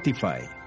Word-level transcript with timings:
Spotify. 0.00 0.59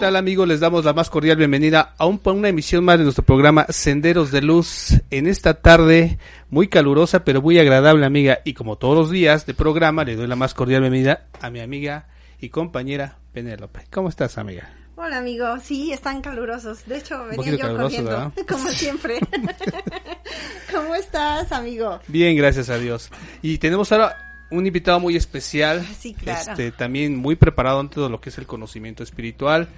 Tal 0.00 0.16
amigos? 0.16 0.46
Les 0.46 0.60
damos 0.60 0.84
la 0.84 0.92
más 0.92 1.10
cordial 1.10 1.36
bienvenida 1.36 1.94
a 1.98 2.06
un- 2.06 2.20
una 2.24 2.48
emisión 2.48 2.84
más 2.84 2.98
de 2.98 3.04
nuestro 3.04 3.24
programa 3.24 3.66
Senderos 3.68 4.30
de 4.30 4.42
Luz 4.42 4.92
en 5.10 5.26
esta 5.26 5.54
tarde 5.54 6.18
muy 6.50 6.68
calurosa 6.68 7.24
pero 7.24 7.42
muy 7.42 7.58
agradable 7.58 8.06
amiga 8.06 8.38
y 8.44 8.54
como 8.54 8.76
todos 8.76 8.96
los 8.96 9.10
días 9.10 9.44
de 9.46 9.54
programa 9.54 10.04
le 10.04 10.14
doy 10.16 10.26
la 10.28 10.36
más 10.36 10.54
cordial 10.54 10.82
bienvenida 10.82 11.26
a 11.40 11.50
mi 11.50 11.60
amiga 11.60 12.06
y 12.40 12.50
compañera 12.50 13.18
Penélope. 13.32 13.80
¿Cómo 13.90 14.08
estás 14.08 14.38
amiga? 14.38 14.70
Hola 14.96 15.18
amigo, 15.18 15.46
sí, 15.62 15.92
están 15.92 16.22
calurosos. 16.22 16.84
De 16.86 16.98
hecho, 16.98 17.24
venía 17.26 17.56
yo 17.56 17.76
corriendo, 17.76 18.10
¿verdad? 18.10 18.32
como 18.48 18.68
siempre. 18.70 19.18
¿Cómo 20.74 20.94
estás, 20.94 21.50
amigo? 21.52 22.00
Bien, 22.08 22.36
gracias 22.36 22.68
a 22.70 22.78
Dios. 22.78 23.10
Y 23.42 23.58
tenemos 23.58 23.90
ahora 23.92 24.27
un 24.50 24.66
invitado 24.66 24.98
muy 25.00 25.16
especial, 25.16 25.84
Sí, 25.98 26.14
claro. 26.14 26.50
este, 26.52 26.72
también 26.72 27.16
muy 27.16 27.36
preparado 27.36 27.80
en 27.80 27.88
todo 27.88 28.08
lo 28.08 28.20
que 28.20 28.30
es 28.30 28.38
el 28.38 28.46
conocimiento 28.46 29.02
espiritual. 29.02 29.68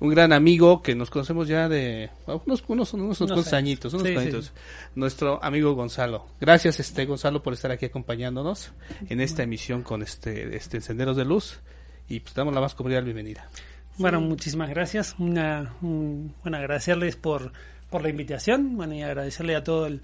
Un 0.00 0.10
gran 0.10 0.32
amigo 0.32 0.82
que 0.82 0.96
nos 0.96 1.10
conocemos 1.10 1.46
ya 1.46 1.68
de 1.68 2.10
unos, 2.26 2.64
unos, 2.66 2.92
unos, 2.92 2.92
unos 2.94 3.18
cuantos 3.18 3.52
añitos, 3.52 3.94
unos 3.94 4.08
Sí. 4.08 4.50
Nuestro 4.96 5.42
amigo 5.44 5.74
Gonzalo. 5.74 6.26
Gracias, 6.40 6.80
este 6.80 7.04
Gonzalo, 7.06 7.40
por 7.42 7.52
estar 7.52 7.70
aquí 7.70 7.86
acompañándonos 7.86 8.72
en 9.08 9.20
esta 9.20 9.44
emisión 9.44 9.82
con 9.82 10.02
este, 10.02 10.56
este 10.56 10.80
Senderos 10.80 11.16
de 11.16 11.24
Luz. 11.24 11.60
Y 12.08 12.18
pues 12.20 12.34
damos 12.34 12.52
la 12.52 12.60
más 12.60 12.74
cordial 12.74 13.04
bienvenida. 13.04 13.48
Bueno, 13.96 14.20
muchísimas 14.20 14.68
gracias. 14.70 15.14
Una, 15.18 15.74
un- 15.82 16.34
bueno, 16.42 16.56
agradecerles 16.58 17.14
por, 17.14 17.52
por 17.88 18.02
la 18.02 18.08
invitación. 18.08 18.76
Bueno, 18.76 18.94
y 18.94 19.02
agradecerle 19.02 19.54
a 19.54 19.62
todo 19.62 19.86
el, 19.86 20.02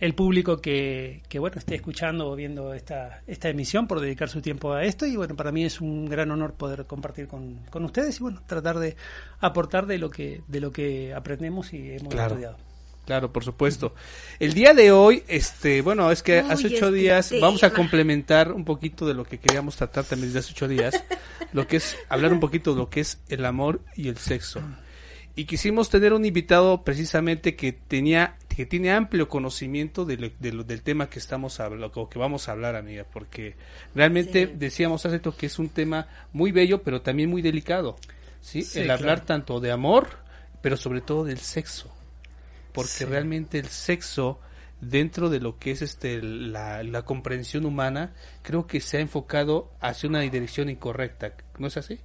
el 0.00 0.14
público 0.14 0.60
que, 0.60 1.22
que, 1.28 1.38
bueno, 1.38 1.56
esté 1.58 1.74
escuchando 1.74 2.28
o 2.30 2.36
viendo 2.36 2.74
esta, 2.74 3.22
esta 3.26 3.48
emisión 3.48 3.86
por 3.86 4.00
dedicar 4.00 4.28
su 4.28 4.40
tiempo 4.42 4.72
a 4.72 4.84
esto. 4.84 5.06
Y 5.06 5.16
bueno, 5.16 5.34
para 5.36 5.52
mí 5.52 5.64
es 5.64 5.80
un 5.80 6.06
gran 6.08 6.30
honor 6.30 6.52
poder 6.54 6.84
compartir 6.86 7.26
con, 7.28 7.60
con 7.70 7.84
ustedes 7.84 8.18
y 8.20 8.22
bueno, 8.22 8.42
tratar 8.46 8.78
de 8.78 8.96
aportar 9.40 9.86
de 9.86 9.98
lo 9.98 10.10
que, 10.10 10.42
de 10.48 10.60
lo 10.60 10.70
que 10.72 11.14
aprendemos 11.14 11.72
y 11.72 11.92
hemos 11.92 12.12
Claro. 12.12 12.34
estudiado. 12.34 12.56
Claro, 13.06 13.32
por 13.32 13.44
supuesto. 13.44 13.94
El 14.40 14.52
día 14.52 14.74
de 14.74 14.90
hoy, 14.90 15.22
este, 15.28 15.80
bueno, 15.80 16.10
es 16.10 16.24
que 16.24 16.42
Uy, 16.42 16.50
hace 16.50 16.66
ocho 16.66 16.86
este 16.86 16.92
días 16.92 17.32
vamos 17.40 17.62
a 17.62 17.70
complementar 17.72 18.50
un 18.50 18.64
poquito 18.64 19.06
de 19.06 19.14
lo 19.14 19.24
que 19.24 19.38
queríamos 19.38 19.76
tratar 19.76 20.02
también 20.04 20.30
desde 20.30 20.40
hace 20.40 20.50
ocho 20.52 20.66
días, 20.66 21.04
lo 21.52 21.68
que 21.68 21.76
es 21.76 21.96
hablar 22.08 22.32
un 22.32 22.40
poquito 22.40 22.72
de 22.72 22.78
lo 22.80 22.90
que 22.90 22.98
es 23.00 23.20
el 23.28 23.44
amor 23.44 23.80
y 23.94 24.08
el 24.08 24.16
sexo. 24.18 24.60
Y 25.36 25.44
quisimos 25.44 25.88
tener 25.88 26.14
un 26.14 26.24
invitado 26.24 26.82
precisamente 26.82 27.54
que 27.54 27.70
tenía, 27.72 28.36
que 28.56 28.64
tiene 28.66 28.90
amplio 28.90 29.28
conocimiento 29.28 30.06
de 30.06 30.16
lo- 30.16 30.30
de 30.40 30.52
lo- 30.52 30.64
del 30.64 30.80
tema 30.82 31.10
que 31.10 31.18
estamos 31.18 31.60
hablando, 31.60 32.08
que 32.08 32.18
vamos 32.18 32.48
a 32.48 32.52
hablar, 32.52 32.74
amiga, 32.74 33.04
porque 33.12 33.54
realmente 33.94 34.46
Sí. 34.46 34.52
decíamos 34.56 35.04
hace 35.04 35.18
rato 35.18 35.36
que 35.36 35.44
es 35.46 35.58
un 35.58 35.68
tema 35.68 36.08
muy 36.32 36.52
bello, 36.52 36.82
pero 36.82 37.02
también 37.02 37.28
muy 37.28 37.42
delicado, 37.42 37.96
sí, 38.40 38.62
Sí, 38.62 38.80
el 38.80 38.90
hablar 38.90 39.16
claro. 39.18 39.26
tanto 39.26 39.60
de 39.60 39.72
amor, 39.72 40.08
pero 40.62 40.76
sobre 40.78 41.02
todo 41.02 41.24
del 41.24 41.38
sexo 41.38 41.92
porque 42.72 42.90
Sí. 42.90 43.04
realmente 43.04 43.58
el 43.58 43.66
sexo 43.68 44.40
dentro 44.80 45.30
de 45.30 45.40
lo 45.40 45.58
que 45.58 45.70
es 45.70 45.80
este 45.82 46.20
la, 46.22 46.82
la 46.82 47.02
comprensión 47.02 47.64
humana 47.64 48.12
creo 48.42 48.66
que 48.66 48.80
se 48.80 48.98
ha 48.98 49.00
enfocado 49.00 49.70
hacia 49.80 50.08
una 50.08 50.20
dirección 50.20 50.68
incorrecta 50.68 51.32
no 51.58 51.68
es 51.68 51.76
así 51.78 51.98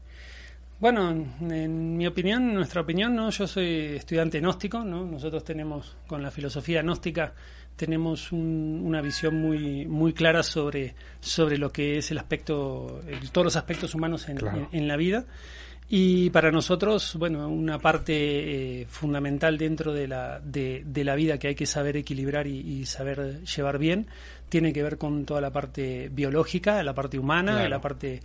Bueno, 0.81 1.11
en 1.11 1.95
mi 1.95 2.07
opinión, 2.07 2.49
en 2.49 2.55
nuestra 2.55 2.81
opinión, 2.81 3.15
¿no? 3.15 3.29
yo 3.29 3.45
soy 3.47 3.95
estudiante 3.95 4.39
gnóstico, 4.39 4.79
¿no? 4.83 5.05
nosotros 5.05 5.43
tenemos 5.43 5.95
con 6.07 6.21
la 6.23 6.31
filosofía 6.31 6.81
gnóstica 6.81 7.33
tenemos 7.75 8.31
un- 8.31 8.81
una 8.83 9.01
visión 9.01 9.35
muy 9.41 9.85
muy 9.87 10.11
clara 10.13 10.43
sobre 10.43 10.93
sobre 11.21 11.57
lo 11.57 11.71
que 11.71 11.97
es 11.99 12.11
el 12.11 12.17
aspecto 12.17 13.01
el- 13.07 13.31
todos 13.31 13.45
los 13.45 13.55
aspectos 13.55 13.95
humanos 13.95 14.27
en, 14.27 14.37
Claro. 14.37 14.67
en- 14.71 14.77
en 14.81 14.87
la 14.87 14.97
vida 14.97 15.25
y 15.89 16.29
para 16.31 16.51
nosotros 16.51 17.15
bueno 17.17 17.47
una 17.47 17.79
parte 17.79 18.13
eh, 18.81 18.85
fundamental 18.89 19.57
dentro 19.57 19.93
de 19.93 20.07
la 20.07 20.39
de, 20.41 20.83
de 20.85 21.03
la 21.05 21.15
vida 21.15 21.37
que 21.39 21.47
hay 21.47 21.55
que 21.55 21.65
saber 21.65 21.95
equilibrar 21.95 22.45
y, 22.45 22.59
y 22.59 22.85
saber 22.85 23.43
llevar 23.45 23.77
bien 23.79 24.07
tiene 24.51 24.74
que 24.74 24.83
ver 24.83 24.98
con 24.98 25.24
toda 25.24 25.39
la 25.39 25.50
parte 25.50 26.09
biológica 26.12 26.83
la 26.83 26.94
parte 26.94 27.18
humana 27.18 27.53
Claro. 27.53 27.69
la 27.69 27.80
parte 27.81 28.19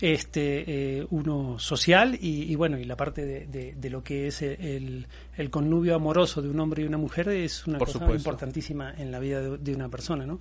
este 0.00 0.98
eh, 1.00 1.06
uno 1.10 1.58
social 1.58 2.16
y, 2.20 2.44
y 2.50 2.54
bueno 2.54 2.78
y 2.78 2.84
la 2.84 2.96
parte 2.96 3.26
de, 3.26 3.46
de- 3.46 3.74
de 3.74 3.90
lo 3.90 4.02
que 4.04 4.28
es 4.28 4.42
el, 4.42 5.06
el 5.36 5.50
connubio 5.50 5.96
amoroso 5.96 6.40
de 6.40 6.48
un 6.48 6.60
hombre 6.60 6.82
y 6.84 6.86
una 6.86 6.98
mujer 6.98 7.28
es 7.30 7.66
una 7.66 7.78
Por 7.78 7.88
cosa 7.88 7.98
supuesto. 7.98 8.16
importantísima 8.16 8.94
en 8.96 9.10
la 9.10 9.18
vida 9.18 9.40
de, 9.40 9.58
de 9.58 9.74
una 9.74 9.88
persona 9.88 10.24
no 10.24 10.38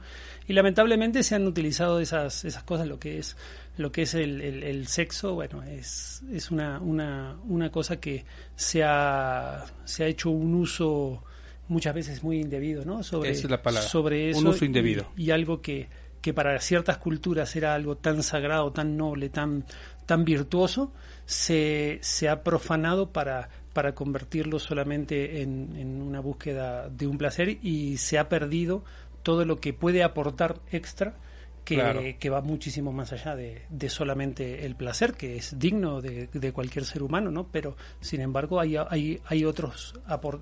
y 0.48 0.54
lamentablemente 0.54 1.24
se 1.24 1.34
han 1.36 1.48
utilizado 1.48 2.00
esas 2.00 2.46
esas 2.46 2.64
cosas 2.64 2.88
lo 2.88 3.00
que 3.00 3.18
es 3.18 3.36
lo 3.78 3.92
que 3.92 4.04
es 4.04 4.14
el, 4.14 4.42
el- 4.42 4.64
el 4.64 4.88
sexo 4.88 5.34
bueno 5.34 5.64
es 5.64 6.22
es 6.32 6.52
una 6.52 6.80
una 6.80 7.36
una 7.48 7.72
cosa 7.72 8.00
que 8.00 8.26
se 8.56 8.84
ha 8.84 9.66
se 9.86 10.04
ha 10.04 10.08
hecho 10.08 10.30
un 10.30 10.54
uso 10.54 11.24
muchas 11.72 11.96
veces 11.96 12.24
muy 12.24 12.40
indebido 12.40 12.86
no 12.86 13.02
sobre 13.02 13.32
Esa 13.32 13.48
es 13.48 13.50
la 13.52 13.62
palabra, 13.62 13.88
sobre 13.90 14.32
un 14.34 14.38
eso 14.38 14.50
uso 14.50 14.66
indebido. 14.66 15.08
y, 15.16 15.26
y 15.26 15.32
algo 15.32 15.62
que 15.62 15.88
que 16.22 16.34
para 16.34 16.60
ciertas 16.60 16.98
culturas 17.00 17.56
era 17.56 17.74
algo 17.74 17.98
tan 17.98 18.22
sagrado, 18.24 18.72
tan 18.72 18.96
noble, 18.96 19.30
tan, 19.30 19.66
tan 20.06 20.24
virtuoso, 20.24 20.94
se, 21.26 21.98
se 22.02 22.30
ha 22.30 22.44
profanado 22.44 23.12
para, 23.12 23.50
para 23.74 23.96
convertirlo 23.96 24.60
solamente 24.60 25.42
en, 25.42 25.76
en 25.76 26.02
una 26.02 26.20
búsqueda 26.20 26.90
de 26.90 27.08
un 27.08 27.18
placer 27.18 27.58
y 27.64 27.98
se 27.98 28.20
ha 28.20 28.30
perdido 28.30 28.84
todo 29.24 29.46
lo 29.46 29.60
que 29.60 29.74
puede 29.74 30.04
aportar 30.04 30.60
extra 30.72 31.16
que, 31.64 31.76
Claro. 31.76 32.02
que 32.20 32.30
va 32.30 32.42
muchísimo 32.42 32.92
más 32.92 33.12
allá 33.14 33.36
de, 33.36 33.62
de 33.70 33.90
solamente 33.90 34.66
el 34.66 34.76
placer, 34.76 35.14
que 35.14 35.36
es 35.38 35.58
digno 35.60 36.02
de, 36.02 36.28
de 36.34 36.52
cualquier 36.52 36.86
ser 36.86 37.04
humano, 37.04 37.30
¿no? 37.32 37.48
Pero, 37.52 37.76
sin 38.00 38.22
embargo, 38.22 38.60
hay, 38.60 38.76
hay, 38.78 39.20
hay 39.26 39.46
otros 39.46 39.94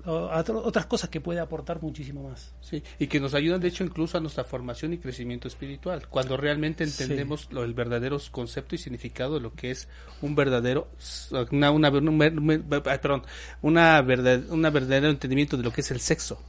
otras 0.06 0.86
cosas 0.86 1.10
que 1.10 1.20
puede 1.20 1.40
aportar 1.40 1.82
muchísimo 1.82 2.28
más. 2.28 2.54
Sí, 2.60 2.82
y 2.98 3.06
que 3.06 3.20
nos 3.20 3.34
ayudan 3.34 3.60
de 3.60 3.68
hecho 3.68 3.84
incluso 3.84 4.18
a 4.18 4.20
nuestra 4.20 4.44
formación 4.44 4.92
y 4.92 4.98
crecimiento 4.98 5.48
espiritual, 5.48 6.08
cuando 6.08 6.36
realmente 6.36 6.86
Sí. 6.86 7.02
entendemos 7.02 7.48
lo, 7.52 7.64
el 7.64 7.74
verdadero 7.74 8.18
concepto 8.30 8.74
y 8.74 8.78
significado 8.78 9.34
de 9.34 9.40
lo 9.40 9.52
que 9.54 9.70
es 9.70 9.88
un 10.22 10.34
verdadero 10.34 10.88
una, 11.50 11.70
una, 11.70 11.90
un 11.90 12.08
un 12.08 12.64
perdón, 12.82 13.22
una 13.62 14.00
verdad, 14.02 14.42
una 14.50 14.70
verdadero 14.70 15.08
entendimiento 15.08 15.56
de 15.56 15.62
lo 15.62 15.72
que 15.72 15.80
es 15.82 15.90
el 15.90 16.00
sexo. 16.00 16.42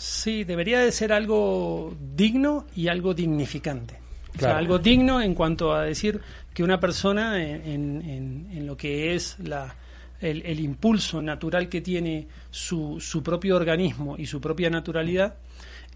Sí, 0.00 0.44
debería 0.44 0.80
de 0.80 0.90
ser 0.92 1.12
algo 1.12 1.94
digno 2.16 2.66
y 2.74 2.88
algo 2.88 3.12
dignificante. 3.12 3.94
O 4.28 4.32
sea, 4.32 4.38
Claro. 4.38 4.58
algo 4.58 4.78
digno 4.78 5.20
en 5.20 5.34
cuanto 5.34 5.74
a 5.74 5.82
decir 5.82 6.20
que 6.54 6.62
una 6.62 6.80
persona 6.80 7.42
en, 7.44 8.02
en- 8.06 8.48
en- 8.50 8.66
lo 8.66 8.76
que 8.76 9.14
es 9.14 9.36
la, 9.40 9.74
el, 10.20 10.40
el 10.46 10.60
impulso 10.60 11.20
natural 11.20 11.68
que 11.68 11.80
tiene 11.82 12.26
su, 12.50 12.98
su 12.98 13.22
propio 13.22 13.56
organismo 13.56 14.16
y 14.16 14.24
su 14.26 14.40
propia 14.40 14.70
naturalidad, 14.70 15.34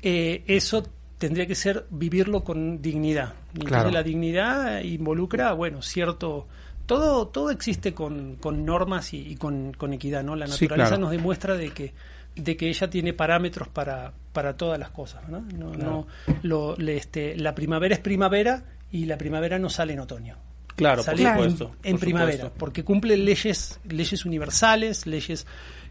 eh, 0.03 0.43
eso 0.47 0.87
tendría 1.17 1.47
que 1.47 1.55
ser 1.55 1.87
vivirlo 1.91 2.45
con 2.45 2.83
dignidad. 2.83 3.33
Entonces 3.55 3.69
Claro. 3.69 3.91
la 3.91 4.03
dignidad 4.03 4.83
involucra, 4.83 5.53
bueno, 5.55 5.81
cierto... 5.81 6.47
Todo, 6.87 7.29
todo 7.29 7.51
existe 7.51 7.95
con, 7.95 8.37
con 8.37 8.67
normas 8.67 9.15
y, 9.15 9.19
y 9.29 9.37
con, 9.37 9.73
con 9.73 9.95
equidad, 9.95 10.23
¿no? 10.23 10.37
La 10.37 10.47
Sí, 10.47 10.65
naturaleza 10.65 10.89
claro. 10.91 11.01
nos 11.05 11.11
demuestra 11.13 11.57
de 11.57 11.71
que 11.71 11.95
de 12.37 12.57
que 12.57 12.69
ella 12.69 12.89
tiene 12.91 13.13
parámetros 13.13 13.69
para, 13.69 14.13
para 14.33 14.57
todas 14.57 14.79
las 14.79 14.91
cosas, 14.91 15.29
¿no? 15.29 15.41
No, 15.57 15.75
no- 15.75 16.07
lo, 16.43 16.77
le- 16.77 16.97
este, 16.97 17.37
la 17.37 17.55
primavera 17.55 17.95
es 17.95 18.01
primavera 18.01 18.65
y 18.91 19.05
la 19.07 19.17
primavera 19.19 19.59
no 19.59 19.69
sale 19.71 19.93
en 19.93 20.01
otoño. 20.01 20.37
Claro, 20.77 21.05
por 21.05 21.17
Sale 21.17 21.31
supuesto. 21.31 21.77
en, 21.85 21.93
por 21.93 22.01
primavera, 22.01 22.33
supuesto. 22.37 22.59
porque 22.59 22.83
cumple 22.83 23.17
leyes, 23.17 23.79
leyes 23.89 24.25
universales, 24.25 25.07
leyes 25.07 25.47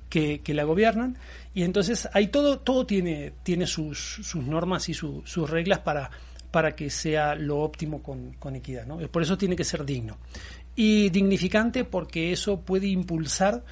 que, 0.09 0.41
que 0.41 0.53
la 0.53 0.63
gobiernan, 0.65 1.17
y 1.53 1.63
entonces 1.63 2.07
hay 2.13 2.27
todo, 2.27 2.59
todo 2.59 2.85
tiene, 2.85 3.31
tiene 3.43 3.65
sus, 3.65 4.19
sus 4.21 4.43
normas 4.43 4.89
y 4.89 4.93
su- 4.93 5.23
sus 5.25 5.49
reglas 5.49 5.79
para, 5.79 6.11
para 6.51 6.75
que 6.75 6.89
sea 6.89 7.33
lo 7.35 7.59
óptimo 7.59 8.03
con, 8.03 8.33
con 8.33 8.55
equidad, 8.57 8.85
¿no? 8.85 8.97
Por 9.07 9.21
eso 9.23 9.37
tiene 9.37 9.55
que 9.55 9.63
ser 9.63 9.85
digno. 9.85 10.17
Y 10.75 11.09
dignificante 11.09 11.83
porque 11.85 12.31
eso 12.33 12.59
puede 12.61 12.87
impulsar 12.87 13.63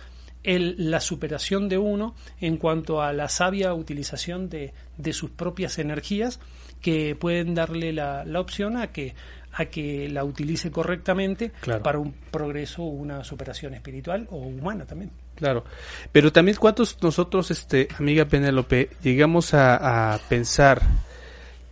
el- 0.44 0.90
la 0.92 1.00
superación 1.02 1.70
de 1.70 1.78
uno 1.78 2.16
en 2.40 2.58
cuanto 2.58 3.02
a 3.02 3.14
la 3.14 3.30
sabia 3.30 3.74
utilización 3.74 4.50
de, 4.50 4.74
de 4.98 5.14
sus 5.14 5.30
propias 5.32 5.78
energías 5.80 6.40
que 6.82 7.16
pueden 7.16 7.54
darle 7.54 7.94
la, 7.94 8.26
la 8.26 8.40
opción 8.40 8.78
a 8.78 8.88
que 8.88 9.14
a 9.54 9.66
que 9.66 10.08
la 10.08 10.24
utilice 10.24 10.72
correctamente 10.72 11.52
Claro. 11.60 11.84
para 11.84 12.00
un 12.00 12.14
progreso 12.32 12.84
o 12.84 12.88
una 12.88 13.22
superación 13.26 13.74
espiritual 13.74 14.26
o 14.32 14.38
humana 14.38 14.86
también. 14.86 15.12
Claro, 15.36 15.66
pero 16.14 16.32
también 16.32 16.56
cuántos 16.58 16.98
nosotros, 17.04 17.52
este, 17.52 17.90
amiga 18.00 18.24
Penélope, 18.24 18.92
llegamos 19.04 19.54
a, 19.54 20.14
a 20.14 20.18
pensar 20.20 20.82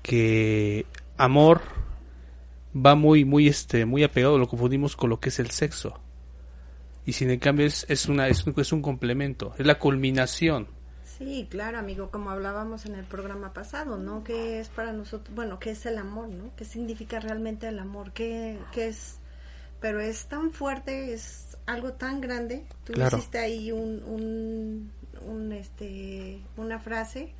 que 0.01 0.85
amor 1.17 1.61
va 2.75 2.95
muy, 2.95 3.23
muy, 3.23 3.47
este, 3.47 3.85
muy 3.85 4.03
apegado, 4.03 4.37
lo 4.37 4.47
confundimos 4.49 4.95
con 4.97 5.09
lo 5.09 5.19
que 5.21 5.29
es 5.29 5.39
el 5.39 5.49
sexo. 5.51 5.99
Y 7.09 7.13
sin 7.13 7.31
en 7.31 7.39
cambio 7.39 7.65
es, 7.65 7.87
es 7.89 8.05
una, 8.05 8.27
es 8.27 8.45
un, 8.45 8.53
es 8.55 8.71
un 8.71 8.83
complemento, 8.83 9.55
es 9.57 9.65
la 9.65 9.79
culminación. 9.79 10.67
Sí, 11.17 11.47
claro, 11.49 11.79
amigo, 11.79 12.11
como 12.11 12.29
hablábamos 12.29 12.85
en 12.85 12.93
el 12.93 13.03
programa 13.03 13.51
pasado, 13.51 13.97
¿no? 13.97 14.23
¿Qué 14.23 14.59
es 14.59 14.69
para 14.69 14.93
nosotros, 14.93 15.35
bueno, 15.35 15.57
qué 15.57 15.71
es 15.71 15.87
el 15.87 15.97
amor, 15.97 16.29
¿no? 16.29 16.51
¿Qué 16.55 16.65
significa 16.65 17.19
realmente 17.19 17.67
el 17.67 17.79
amor? 17.79 18.11
¿Qué, 18.13 18.59
qué 18.71 18.89
es? 18.89 19.17
Pero 19.81 19.99
es 20.01 20.27
tan 20.27 20.51
fuerte, 20.51 21.11
es 21.11 21.57
algo 21.65 21.93
tan 21.93 22.21
grande. 22.21 22.63
Tú 22.83 22.93
Claro. 22.93 23.17
hiciste 23.17 23.39
ahí 23.39 23.71
un, 23.71 24.03
un, 24.03 24.91
un, 25.25 25.51
este, 25.51 26.39
una 26.57 26.77
frase 26.77 27.33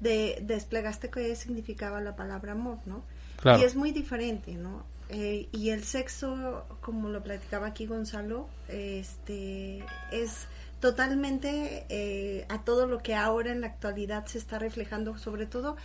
de 0.00 0.40
desplegaste 0.42 1.08
qué 1.08 1.34
significaba 1.36 2.02
la 2.02 2.16
palabra 2.16 2.52
amor, 2.52 2.80
¿no? 2.84 3.02
Claro. 3.40 3.62
Y 3.62 3.64
es 3.64 3.76
muy 3.76 3.92
diferente, 3.92 4.52
¿no? 4.56 4.84
Eh, 5.08 5.48
y 5.52 5.70
el 5.70 5.84
sexo, 5.84 6.64
como 6.80 7.08
lo 7.10 7.22
platicaba 7.22 7.68
aquí 7.68 7.86
Gonzalo, 7.86 8.48
este 8.68 9.84
es 10.10 10.46
totalmente 10.80 11.86
eh, 11.88 12.44
a 12.48 12.62
todo 12.64 12.86
lo 12.86 12.98
que 13.02 13.14
ahora 13.14 13.52
en 13.52 13.60
la 13.60 13.68
actualidad 13.68 14.26
se 14.26 14.38
está 14.38 14.58
reflejando, 14.58 15.16
sobre 15.16 15.46
todo 15.46 15.76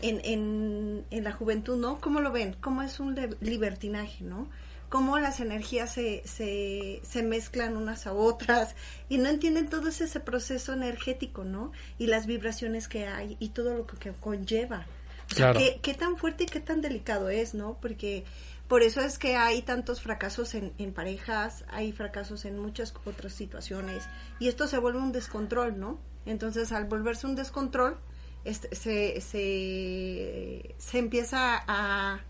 en, 0.00 0.20
en, 0.24 1.04
en 1.10 1.24
la 1.24 1.32
juventud, 1.32 1.76
¿no? 1.78 2.00
¿Cómo 2.00 2.20
lo 2.20 2.32
ven? 2.32 2.54
¿Cómo 2.60 2.82
es 2.82 3.00
un 3.00 3.16
libertinaje, 3.40 4.24
¿no? 4.24 4.48
Cómo 4.88 5.18
las 5.18 5.40
energías 5.40 5.92
se, 5.92 6.22
se, 6.26 7.00
se 7.02 7.22
mezclan 7.22 7.76
unas 7.76 8.06
a 8.06 8.12
otras 8.12 8.76
y 9.08 9.18
no 9.18 9.28
entienden 9.28 9.68
todo 9.68 9.88
ese, 9.88 10.04
ese 10.04 10.20
proceso 10.20 10.74
energético, 10.74 11.44
¿no? 11.44 11.72
Y 11.98 12.06
las 12.06 12.26
vibraciones 12.26 12.86
que 12.88 13.06
hay 13.06 13.36
y 13.40 13.48
todo 13.48 13.74
lo 13.74 13.86
que, 13.86 13.96
que 13.96 14.12
conlleva. 14.12 14.86
O 15.32 15.34
sea, 15.34 15.50
Claro. 15.52 15.58
qué, 15.58 15.80
qué 15.82 15.94
tan 15.94 16.16
fuerte 16.16 16.44
y 16.44 16.46
qué 16.46 16.60
tan 16.60 16.80
delicado 16.80 17.30
es, 17.30 17.52
¿no? 17.52 17.78
Porque 17.82 18.24
por 18.68 18.82
eso 18.82 19.00
es 19.00 19.18
que 19.18 19.36
hay 19.36 19.62
tantos 19.62 20.00
fracasos 20.00 20.54
en, 20.54 20.72
en 20.78 20.92
parejas, 20.92 21.64
hay 21.68 21.92
fracasos 21.92 22.44
en 22.44 22.58
muchas 22.58 22.94
otras 23.04 23.32
situaciones 23.32 24.08
y 24.38 24.48
esto 24.48 24.66
se 24.66 24.78
vuelve 24.78 24.98
un 24.98 25.12
descontrol, 25.12 25.78
¿no? 25.78 25.98
Entonces 26.24 26.72
al 26.72 26.86
volverse 26.86 27.26
un 27.26 27.36
descontrol, 27.36 27.96
este, 28.44 28.74
se, 28.74 29.20
se, 29.20 30.74
se 30.78 30.98
empieza 30.98 31.62
a, 31.66 32.20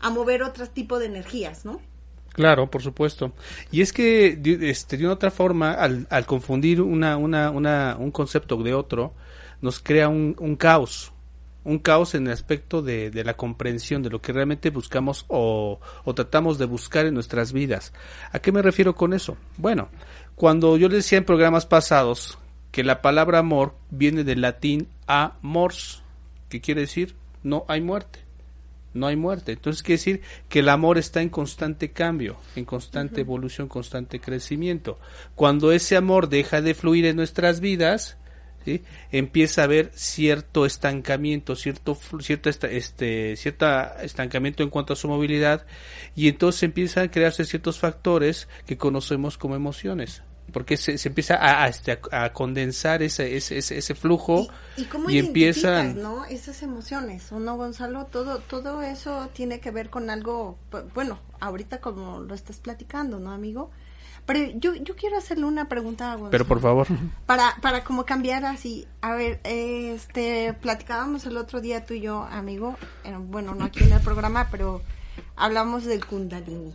a 0.00 0.10
mover 0.10 0.42
otro 0.42 0.66
tipo 0.66 0.98
de 0.98 1.06
energías, 1.06 1.64
¿no? 1.64 1.80
Claro, 2.32 2.70
por 2.70 2.82
supuesto. 2.82 3.32
Y 3.70 3.82
es 3.82 3.92
que 3.92 4.40
este, 4.62 4.96
de 4.96 5.04
una 5.04 5.14
otra 5.14 5.30
forma, 5.30 5.72
al, 5.72 6.06
al 6.10 6.24
confundir 6.26 6.80
una, 6.80 7.16
una, 7.16 7.50
una, 7.50 7.96
un 7.98 8.10
concepto 8.10 8.56
de 8.62 8.72
otro, 8.72 9.12
nos 9.60 9.80
crea 9.80 10.08
un, 10.08 10.34
un 10.38 10.56
caos. 10.56 11.12
Un 11.64 11.78
caos 11.78 12.14
en 12.14 12.26
el 12.26 12.32
aspecto 12.32 12.82
de, 12.82 13.10
de 13.10 13.24
la 13.24 13.34
comprensión 13.34 14.02
de 14.02 14.10
lo 14.10 14.20
que 14.20 14.32
realmente 14.32 14.70
buscamos 14.70 15.24
o, 15.28 15.80
o 16.04 16.14
tratamos 16.14 16.58
de 16.58 16.66
buscar 16.66 17.06
en 17.06 17.14
nuestras 17.14 17.52
vidas. 17.52 17.92
¿A 18.32 18.38
qué 18.40 18.52
me 18.52 18.62
refiero 18.62 18.94
con 18.94 19.12
eso? 19.12 19.36
Bueno, 19.56 19.88
cuando 20.34 20.76
yo 20.76 20.88
les 20.88 21.04
decía 21.04 21.18
en 21.18 21.24
programas 21.24 21.66
pasados 21.66 22.38
que 22.70 22.84
la 22.84 23.02
palabra 23.02 23.38
amor 23.38 23.74
viene 23.90 24.24
del 24.24 24.40
latín 24.40 24.88
amors, 25.06 26.02
que 26.48 26.60
quiere 26.60 26.82
decir 26.82 27.14
no 27.42 27.64
hay 27.68 27.80
muerte 27.80 28.22
no 28.94 29.06
hay 29.06 29.16
muerte. 29.16 29.52
Entonces 29.52 29.82
quiere 29.82 29.98
decir 29.98 30.22
que 30.48 30.60
el 30.60 30.68
amor 30.68 30.98
está 30.98 31.22
en 31.22 31.28
constante 31.28 31.92
cambio, 31.92 32.36
en 32.56 32.64
constante 32.64 33.20
evolución, 33.20 33.68
constante 33.68 34.20
crecimiento. 34.20 34.98
Cuando 35.34 35.72
ese 35.72 35.96
amor 35.96 36.28
deja 36.28 36.60
de 36.60 36.74
fluir 36.74 37.06
en 37.06 37.16
nuestras 37.16 37.60
vidas, 37.60 38.18
¿sí? 38.64 38.82
empieza 39.10 39.62
a 39.62 39.64
haber 39.64 39.90
cierto 39.94 40.66
estancamiento, 40.66 41.56
cierto, 41.56 41.98
cierto 42.20 42.48
este, 42.50 43.36
cierta 43.36 43.96
estancamiento 44.02 44.62
en 44.62 44.70
cuanto 44.70 44.92
a 44.92 44.96
su 44.96 45.08
movilidad, 45.08 45.66
y 46.14 46.28
entonces 46.28 46.62
empiezan 46.64 47.04
a 47.06 47.10
crearse 47.10 47.44
ciertos 47.44 47.78
factores 47.78 48.48
que 48.66 48.76
conocemos 48.78 49.38
como 49.38 49.54
emociones. 49.56 50.22
porque 50.52 50.76
se, 50.76 50.98
se 50.98 51.08
empieza 51.08 51.36
a, 51.36 51.64
a, 51.64 51.68
este, 51.68 51.98
a- 52.10 52.32
condensar 52.32 53.02
ese, 53.02 53.36
ese, 53.36 53.58
ese, 53.58 53.78
ese 53.78 53.94
flujo 53.94 54.48
¿Y, 54.76 54.82
y 54.82 54.84
cómo 54.86 55.08
y 55.08 55.18
empiezan... 55.18 56.00
no? 56.02 56.24
Esas 56.26 56.62
emociones, 56.62 57.30
¿o 57.32 57.38
no, 57.40 57.56
Gonzalo? 57.56 58.06
Todo, 58.06 58.40
todo 58.40 58.82
eso 58.82 59.30
tiene 59.32 59.60
que 59.60 59.70
ver 59.70 59.88
con 59.88 60.10
algo, 60.10 60.58
bueno, 60.94 61.20
ahorita 61.40 61.80
como 61.80 62.20
lo 62.20 62.34
estás 62.34 62.58
platicando, 62.58 63.18
¿no, 63.18 63.30
amigo? 63.32 63.70
Pero 64.26 64.52
yo, 64.56 64.74
yo 64.74 64.94
quiero 64.94 65.18
hacerle 65.18 65.44
una 65.44 65.68
pregunta 65.68 66.12
a 66.12 66.14
Gonzalo. 66.14 66.30
Pero 66.30 66.46
por 66.46 66.60
favor, 66.60 66.86
Para, 67.26 67.56
para 67.60 67.82
como 67.84 68.04
cambiar 68.04 68.44
así, 68.44 68.86
a 69.00 69.14
ver, 69.14 69.40
este, 69.44 70.54
platicábamos 70.54 71.26
el 71.26 71.36
otro 71.36 71.60
día 71.60 71.84
tú 71.84 71.94
y 71.94 72.00
yo, 72.00 72.22
amigo, 72.22 72.76
bueno, 73.28 73.54
no 73.54 73.64
aquí 73.64 73.82
en 73.82 73.92
el 73.92 74.00
programa, 74.00 74.48
pero 74.50 74.82
hablamos 75.36 75.84
del 75.84 76.04
kundalini. 76.06 76.74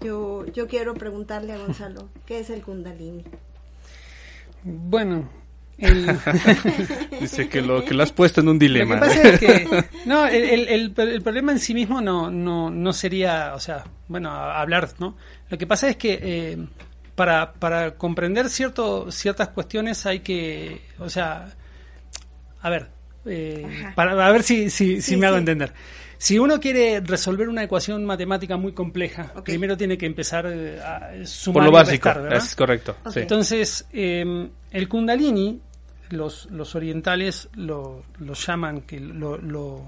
Yo, 0.00 0.44
yo 0.46 0.68
quiero 0.68 0.94
preguntarle 0.94 1.52
a 1.52 1.58
Gonzalo, 1.58 2.08
¿qué 2.26 2.40
es 2.40 2.50
el 2.50 2.62
kundalini? 2.62 3.24
Bueno, 4.62 5.28
el, 5.78 6.06
dice 7.20 7.48
que 7.48 7.62
lo, 7.62 7.84
que 7.84 7.94
lo 7.94 8.02
has 8.02 8.12
puesto 8.12 8.40
en 8.40 8.48
un 8.48 8.58
dilema. 8.58 8.96
Lo 8.96 9.00
que 9.02 9.06
pasa 9.08 9.28
es 9.28 9.40
que 9.40 9.84
no, 10.06 10.26
el, 10.28 10.44
el- 10.44 10.68
el- 10.96 11.08
el 11.08 11.22
problema 11.22 11.52
en 11.52 11.58
sí 11.58 11.74
mismo 11.74 12.00
no, 12.00 12.30
no, 12.30 12.70
no 12.70 12.92
sería, 12.92 13.54
o 13.54 13.60
sea, 13.60 13.84
bueno, 14.08 14.30
a- 14.30 14.60
hablar, 14.60 14.88
¿no? 14.98 15.16
Lo 15.48 15.56
que 15.58 15.66
pasa 15.66 15.88
es 15.88 15.96
que 15.96 16.18
eh, 16.22 16.58
para, 17.14 17.52
para 17.52 17.94
comprender 17.96 18.48
cierto, 18.48 19.10
ciertas 19.10 19.48
cuestiones 19.48 20.04
hay 20.06 20.20
que, 20.20 20.82
o 20.98 21.08
sea, 21.08 21.48
a 22.60 22.70
ver, 22.70 22.88
eh, 23.26 23.66
para 23.94 24.26
a 24.26 24.30
ver 24.32 24.42
si, 24.42 24.70
si, 24.70 24.96
si 25.00 25.12
Sí, 25.12 25.16
me 25.16 25.26
hago 25.26 25.36
sí. 25.36 25.40
entender. 25.40 25.72
Si 26.20 26.36
uno 26.36 26.58
quiere 26.58 26.98
resolver 27.00 27.48
una 27.48 27.62
ecuación 27.62 28.04
matemática 28.04 28.56
muy 28.56 28.72
compleja, 28.72 29.32
primero 29.44 29.76
tiene 29.76 29.96
que 29.96 30.06
empezar 30.06 30.46
eh, 30.48 30.80
a 30.80 31.24
sumar 31.24 31.54
por 31.54 31.62
lo 31.64 31.70
y 31.70 31.72
básico, 31.72 32.10
es 32.32 32.56
correcto. 32.56 32.96
Entonces, 33.14 33.86
eh, 33.92 34.48
el 34.72 34.88
kundalini, 34.88 35.60
los, 36.10 36.46
los 36.50 36.74
orientales 36.74 37.48
lo, 37.54 38.04
lo 38.18 38.34
llaman, 38.34 38.82
que 38.82 38.98
lo, 39.00 39.36
lo, 39.38 39.84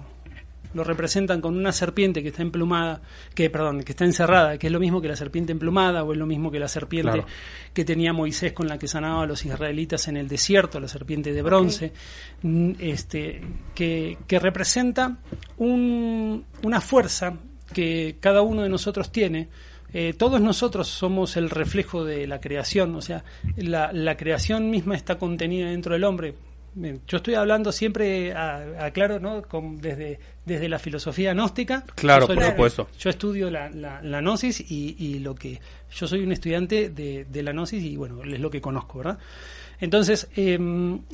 lo 0.73 0.85
representan 0.85 1.41
con 1.41 1.57
una 1.57 1.73
serpiente 1.73 2.23
que 2.23 2.29
está 2.29 2.43
emplumada, 2.43 3.01
que 3.35 3.51
perdón, 3.51 3.83
que 3.83 3.93
está 3.93 4.05
encerrada, 4.05 4.57
que 4.57 4.69
es 4.69 4.73
lo 4.73 4.79
mismo 4.79 5.01
que 5.01 5.09
la 5.09 5.17
serpiente 5.17 5.51
emplumada 5.53 6.05
o 6.05 6.13
es 6.13 6.19
lo 6.19 6.27
mismo 6.27 6.51
que 6.51 6.61
la 6.61 6.69
serpiente 6.69 7.11
Claro. 7.13 7.27
que 7.75 7.85
tenía 7.85 8.13
Moisés 8.13 8.53
con 8.53 8.69
la 8.69 8.79
que 8.79 8.87
sanaba 8.87 9.23
a 9.23 9.27
los 9.27 9.45
israelitas 9.45 10.07
en 10.09 10.17
el 10.17 10.29
desierto, 10.29 10.79
la 10.79 10.87
serpiente 10.89 11.33
de 11.33 11.43
bronce, 11.43 11.93
mm, 12.43 12.73
este, 12.79 13.41
que, 13.75 14.19
que 14.27 14.39
representa 14.39 15.17
un- 15.57 16.45
una 16.63 16.81
fuerza 16.81 17.35
que 17.73 18.17
cada 18.21 18.43
uno 18.43 18.63
de 18.63 18.69
nosotros 18.69 19.11
tiene. 19.13 19.49
Eh, 19.93 20.15
todos 20.17 20.41
nosotros 20.41 20.89
somos 20.89 21.37
el 21.37 21.51
reflejo 21.51 22.05
de 22.05 22.27
la 22.27 22.41
creación, 22.41 22.95
o 22.97 23.03
sea, 23.03 23.25
la, 23.57 23.93
la 23.93 24.17
creación 24.17 24.71
misma 24.71 24.95
está 24.97 25.19
contenida 25.19 25.71
dentro 25.71 25.95
del 25.95 26.05
hombre. 26.05 26.35
Bien, 26.73 27.01
Yo 27.09 27.17
estoy 27.17 27.35
hablando 27.35 27.73
siempre, 27.73 28.33
a- 28.33 28.85
aclaro, 28.87 29.19
¿no? 29.19 29.43
Con- 29.43 29.81
desde, 29.81 30.21
desde 30.47 30.69
la 30.69 30.79
filosofía 30.79 31.33
gnóstica. 31.35 31.85
Claro, 31.97 32.29
por 32.29 32.37
la- 32.37 32.51
supuesto. 32.51 32.89
Yo 32.97 33.11
estudio 33.11 33.51
la, 33.51 33.69
la, 33.71 34.01
la 34.03 34.21
gnosis 34.21 34.61
y, 34.71 34.95
y 34.97 35.19
lo 35.19 35.35
que... 35.35 35.59
Yo 35.93 36.07
soy 36.07 36.21
un 36.23 36.31
estudiante 36.31 36.89
de, 36.91 37.25
de 37.25 37.43
la 37.43 37.51
gnosis 37.53 37.83
y, 37.83 37.97
bueno, 37.97 38.23
es 38.23 38.39
lo 38.39 38.51
que 38.53 38.61
conozco, 38.61 38.99
¿verdad? 38.99 39.19
Entonces, 39.81 40.29
eh, 40.37 40.55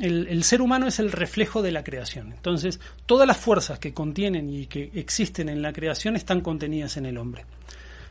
el, 0.00 0.26
el 0.28 0.44
ser 0.44 0.60
humano 0.60 0.86
es 0.88 0.98
el 0.98 1.10
reflejo 1.12 1.62
de 1.62 1.72
la 1.72 1.82
creación. 1.84 2.32
Entonces, 2.32 2.78
todas 3.06 3.26
las 3.26 3.38
fuerzas 3.38 3.78
que 3.78 3.94
contienen 3.94 4.50
y 4.52 4.66
que 4.66 4.90
existen 4.94 5.48
en 5.48 5.62
la 5.62 5.72
creación 5.72 6.16
están 6.16 6.42
contenidas 6.42 6.96
en 6.98 7.06
el 7.06 7.16
hombre. 7.16 7.46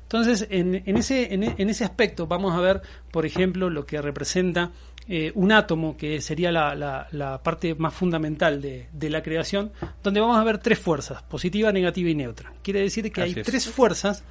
Entonces, 0.05 0.47
en, 0.51 0.83
en 0.85 0.97
ese, 0.97 1.33
en, 1.33 1.43
en 1.43 1.69
ese 1.69 1.83
aspecto 1.83 2.27
vamos 2.27 2.53
a 2.55 2.61
ver, 2.61 2.81
por 3.11 3.25
ejemplo, 3.25 3.69
lo 3.69 3.85
que 3.85 4.01
representa 4.01 4.71
eh, 5.07 5.31
un 5.35 5.51
átomo, 5.51 5.97
que 5.97 6.21
sería 6.21 6.51
la, 6.51 6.73
la- 6.75 7.07
la 7.11 7.41
parte 7.43 7.75
más 7.75 7.93
fundamental 7.93 8.61
de, 8.61 8.87
de 8.91 9.09
la 9.09 9.21
creación, 9.21 9.71
donde 10.03 10.19
vamos 10.19 10.37
a 10.37 10.43
ver 10.43 10.57
tres 10.59 10.79
fuerzas, 10.79 11.21
positiva, 11.23 11.71
negativa 11.71 12.09
y 12.09 12.15
neutra. 12.15 12.53
Quiere 12.63 12.81
decir 12.81 13.11
que 13.11 13.21
Así 13.21 13.33
hay 13.35 13.39
es. 13.41 13.45
tres 13.45 13.67
fuerzas 13.67 14.23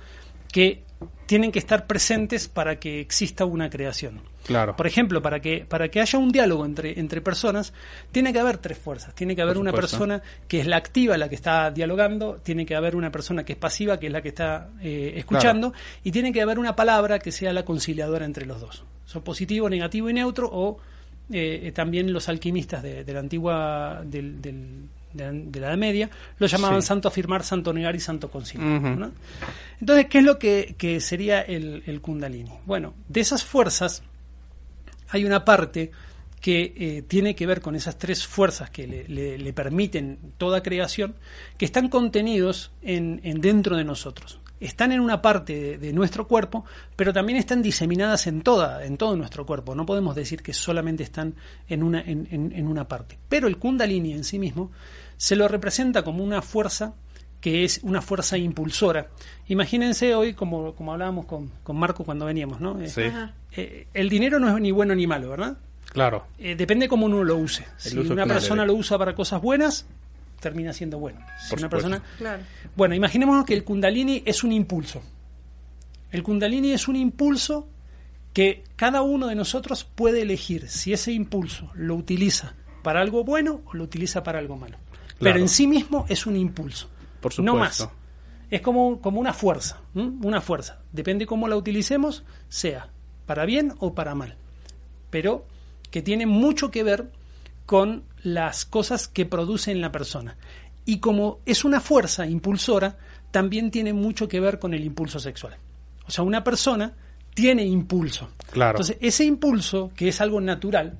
que 0.54 0.84
tienen 1.26 1.50
que 1.50 1.58
estar 1.58 1.88
presentes 1.88 2.46
para 2.46 2.78
que 2.78 3.00
exista 3.00 3.44
una 3.44 3.68
creación. 3.68 4.20
Claro. 4.46 4.76
Por 4.76 4.86
ejemplo, 4.86 5.20
para 5.20 5.40
que, 5.40 5.64
para 5.68 5.88
que 5.88 6.00
haya 6.00 6.16
un 6.16 6.30
diálogo 6.30 6.64
entre, 6.64 7.00
entre 7.00 7.20
personas, 7.20 7.72
tiene 8.12 8.32
que 8.32 8.38
haber 8.38 8.58
tres 8.58 8.78
fuerzas. 8.78 9.16
Tiene 9.16 9.34
que 9.34 9.42
haber 9.42 9.58
una 9.58 9.72
persona 9.72 10.22
que 10.46 10.60
es 10.60 10.66
la 10.68 10.76
activa, 10.76 11.18
la 11.18 11.28
que 11.28 11.34
está 11.34 11.72
dialogando, 11.72 12.36
tiene 12.40 12.64
que 12.64 12.76
haber 12.76 12.94
una 12.94 13.10
persona 13.10 13.44
que 13.44 13.54
es 13.54 13.58
pasiva, 13.58 13.98
que 13.98 14.06
es 14.06 14.12
la 14.12 14.22
que 14.22 14.28
está 14.28 14.68
eh, 14.80 15.14
escuchando, 15.16 15.72
y 16.04 16.12
tiene 16.12 16.32
que 16.32 16.40
haber 16.40 16.60
una 16.60 16.76
palabra 16.76 17.18
que 17.18 17.32
sea 17.32 17.52
la 17.52 17.64
conciliadora 17.64 18.24
entre 18.24 18.46
los 18.46 18.60
dos. 18.60 18.84
Son 19.04 19.22
positivo, 19.22 19.68
negativo 19.68 20.08
y 20.08 20.12
neutro, 20.12 20.48
o 20.52 20.78
eh, 21.32 21.62
eh, 21.64 21.72
también 21.72 22.12
los 22.12 22.28
alquimistas 22.28 22.80
de, 22.84 23.02
de 23.02 23.12
la 23.12 23.18
antigua, 23.18 24.02
del, 24.04 24.40
del- 24.40 24.88
de, 25.14 25.24
la, 25.24 25.32
de 25.32 25.60
la 25.60 25.68
Edad 25.68 25.78
Media, 25.78 26.10
lo 26.38 26.46
llamaban 26.46 26.82
Sí. 26.82 26.88
santo 26.88 27.08
afirmar, 27.08 27.42
santo 27.44 27.72
negar 27.72 27.96
y 27.96 28.00
santo 28.00 28.30
conciliar. 28.30 29.10
Entonces, 29.80 30.06
¿qué 30.06 30.18
es 30.18 30.24
lo 30.24 30.38
que, 30.38 30.74
que 30.78 31.00
sería 31.00 31.40
el, 31.40 31.82
el 31.86 32.00
kundalini? 32.00 32.50
Bueno, 32.66 32.94
de 33.08 33.20
esas 33.20 33.44
fuerzas 33.44 34.02
hay 35.10 35.24
una 35.24 35.44
parte 35.44 35.90
que 36.40 36.74
eh, 36.76 37.02
tiene 37.08 37.34
que 37.34 37.46
ver 37.46 37.60
con 37.62 37.74
esas 37.74 37.96
tres 37.98 38.26
fuerzas 38.26 38.68
que 38.68 38.86
le, 38.86 39.08
le- 39.08 39.38
le 39.38 39.52
permiten 39.54 40.18
toda 40.36 40.62
creación, 40.62 41.14
que 41.56 41.64
están 41.64 41.88
contenidos 41.88 42.70
en, 42.82 43.20
en 43.24 43.40
dentro 43.40 43.76
de 43.76 43.84
nosotros. 43.84 44.40
Están 44.60 44.92
en 44.92 45.00
una 45.00 45.20
parte 45.22 45.54
de, 45.58 45.78
de 45.78 45.92
nuestro 45.92 46.28
cuerpo, 46.28 46.64
pero 46.96 47.12
también 47.12 47.38
están 47.38 47.62
diseminadas 47.62 48.26
en 48.26 48.42
toda, 48.42 48.84
en 48.84 48.96
todo 48.98 49.16
nuestro 49.16 49.46
cuerpo. 49.46 49.74
No 49.74 49.86
podemos 49.86 50.14
decir 50.14 50.42
que 50.42 50.52
solamente 50.52 51.02
están 51.02 51.34
en 51.68 51.82
una, 51.82 52.00
en, 52.02 52.28
en- 52.30 52.52
en 52.52 52.66
una 52.68 52.86
parte. 52.88 53.18
Pero 53.28 53.48
el 53.48 53.56
kundalini 53.56 54.12
en 54.12 54.24
sí 54.24 54.38
mismo 54.38 54.70
se 55.24 55.36
lo 55.36 55.48
representa 55.48 56.02
como 56.02 56.22
una 56.22 56.42
fuerza 56.42 56.92
que 57.40 57.64
es 57.64 57.80
una 57.82 58.02
fuerza 58.02 58.36
impulsora. 58.36 59.08
Imagínense 59.48 60.14
hoy, 60.14 60.34
como, 60.34 60.74
como 60.74 60.92
hablábamos 60.92 61.24
con, 61.24 61.50
con 61.62 61.78
Marco 61.78 62.04
cuando 62.04 62.26
veníamos, 62.26 62.60
¿no? 62.60 62.78
Eh, 62.78 62.90
Sí, 62.90 63.04
eh, 63.52 63.86
el 63.94 64.10
dinero 64.10 64.38
no 64.38 64.54
es 64.54 64.60
ni 64.60 64.70
bueno 64.70 64.94
ni 64.94 65.06
malo, 65.06 65.30
¿verdad? 65.30 65.56
claro. 65.94 66.26
Eh, 66.38 66.56
depende 66.56 66.88
cómo 66.88 67.06
uno 67.06 67.24
lo 67.24 67.38
use. 67.38 67.64
Si 67.78 67.96
una 67.96 68.26
persona 68.26 68.66
lo 68.66 68.74
usa 68.74 68.98
para 68.98 69.14
cosas 69.14 69.40
buenas, 69.40 69.86
termina 70.40 70.74
siendo 70.74 70.98
bueno. 70.98 71.20
Si 71.40 71.48
Por 71.48 71.58
una 71.60 71.68
supuesto. 71.68 71.88
persona... 71.88 72.16
Claro. 72.18 72.42
Bueno, 72.76 72.94
imaginemos 72.94 73.46
que 73.46 73.54
el 73.54 73.64
kundalini 73.64 74.22
es 74.26 74.44
un 74.44 74.52
impulso. 74.52 75.00
El 76.10 76.22
kundalini 76.22 76.72
es 76.72 76.86
un 76.86 76.96
impulso 76.96 77.66
que 78.34 78.62
cada 78.76 79.00
uno 79.00 79.28
de 79.28 79.36
nosotros 79.36 79.84
puede 79.84 80.20
elegir 80.20 80.68
si 80.68 80.92
ese 80.92 81.12
impulso 81.12 81.70
lo 81.72 81.94
utiliza 81.94 82.52
para 82.82 83.00
algo 83.00 83.24
bueno 83.24 83.62
o 83.64 83.72
lo 83.74 83.84
utiliza 83.84 84.22
para 84.22 84.38
algo 84.38 84.56
malo. 84.58 84.76
Pero 85.18 85.38
en 85.38 85.48
sí 85.48 85.66
mismo 85.66 86.06
es 86.08 86.26
un 86.26 86.36
impulso. 86.36 86.88
Por 87.20 87.38
No 87.40 87.56
más. 87.56 87.88
Es 88.50 88.60
como, 88.60 89.00
como 89.00 89.20
una 89.20 89.32
fuerza, 89.32 89.80
¿m? 89.94 90.12
una 90.22 90.40
fuerza. 90.40 90.80
Depende 90.92 91.26
cómo 91.26 91.48
la 91.48 91.56
utilicemos, 91.56 92.24
sea 92.48 92.90
para 93.26 93.46
bien 93.46 93.74
o 93.78 93.94
para 93.94 94.14
mal. 94.14 94.36
Pero 95.10 95.46
que 95.90 96.02
tiene 96.02 96.26
mucho 96.26 96.70
que 96.70 96.82
ver 96.82 97.10
con 97.66 98.04
las 98.22 98.64
cosas 98.64 99.08
que 99.08 99.26
produce 99.26 99.70
en 99.70 99.80
la 99.80 99.92
persona. 99.92 100.36
Y 100.84 100.98
como 100.98 101.40
es 101.46 101.64
una 101.64 101.80
fuerza 101.80 102.26
impulsora, 102.26 102.96
también 103.30 103.70
tiene 103.70 103.92
mucho 103.92 104.28
que 104.28 104.40
ver 104.40 104.58
con 104.58 104.74
el 104.74 104.84
impulso 104.84 105.18
sexual. 105.18 105.56
O 106.06 106.10
sea, 106.10 106.24
una 106.24 106.44
persona 106.44 106.92
tiene 107.32 107.64
impulso. 107.64 108.28
Claro. 108.50 108.72
Entonces, 108.72 108.98
ese 109.00 109.24
impulso, 109.24 109.90
que 109.96 110.08
es 110.08 110.20
algo 110.20 110.40
natural, 110.40 110.98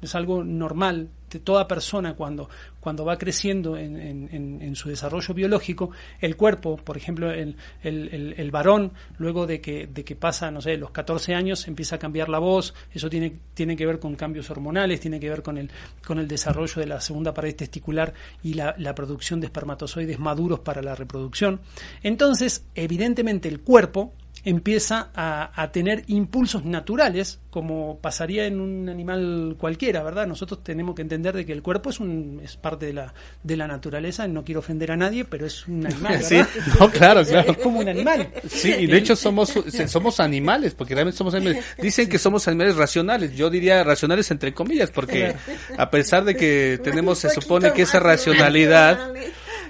es 0.00 0.14
algo 0.14 0.44
normal 0.44 1.08
de 1.30 1.40
toda 1.40 1.66
persona 1.66 2.14
cuando, 2.14 2.48
cuando 2.88 3.04
va 3.04 3.18
creciendo 3.18 3.76
en, 3.76 4.74
su 4.74 4.88
desarrollo 4.88 5.34
biológico, 5.34 5.90
el 6.22 6.36
cuerpo, 6.36 6.76
por 6.78 6.96
ejemplo, 6.96 7.30
el, 7.30 7.54
el- 7.82 8.08
el- 8.14 8.34
el 8.38 8.50
varón, 8.50 8.92
luego 9.18 9.46
de 9.46 9.60
que, 9.60 9.86
de 9.86 10.04
que 10.04 10.16
pasa, 10.16 10.50
no 10.50 10.62
sé, 10.62 10.78
los 10.78 10.90
14 10.90 11.34
años, 11.34 11.68
empieza 11.68 11.96
a 11.96 11.98
cambiar 11.98 12.30
la 12.30 12.38
voz, 12.38 12.72
eso 12.90 13.10
tiene, 13.10 13.34
tiene 13.52 13.76
que 13.76 13.84
ver 13.84 13.98
con 13.98 14.16
cambios 14.16 14.48
hormonales, 14.50 15.00
tiene 15.00 15.20
que 15.20 15.28
ver 15.28 15.42
con 15.42 15.58
el, 15.58 15.70
con 16.06 16.18
el 16.18 16.26
desarrollo 16.26 16.80
de 16.80 16.86
la 16.86 16.98
segunda 17.02 17.34
pared 17.34 17.54
testicular 17.54 18.14
y 18.42 18.54
la, 18.54 18.74
la 18.78 18.94
producción 18.94 19.38
de 19.38 19.46
espermatozoides 19.48 20.18
maduros 20.18 20.60
para 20.60 20.80
la 20.80 20.94
reproducción. 20.94 21.60
Entonces, 22.02 22.64
evidentemente, 22.74 23.48
el 23.50 23.60
cuerpo 23.60 24.14
empieza 24.44 25.10
a, 25.14 25.50
a 25.60 25.72
tener 25.72 26.04
impulsos 26.06 26.64
naturales, 26.64 27.40
como 27.50 27.98
pasaría 28.00 28.46
en 28.46 28.60
un 28.60 28.88
animal 28.88 29.56
cualquiera, 29.58 30.02
¿verdad? 30.02 30.26
Nosotros 30.26 30.62
tenemos 30.62 30.94
que 30.94 31.02
entender 31.02 31.34
de 31.34 31.46
que 31.46 31.52
el 31.52 31.62
cuerpo 31.62 31.90
es, 31.90 31.98
un, 31.98 32.40
es 32.44 32.56
parte 32.56 32.86
de 32.86 32.92
la, 32.92 33.14
de 33.42 33.56
la 33.56 33.66
naturaleza, 33.66 34.28
no 34.28 34.44
quiero 34.44 34.60
ofender 34.60 34.92
a 34.92 34.96
nadie, 34.96 35.24
pero 35.24 35.46
es 35.46 35.66
un 35.66 35.86
animal, 35.86 36.22
Sí, 36.22 36.36
no, 36.78 36.90
claro, 36.90 37.24
claro. 37.24 37.52
Es 37.52 37.58
como 37.58 37.80
un 37.80 37.88
animal. 37.88 38.28
Sí, 38.48 38.72
y 38.78 38.86
de 38.86 38.98
hecho 38.98 39.16
somos 39.16 39.52
somos 39.86 40.20
animales, 40.20 40.74
porque 40.74 40.94
realmente 40.94 41.18
somos 41.18 41.34
animales. 41.34 41.64
Dicen 41.80 42.08
que 42.08 42.18
somos 42.18 42.46
animales 42.48 42.76
racionales, 42.76 43.34
yo 43.34 43.50
diría 43.50 43.82
racionales 43.82 44.30
entre 44.30 44.52
comillas, 44.52 44.90
porque 44.90 45.34
a 45.78 45.90
pesar 45.90 46.24
de 46.24 46.36
que 46.36 46.78
tenemos, 46.82 47.18
se 47.18 47.30
supone 47.30 47.72
que 47.72 47.82
esa 47.82 48.00
racionalidad. 48.00 49.12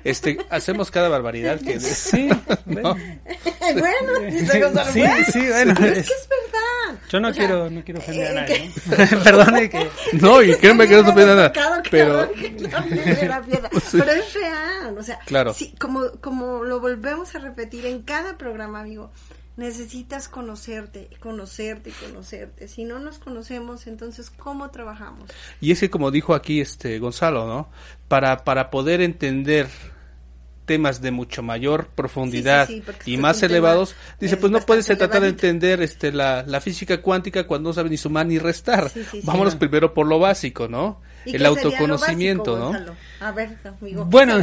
Este, 0.05 0.39
hacemos 0.51 0.91
cada 0.91 1.09
barbaridad 1.09 1.61
que... 1.61 1.79
Sí, 1.81 2.29
¿no? 2.67 2.95
bueno, 2.95 4.21
dice 4.31 4.61
Gonzalo, 4.61 4.93
sí, 4.93 5.01
bueno, 5.01 5.25
sí, 5.33 5.39
bueno, 5.49 5.73
es 5.73 5.81
es- 5.99 6.07
que 6.09 6.15
es 6.15 6.29
verdad. 6.29 7.01
Yo 7.11 7.21
no 7.21 7.29
O 7.29 7.33
sea, 7.33 7.47
quiero, 7.47 7.71
no 7.71 7.85
quiero 7.85 8.01
ofender 8.01 8.27
a 8.27 8.31
eh, 8.31 8.35
nadie. 8.35 8.73
¿no? 9.17 9.19
Perdone 9.25 9.71
que. 9.71 9.89
No, 10.15 10.43
y 10.43 10.55
créeme 10.57 10.87
que 10.89 10.95
no 10.97 11.05
te 11.05 11.11
ofende 11.11 11.35
nada. 11.35 11.53
Pero. 11.91 12.31
Pero 13.93 14.13
es 14.13 14.35
real, 14.35 14.97
o 14.99 15.03
sea, 15.03 15.19
Claro. 15.27 15.53
sí, 15.55 15.75
como, 15.79 16.11
como 16.21 16.63
lo 16.65 16.81
volvemos 16.81 17.35
a 17.35 17.39
repetir 17.39 17.87
en 17.87 18.03
cada 18.03 18.37
programa, 18.37 18.81
amigo, 18.81 19.11
necesitas 19.59 20.29
conocerte, 20.29 21.11
conocerte, 21.21 21.93
conocerte. 22.01 22.69
Si 22.69 22.85
no 22.85 23.01
nos 23.01 23.19
conocemos, 23.19 23.87
entonces, 23.87 24.31
¿cómo 24.31 24.71
trabajamos? 24.71 25.31
y 25.61 25.73
es 25.73 25.81
que 25.81 25.91
como 25.91 26.11
dijo 26.11 26.35
aquí 26.35 26.61
este 26.61 26.99
Gonzalo, 27.01 27.47
¿no? 27.47 27.69
Para, 28.07 28.45
para 28.45 28.71
poder 28.71 29.01
entender 29.01 29.69
temas 30.69 31.01
de 31.01 31.11
mucho 31.11 31.43
mayor 31.43 31.89
profundidad 31.97 32.67
Sí, 32.69 32.75
sí, 32.75 32.79
sí, 32.79 32.83
porque 32.87 33.11
y 33.11 33.17
más 33.17 33.43
elevados, 33.43 33.97
dice, 34.21 34.37
pues 34.37 34.53
no 34.53 34.61
puedes 34.61 34.87
tratar 34.87 35.21
de 35.23 35.29
entender 35.31 35.83
este 35.83 36.13
la, 36.13 36.45
la 36.47 36.61
física 36.61 37.03
cuántica 37.03 37.49
cuando 37.49 37.71
no 37.71 37.73
sabes 37.73 37.91
ni 37.91 37.97
sumar 37.97 38.27
ni 38.27 38.39
restar. 38.39 38.89
Sí, 38.91 39.03
sí, 39.03 39.21
sí. 39.21 39.27
Vámonos 39.27 39.55
Sí. 39.55 39.59
primero 39.59 39.93
por 39.93 40.07
lo 40.07 40.21
básico, 40.21 40.69
¿no? 40.69 41.01
¿Y 41.25 41.35
El 41.35 41.45
autoconocimiento, 41.47 42.53
básico, 42.53 42.59
¿no? 42.59 42.79
Gonzalo? 42.79 42.97
A 43.21 43.33
ver, 43.33 43.57
amigo. 43.65 44.05
¿qué 44.05 44.11
Bueno, 44.11 44.39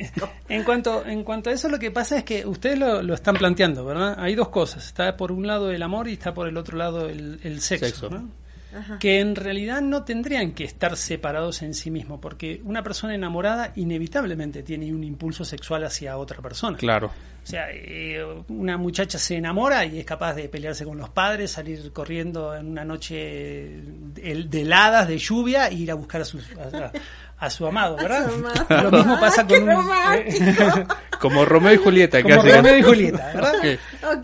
en 0.48 0.62
cuanto, 0.64 1.04
en 1.04 1.24
cuanto 1.24 1.50
a 1.50 1.52
eso, 1.52 1.68
lo 1.68 1.78
que 1.78 1.90
pasa 1.90 2.18
es 2.18 2.24
que 2.24 2.46
ustedes 2.46 2.78
lo, 2.78 3.02
lo 3.02 3.14
están 3.14 3.34
planteando, 3.36 3.84
¿verdad? 3.84 4.16
Hay 4.18 4.34
dos 4.36 4.48
cosas. 4.50 4.86
Está 4.86 5.16
por 5.16 5.32
un 5.32 5.46
lado 5.46 5.70
el 5.72 5.82
amor 5.82 6.06
y 6.08 6.12
está 6.12 6.32
por 6.32 6.46
el 6.46 6.56
otro 6.56 6.76
lado 6.78 7.08
el, 7.08 7.40
el 7.42 7.60
sexo, 7.60 7.86
Sexo. 7.86 8.10
¿no? 8.10 8.28
Ajá. 8.76 8.98
que 8.98 9.20
en 9.20 9.34
realidad 9.34 9.80
no 9.80 10.04
tendrían 10.04 10.52
que 10.52 10.64
estar 10.64 10.96
separados 10.96 11.62
en 11.62 11.74
sí 11.74 11.90
mismos, 11.90 12.20
porque 12.20 12.60
una 12.64 12.82
persona 12.82 13.14
enamorada 13.14 13.72
inevitablemente 13.76 14.62
tiene 14.62 14.92
un 14.92 15.04
impulso 15.04 15.44
sexual 15.44 15.84
hacia 15.84 16.16
otra 16.16 16.40
persona. 16.40 16.76
Claro. 16.76 17.10
O 17.42 17.46
sea, 17.46 17.68
eh, 17.72 18.22
una 18.48 18.76
muchacha 18.76 19.18
se 19.18 19.36
enamora 19.36 19.84
y 19.86 19.98
es 19.98 20.04
capaz 20.04 20.34
de 20.34 20.48
pelearse 20.48 20.84
con 20.84 20.98
los 20.98 21.08
padres, 21.08 21.50
salir 21.50 21.90
corriendo 21.92 22.54
en 22.54 22.66
una 22.66 22.84
noche 22.84 23.14
de, 23.16 24.46
de 24.48 24.60
heladas, 24.60 25.08
de 25.08 25.18
lluvia, 25.18 25.68
e 25.68 25.74
ir 25.74 25.90
a 25.90 25.94
buscar 25.94 26.20
a 26.20 26.24
su, 26.24 26.38
a, 26.38 26.92
a 27.40 27.50
su 27.50 27.66
amado, 27.66 27.96
¿verdad? 27.96 28.28
su 28.28 28.34
amado. 28.34 28.82
Lo 28.90 28.98
mismo 28.98 29.18
pasa 29.18 29.40
¡Ay, 29.42 29.46
qué 29.48 30.54
con 30.54 30.78
un-! 30.80 30.86
Como 31.20 31.44
Romeo 31.44 31.74
y 31.74 31.76
Julieta, 31.76 32.22
como 32.22 32.36
casi. 32.36 32.48
Romeo 32.50 32.78
y 32.78 32.82
Julieta, 32.82 33.32
¿verdad? 33.34 33.52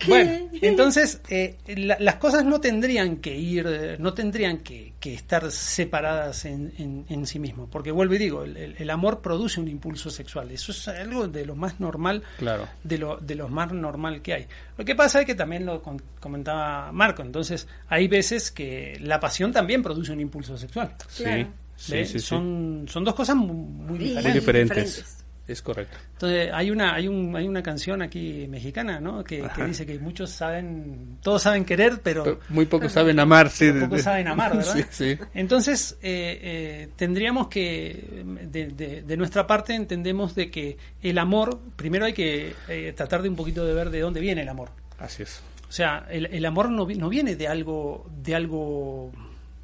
Bueno, 0.09 0.49
entonces 0.63 1.21
eh, 1.29 1.59
la- 1.77 1.99
las 2.01 2.15
cosas 2.15 2.43
no 2.47 2.59
tendrían 2.59 3.17
que 3.17 3.37
ir, 3.37 3.67
eh, 3.69 3.97
no 3.99 4.15
tendrían 4.15 4.59
que, 4.61 4.95
que 4.99 5.13
estar 5.13 5.51
separadas 5.51 6.47
en, 6.47 6.73
en- 6.79 7.05
en 7.11 7.27
sí 7.27 7.39
mismos, 7.39 7.69
porque 7.71 7.91
vuelvo 7.91 8.15
y 8.15 8.19
digo, 8.19 8.45
el, 8.45 8.57
el- 8.57 8.77
el 8.79 8.89
amor 8.91 9.21
produce 9.21 9.61
un 9.61 9.69
impulso 9.69 10.09
sexual, 10.09 10.51
eso 10.51 10.73
es 10.73 10.89
algo 10.89 11.29
de 11.29 11.45
lo 11.45 11.55
más 11.55 11.81
normal, 11.81 12.23
Claro. 12.39 12.67
de 12.83 12.97
lo, 12.97 13.19
de 13.19 13.35
lo 13.35 13.49
más 13.51 13.71
normal 13.73 14.23
que 14.23 14.33
hay. 14.33 14.47
Lo 14.79 14.85
que 14.87 14.95
pasa 14.95 15.21
es 15.21 15.27
que 15.27 15.35
también 15.35 15.67
lo 15.67 15.83
con- 15.83 16.01
comentaba 16.19 16.93
Marco, 16.93 17.21
entonces 17.21 17.69
hay 17.89 18.09
veces 18.09 18.51
que 18.51 18.97
la 19.03 19.21
pasión 19.21 19.53
también 19.53 19.83
produce 19.83 20.13
un 20.13 20.21
impulso 20.21 20.57
sexual. 20.57 20.95
Claro. 21.15 21.43
Sí, 21.43 21.47
Sí, 21.77 22.05
sí, 22.05 22.13
sí. 22.15 22.21
son, 22.21 22.87
son 22.89 23.05
dos 23.05 23.15
cosas 23.15 23.37
muy, 23.37 23.55
muy 23.55 23.99
diferentes. 23.99 25.05
Muy. 25.05 25.17
Es 25.49 25.63
correcto. 25.63 25.97
Entonces 26.15 26.51
hay 26.53 26.73
una 26.73 26.93
hay 26.93 27.07
un 27.07 27.37
hay 27.37 27.47
una 27.47 27.63
canción 27.63 28.03
aquí 28.03 28.49
mexicana, 28.49 28.99
¿no? 28.99 29.23
Que, 29.23 29.49
dice 29.65 29.87
que 29.87 29.97
muchos 30.01 30.31
saben 30.31 31.19
todos 31.23 31.41
saben 31.43 31.65
querer, 31.65 32.01
pero, 32.03 32.25
Pero 32.25 32.41
muy 32.49 32.67
pocos 32.67 32.91
saben 32.91 33.21
amar, 33.21 33.49
sí. 33.51 33.67
de- 33.67 33.83
pocos 33.83 34.03
saben 34.03 34.27
amar, 34.27 34.57
¿verdad? 34.57 34.75
Sí, 34.91 35.15
sí. 35.15 35.19
Entonces 35.35 35.99
eh, 36.03 36.41
eh, 36.43 36.89
tendríamos 36.97 37.47
que 37.47 38.25
de, 38.51 38.67
de- 38.73 39.03
de 39.03 39.17
nuestra 39.17 39.47
parte 39.47 39.73
entendemos 39.77 40.35
de 40.35 40.51
que 40.51 40.79
el 41.01 41.17
amor 41.17 41.61
primero 41.77 42.07
hay 42.07 42.13
que 42.13 42.53
eh, 42.67 42.93
tratar 42.97 43.23
de 43.23 43.29
un 43.29 43.37
poquito 43.37 43.65
de 43.65 43.73
ver 43.73 43.91
de 43.91 44.01
dónde 44.01 44.19
viene 44.19 44.43
el 44.43 44.49
amor. 44.49 44.71
Así 44.99 45.23
es. 45.23 45.41
O 45.69 45.73
sea, 45.73 46.09
el, 46.11 46.27
el 46.27 46.45
amor 46.45 46.71
no, 46.71 46.87
no 46.89 47.09
viene 47.09 47.37
de 47.37 47.47
algo 47.47 48.05
de 48.21 48.35
algo 48.35 49.13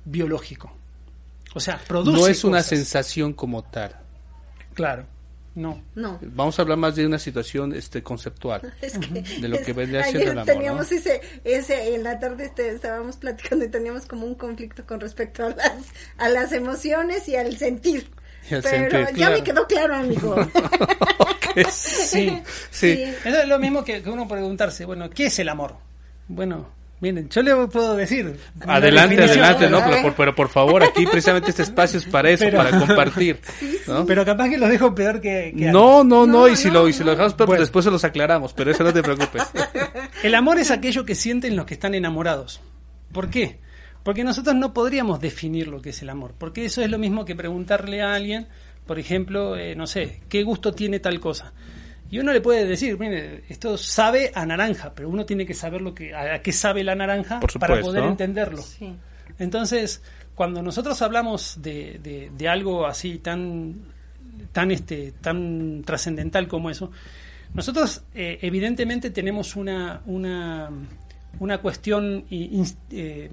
biológico. 0.05 0.77
O 1.55 1.61
sea, 1.61 1.79
produce 1.87 2.19
No 2.21 2.27
es 2.27 2.45
una 2.45 2.59
cosas. 2.59 2.69
sensación 2.71 3.33
como 3.33 3.63
tal. 3.63 3.95
Claro. 4.75 5.07
No. 5.55 5.83
No. 5.95 6.19
Vamos 6.23 6.59
a 6.59 6.63
hablar 6.63 6.79
más 6.79 6.97
de 6.97 7.05
una 7.07 7.19
situación 7.19 7.75
este 7.75 8.03
conceptual. 8.03 8.73
Es 8.81 8.97
que 8.97 9.21
De 9.41 9.49
lo 9.49 9.59
que 9.59 9.71
es- 9.73 9.77
vendría 9.77 10.01
ayer 10.01 10.13
siendo 10.13 10.33
el 10.33 10.39
amor, 10.39 10.47
teníamos 10.55 10.91
¿no? 10.91 10.97
ese, 10.97 11.21
ese, 11.45 11.95
en 11.95 12.05
la 12.05 12.19
tarde 12.19 12.47
este, 12.47 12.71
estábamos 12.71 13.17
platicando 13.19 13.65
y 13.65 13.69
teníamos 13.69 14.07
como 14.07 14.25
un 14.27 14.35
conflicto 14.35 14.87
con 14.87 14.99
respecto 15.01 15.45
a 15.45 15.51
las, 15.51 15.73
a 16.17 16.29
las 16.31 16.53
emociones 16.53 17.29
y 17.29 17.37
al 17.37 17.55
sentir. 17.59 18.09
Y 18.51 18.55
al 18.55 18.63
Pero 18.63 18.91
sentir, 18.91 18.99
ya 19.09 19.13
claro. 19.27 19.37
me 19.37 19.45
quedó 19.45 19.67
claro, 19.67 19.95
amigo. 19.95 20.37
Sí. 21.71 22.43
Sí. 22.71 23.03
Eso 23.25 23.43
es 23.43 23.47
lo 23.49 23.59
mismo 23.59 23.85
que, 23.85 24.03
que 24.03 24.09
uno 24.09 24.27
preguntarse, 24.27 24.85
bueno, 24.87 25.11
¿qué 25.11 25.27
es 25.27 25.39
el 25.39 25.51
amor? 25.51 25.77
Bueno, 26.29 26.71
miren, 27.03 27.29
yo 27.29 27.43
le 27.43 27.55
puedo 27.67 27.95
decir. 27.97 28.39
Adelante, 28.67 29.23
adelante, 29.23 29.69
¿no? 29.69 29.81
Pero 29.85 30.03
por, 30.03 30.15
pero 30.15 30.35
por 30.35 30.49
favor, 30.49 30.83
aquí 30.83 31.05
precisamente 31.05 31.51
este 31.51 31.63
espacio 31.65 31.99
es 31.99 32.07
para 32.07 32.31
eso, 32.31 32.45
Pero- 32.45 32.57
para 32.59 32.79
compartir. 32.79 33.41
¿no? 33.87 34.07
Pero 34.07 34.25
capaz 34.25 34.49
que 34.49 34.57
lo 34.57 34.69
dejo 34.69 34.95
peor 34.95 35.21
que, 35.21 35.53
que 35.55 35.67
No, 35.71 36.03
no, 36.05 36.25
no, 36.27 36.33
No, 36.33 36.49
y 36.49 36.57
si 36.57 36.69
no, 36.69 36.75
lo, 36.75 36.89
y 36.89 36.95
si 36.95 37.05
lo 37.05 37.11
dejamos, 37.11 37.35
pero 37.35 37.49
Bueno. 37.49 37.61
después 37.61 37.85
se 37.85 37.91
los 37.91 38.05
aclaramos, 38.05 38.55
pero 38.55 38.71
eso 38.71 38.83
no 38.85 38.93
te 38.95 39.03
preocupes. 39.03 39.43
El 40.23 40.35
amor 40.35 40.59
es 40.59 40.71
aquello 40.71 41.05
que 41.05 41.15
sienten 41.15 41.57
los 41.57 41.67
que 41.67 41.75
están 41.75 41.95
enamorados. 41.95 42.61
¿Por 43.13 43.29
qué? 43.29 43.59
Porque 44.05 44.25
nosotros 44.25 44.55
no 44.57 44.73
podríamos 44.73 45.21
definir 45.21 45.69
lo 45.69 45.83
que 45.83 45.91
es 45.91 46.01
el 46.03 46.09
amor. 46.11 46.33
Porque 46.39 46.65
eso 46.65 46.81
es 46.83 46.91
lo 46.91 46.99
mismo 46.99 47.25
que 47.25 47.35
preguntarle 47.37 48.03
a 48.03 48.15
alguien, 48.15 48.47
por 48.87 48.99
ejemplo, 48.99 49.57
eh, 49.57 49.75
no 49.77 49.87
sé, 49.87 50.21
¿qué 50.29 50.43
gusto 50.45 50.73
tiene 50.73 50.99
tal 51.01 51.21
cosa? 51.21 51.53
Y 52.13 52.19
uno 52.21 52.33
le 52.33 52.41
puede 52.43 52.67
decir, 52.67 52.97
mire, 52.99 53.43
esto 53.49 53.77
sabe 53.79 54.31
a 54.35 54.45
naranja, 54.47 54.93
pero 54.95 55.09
uno 55.09 55.25
tiene 55.25 55.47
que 55.47 55.55
saber 55.55 55.81
lo 55.81 55.95
que, 55.95 56.15
a, 56.15 56.35
a 56.35 56.43
qué 56.43 56.53
sabe 56.53 56.85
la 56.85 56.95
naranja 56.95 57.41
para 57.59 57.75
poder 57.87 58.03
entenderlo. 58.11 58.61
Sí. 58.63 58.95
Entonces, 59.39 60.03
cuando 60.35 60.61
nosotros 60.63 61.01
hablamos 61.03 61.57
de, 61.63 61.99
de- 62.03 62.31
de 62.37 62.49
algo 62.49 62.87
así 62.87 63.19
tan, 63.19 63.77
tan, 64.53 64.71
este, 64.71 65.13
tan 65.23 65.83
trascendental 65.87 66.49
como 66.49 66.69
eso, 66.69 66.91
nosotros 67.55 68.03
eh, 68.15 68.39
evidentemente 68.43 69.11
tenemos 69.11 69.57
una, 69.57 70.03
una, 70.07 70.69
una 71.41 71.59
cuestión 71.59 72.27
ins- 72.29 72.77
eh, 72.91 73.31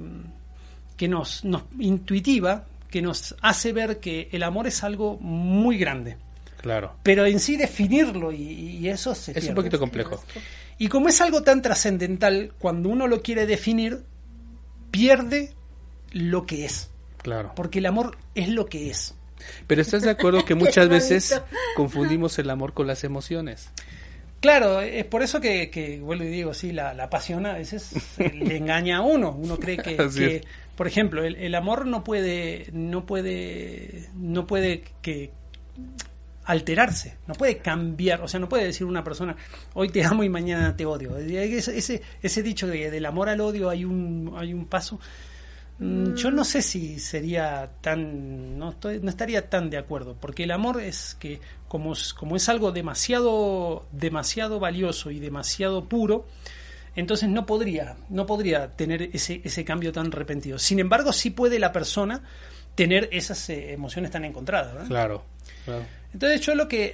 que 0.95 1.07
nos, 1.09 1.43
nos 1.43 1.63
intuitiva, 1.79 2.63
que 2.89 3.01
nos 3.01 3.35
hace 3.41 3.73
ver 3.73 3.99
que 3.99 4.29
el 4.31 4.41
amor 4.43 4.67
es 4.67 4.83
algo 4.85 5.17
muy 5.19 5.77
grande. 5.77 6.15
Claro. 6.61 6.95
Pero 7.03 7.25
en 7.25 7.39
sí 7.39 7.55
definirlo 7.55 8.31
y, 8.31 8.43
y 8.77 8.89
eso 8.89 9.15
se 9.15 9.37
Es 9.37 9.47
un 9.47 9.55
poquito 9.55 9.79
complejo. 9.79 10.21
Y 10.77 10.87
como 10.87 11.07
es 11.07 11.21
algo 11.21 11.41
tan 11.41 11.61
trascendental, 11.61 12.53
cuando 12.59 12.89
uno 12.89 13.07
lo 13.07 13.21
quiere 13.21 13.45
definir, 13.45 14.03
pierde 14.91 15.53
lo 16.11 16.45
que 16.45 16.65
es. 16.65 16.89
Claro. 17.21 17.53
Porque 17.55 17.79
el 17.79 17.85
amor 17.85 18.17
es 18.35 18.49
lo 18.49 18.65
que 18.65 18.89
es. 18.89 19.15
Pero 19.67 19.81
estás 19.81 20.03
de 20.03 20.09
acuerdo 20.09 20.43
que 20.43 20.55
muchas 20.55 20.89
veces 20.89 21.41
confundimos 21.75 22.37
el 22.39 22.49
amor 22.49 22.73
con 22.73 22.87
las 22.87 23.03
emociones. 23.03 23.69
Claro, 24.41 24.79
es 24.81 25.05
por 25.05 25.21
eso 25.21 25.41
que, 25.41 25.69
que 25.69 25.99
vuelvo 25.99 26.23
y 26.23 26.29
digo, 26.29 26.53
sí, 26.53 26.71
la, 26.71 26.93
la 26.93 27.09
pasión 27.09 27.45
a 27.45 27.53
veces 27.53 27.91
le 28.17 28.57
engaña 28.57 28.97
a 28.97 29.01
uno. 29.01 29.31
Uno 29.31 29.57
cree 29.57 29.77
que, 29.77 30.43
por 30.75 30.87
ejemplo, 30.87 31.23
el, 31.23 31.35
el 31.35 31.55
amor 31.55 31.85
no 31.85 32.03
puede, 32.03 32.67
no 32.71 33.05
puede, 33.05 34.09
no 34.15 34.47
puede 34.47 34.83
que 35.01 35.31
alterarse, 36.49 37.17
no 37.27 37.35
puede 37.35 37.57
cambiar, 37.59 38.21
o 38.21 38.27
sea, 38.27 38.39
no 38.39 38.49
puede 38.49 38.65
decir 38.65 38.85
una 38.87 39.03
persona, 39.03 39.35
hoy 39.75 39.89
te 39.89 40.03
amo 40.03 40.23
y 40.23 40.29
mañana 40.29 40.75
te 40.75 40.83
odio. 40.85 41.15
Ese, 41.17 42.01
ese, 42.23 42.43
dicho 42.43 42.65
de, 42.65 42.89
del 42.89 43.05
amor 43.05 43.29
al 43.29 43.39
odio 43.39 43.69
hay 43.69 43.85
un, 43.85 44.33
hay 44.35 44.51
un 44.53 44.65
paso. 44.65 44.99
Mm, 45.77 46.15
Yo 46.15 46.31
no 46.31 46.43
sé 46.43 46.61
si 46.63 46.97
sería 46.99 47.69
tan, 47.81 48.57
no, 48.57 48.71
estoy, 48.71 48.99
no 48.99 49.09
estaría 49.11 49.47
tan 49.47 49.69
de 49.69 49.77
acuerdo, 49.77 50.15
porque 50.19 50.43
el 50.45 50.51
amor 50.51 50.81
es 50.81 51.15
que 51.19 51.39
como, 51.67 51.93
es- 51.93 52.13
como 52.15 52.35
es 52.35 52.49
algo 52.49 52.71
demasiado, 52.71 53.85
demasiado 53.91 54.59
valioso 54.59 55.11
y 55.11 55.19
demasiado 55.19 55.85
puro, 55.85 56.25
entonces 56.95 57.29
no 57.29 57.45
podría, 57.45 57.95
no 58.09 58.25
podría 58.25 58.75
tener 58.75 59.03
ese, 59.13 59.41
ese 59.43 59.63
cambio 59.63 59.91
tan 59.91 60.11
repentino. 60.11 60.57
Sin 60.57 60.79
embargo, 60.79 61.13
sí 61.13 61.29
puede 61.29 61.59
la 61.59 61.71
persona 61.71 62.23
tener 62.73 63.07
esas 63.11 63.47
eh, 63.51 63.71
emociones 63.73 64.09
tan 64.09 64.25
encontradas. 64.25 64.87
Claro. 64.87 65.23
claro. 65.63 65.83
Entonces 66.13 66.41
yo 66.41 66.55
lo 66.55 66.67
que, 66.67 66.93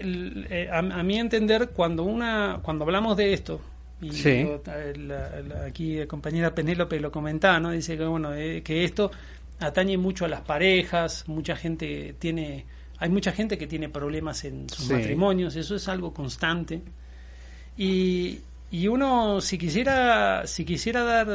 eh, 0.50 0.70
a, 0.72 0.80
a 0.80 1.04
mi 1.04 1.18
entender, 1.18 1.70
cuando 1.70 2.04
una 2.04 2.60
cuando 2.62 2.84
hablamos 2.86 3.16
de 3.18 3.34
esto, 3.34 3.62
y 4.02 4.12
Sí. 4.12 4.46
la- 4.98 5.42
la- 5.42 5.66
aquí 5.66 5.96
la 6.00 6.06
compañera 6.08 6.54
Penélope 6.54 7.00
lo 7.00 7.12
comentaba, 7.12 7.60
¿no? 7.60 7.72
Dice 7.72 7.98
que, 7.98 8.06
bueno, 8.06 8.34
eh, 8.34 8.62
que 8.64 8.84
esto 8.84 9.10
atañe 9.60 9.98
mucho 9.98 10.26
a 10.26 10.28
las 10.28 10.42
parejas, 10.42 11.24
mucha 11.28 11.56
gente 11.56 12.14
tiene, 12.20 12.66
hay 12.98 13.08
mucha 13.10 13.32
gente 13.32 13.58
que 13.58 13.68
tiene 13.68 13.88
problemas 13.88 14.44
en 14.44 14.70
sus 14.70 14.88
Sí. 14.88 14.94
matrimonios, 14.94 15.56
eso 15.56 15.76
es 15.76 15.88
algo 15.88 16.14
constante. 16.14 16.82
Y, 17.78 18.40
y 18.72 18.88
uno, 18.88 19.42
si 19.42 19.58
quisiera, 19.58 20.46
si 20.48 20.66
quisiera 20.66 21.04
dar, 21.04 21.28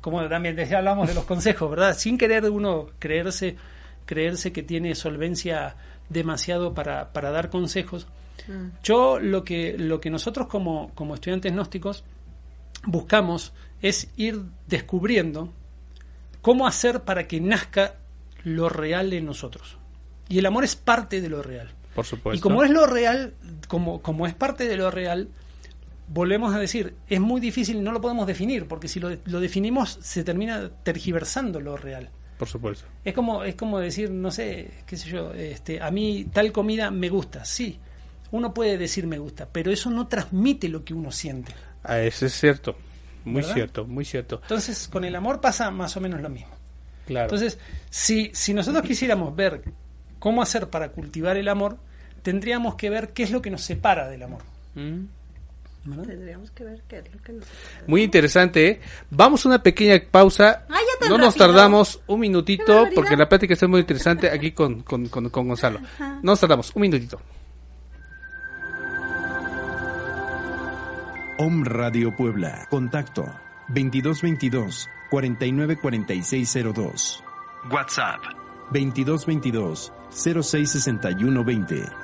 como 0.00 0.26
también 0.28 0.56
decía, 0.56 0.78
hablamos 0.78 1.08
de 1.08 1.14
los 1.14 1.24
consejos, 1.24 1.70
¿verdad? 1.70 1.96
Sin 1.96 2.18
querer 2.18 2.48
uno 2.50 2.88
creerse, 2.98 3.56
creerse 4.06 4.52
que 4.52 4.62
tiene 4.62 4.94
solvencia 4.94 5.76
demasiado 6.14 6.72
para, 6.72 7.12
para 7.12 7.30
dar 7.30 7.50
consejos. 7.50 8.06
Yo 8.82 9.20
lo 9.20 9.44
que, 9.44 9.76
lo 9.78 10.00
que 10.00 10.10
nosotros 10.10 10.48
como, 10.48 10.90
como 10.94 11.14
estudiantes 11.14 11.52
gnósticos 11.52 12.04
buscamos 12.84 13.52
es 13.80 14.10
ir 14.16 14.42
descubriendo 14.66 15.52
cómo 16.42 16.66
hacer 16.66 17.02
para 17.02 17.26
que 17.26 17.40
nazca 17.40 17.96
lo 18.42 18.68
real 18.68 19.12
en 19.12 19.26
nosotros. 19.26 19.78
Y 20.28 20.38
el 20.38 20.46
amor 20.46 20.64
es 20.64 20.76
parte 20.76 21.20
de 21.20 21.28
lo 21.28 21.42
real. 21.42 21.70
Por 21.94 22.04
supuesto. 22.04 22.36
Y 22.36 22.40
como 22.40 22.64
es 22.64 22.70
lo 22.70 22.86
real, 22.86 23.34
como, 23.68 24.02
como 24.02 24.26
es 24.26 24.34
parte 24.34 24.66
de 24.66 24.76
lo 24.76 24.90
real, 24.90 25.28
volvemos 26.08 26.54
a 26.54 26.58
decir, 26.58 26.94
es 27.08 27.20
muy 27.20 27.40
difícil, 27.40 27.82
no 27.82 27.92
lo 27.92 28.00
podemos 28.00 28.26
definir, 28.26 28.66
porque 28.66 28.88
si 28.88 29.00
lo, 29.00 29.16
lo 29.24 29.40
definimos 29.40 29.98
se 30.02 30.24
termina 30.24 30.70
tergiversando 30.82 31.60
lo 31.60 31.76
real. 31.76 32.10
Por 32.44 32.50
supuesto. 32.50 32.84
Es 33.02 33.14
como, 33.14 33.42
es 33.42 33.54
como 33.54 33.78
decir, 33.78 34.10
no 34.10 34.30
sé, 34.30 34.68
qué 34.84 34.98
sé 34.98 35.08
yo, 35.08 35.32
este, 35.32 35.80
a 35.80 35.90
mí 35.90 36.26
tal 36.30 36.52
comida 36.52 36.90
me 36.90 37.08
gusta, 37.08 37.42
sí. 37.42 37.78
Uno 38.32 38.52
puede 38.52 38.76
decir 38.76 39.06
me 39.06 39.18
gusta, 39.18 39.48
pero 39.50 39.72
eso 39.72 39.88
no 39.88 40.08
transmite 40.08 40.68
lo 40.68 40.84
que 40.84 40.92
uno 40.92 41.10
siente. 41.10 41.54
Ah, 41.82 42.00
eso 42.00 42.26
es 42.26 42.34
cierto. 42.34 42.76
Muy 43.24 43.40
¿Verdad? 43.40 43.54
cierto, 43.54 43.86
muy 43.86 44.04
cierto. 44.04 44.40
Entonces, 44.42 44.88
con 44.88 45.06
el 45.06 45.16
amor 45.16 45.40
pasa 45.40 45.70
más 45.70 45.96
o 45.96 46.02
menos 46.02 46.20
lo 46.20 46.28
mismo. 46.28 46.52
Claro. 47.06 47.24
Entonces, 47.24 47.58
si, 47.88 48.30
si 48.34 48.52
nosotros 48.52 48.82
quisiéramos 48.84 49.34
ver 49.34 49.62
cómo 50.18 50.42
hacer 50.42 50.68
para 50.68 50.90
cultivar 50.90 51.38
el 51.38 51.48
amor, 51.48 51.78
tendríamos 52.20 52.74
que 52.74 52.90
ver 52.90 53.14
qué 53.14 53.22
es 53.22 53.30
lo 53.30 53.40
que 53.40 53.50
nos 53.50 53.62
separa 53.62 54.06
del 54.10 54.24
amor. 54.24 54.42
Mm. 54.74 55.04
¿Verdad? 55.84 56.04
Tendríamos 56.04 56.50
que 56.50 56.64
ver 56.64 56.82
qué 56.88 56.98
es 56.98 57.12
lo 57.12 57.22
que 57.22 57.32
nos... 57.32 57.46
Muy 57.86 58.02
interesante, 58.02 58.68
¿eh? 58.68 58.80
Vamos 59.10 59.44
a 59.44 59.48
una 59.48 59.62
pequeña 59.62 60.00
pausa. 60.10 60.64
Ah, 60.68 60.78
ya 61.00 61.08
no 61.08 61.18
nos 61.18 61.34
tardamos 61.34 62.00
un 62.06 62.20
minutito 62.20 62.86
porque 62.94 63.16
la 63.16 63.28
plática 63.28 63.54
está 63.54 63.68
muy 63.68 63.80
interesante 63.80 64.30
aquí 64.30 64.52
con, 64.52 64.82
con, 64.82 65.08
con, 65.08 65.28
con 65.30 65.48
Gonzalo. 65.48 65.78
Ajá. 65.78 66.20
No 66.22 66.32
nos 66.32 66.40
tardamos, 66.40 66.72
un 66.74 66.82
minutito. 66.82 67.20
Om 71.38 71.64
Radio 71.64 72.14
Puebla. 72.14 72.66
Contacto 72.70 73.24
2222 73.68 74.88
494602. 75.10 77.24
WhatsApp, 77.70 78.20
2222 78.70 79.92
066120. 80.10 82.03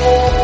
Thank 0.00 0.34
you. 0.34 0.39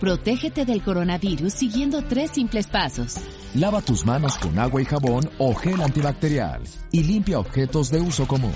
Protégete 0.00 0.64
del 0.64 0.82
coronavirus 0.82 1.52
siguiendo 1.52 2.02
tres 2.02 2.30
simples 2.30 2.66
pasos. 2.66 3.16
Lava 3.54 3.82
tus 3.82 4.06
manos 4.06 4.38
con 4.38 4.58
agua 4.58 4.80
y 4.80 4.86
jabón 4.86 5.28
o 5.36 5.54
gel 5.54 5.82
antibacterial 5.82 6.62
y 6.90 7.02
limpia 7.02 7.38
objetos 7.38 7.90
de 7.90 8.00
uso 8.00 8.26
común. 8.26 8.54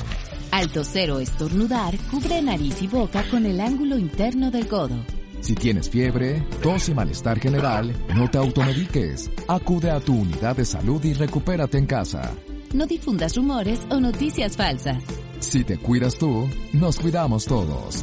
Al 0.51 0.71
toser 0.71 1.11
o 1.11 1.21
estornudar, 1.21 1.99
cubre 2.11 2.41
nariz 2.41 2.81
y 2.81 2.87
boca 2.87 3.23
con 3.31 3.45
el 3.45 3.61
ángulo 3.61 3.99
interno 3.99 4.51
del 4.51 4.67
codo. 4.67 4.97
Si 5.43 5.55
tienes 5.55 5.91
fiebre, 5.91 6.41
tos 6.63 6.89
y 6.89 6.95
malestar 6.95 7.39
general, 7.39 7.95
no 8.15 8.31
te 8.31 8.39
automediques. 8.39 9.31
Acude 9.47 9.91
a 9.91 10.01
tu 10.01 10.15
unidad 10.15 10.57
de 10.57 10.65
salud 10.65 11.05
y 11.05 11.13
recupérate 11.13 11.77
en 11.77 11.85
casa. 11.85 12.33
No 12.73 12.87
difundas 12.87 13.37
rumores 13.37 13.83
o 13.91 14.01
noticias 14.01 14.57
falsas. 14.57 15.05
Si 15.41 15.63
te 15.63 15.77
cuidas 15.77 16.17
tú, 16.17 16.49
nos 16.73 16.99
cuidamos 16.99 17.45
todos. 17.45 18.03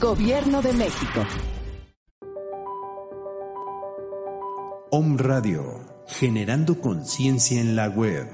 Gobierno 0.00 0.62
de 0.62 0.72
México. 0.74 1.26
Om 4.90 5.18
Radio. 5.18 5.84
Generando 6.06 6.80
conciencia 6.80 7.60
en 7.60 7.76
la 7.76 7.90
web. 7.90 8.26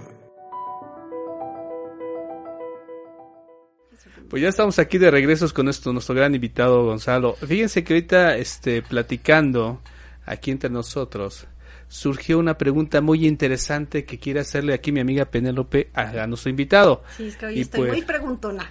Pues 4.31 4.41
ya 4.41 4.51
estamos 4.51 4.79
aquí 4.79 4.99
de 4.99 5.11
regresos 5.11 5.53
con 5.53 5.65
nuestro, 5.65 5.93
nuestro 5.93 6.15
gran 6.15 6.33
invitado 6.33 6.85
Gonzalo. 6.85 7.35
Fíjense 7.35 7.83
que 7.83 7.95
ahorita 7.95 8.37
este, 8.37 8.83
platicando 8.83 9.81
aquí 10.27 10.53
entre 10.53 10.71
nosotros 10.71 11.49
surgió 11.89 12.39
una 12.39 12.59
pregunta 12.59 13.01
muy 13.01 13.27
interesante 13.27 14.05
que 14.05 14.19
quiere 14.19 14.41
hacerle 14.41 14.75
aquí 14.75 14.93
mi 14.93 15.01
amiga 15.01 15.25
Penélope 15.27 15.91
a, 15.95 16.23
a 16.23 16.27
nuestro 16.27 16.51
invitado. 16.51 17.03
Sí, 17.17 17.29
es 17.29 17.37
que 17.37 17.47
hoy 17.47 17.59
Y 17.59 17.61
estoy 17.63 17.81
pues- 17.81 17.93
muy 17.93 18.03
preguntona. 18.03 18.71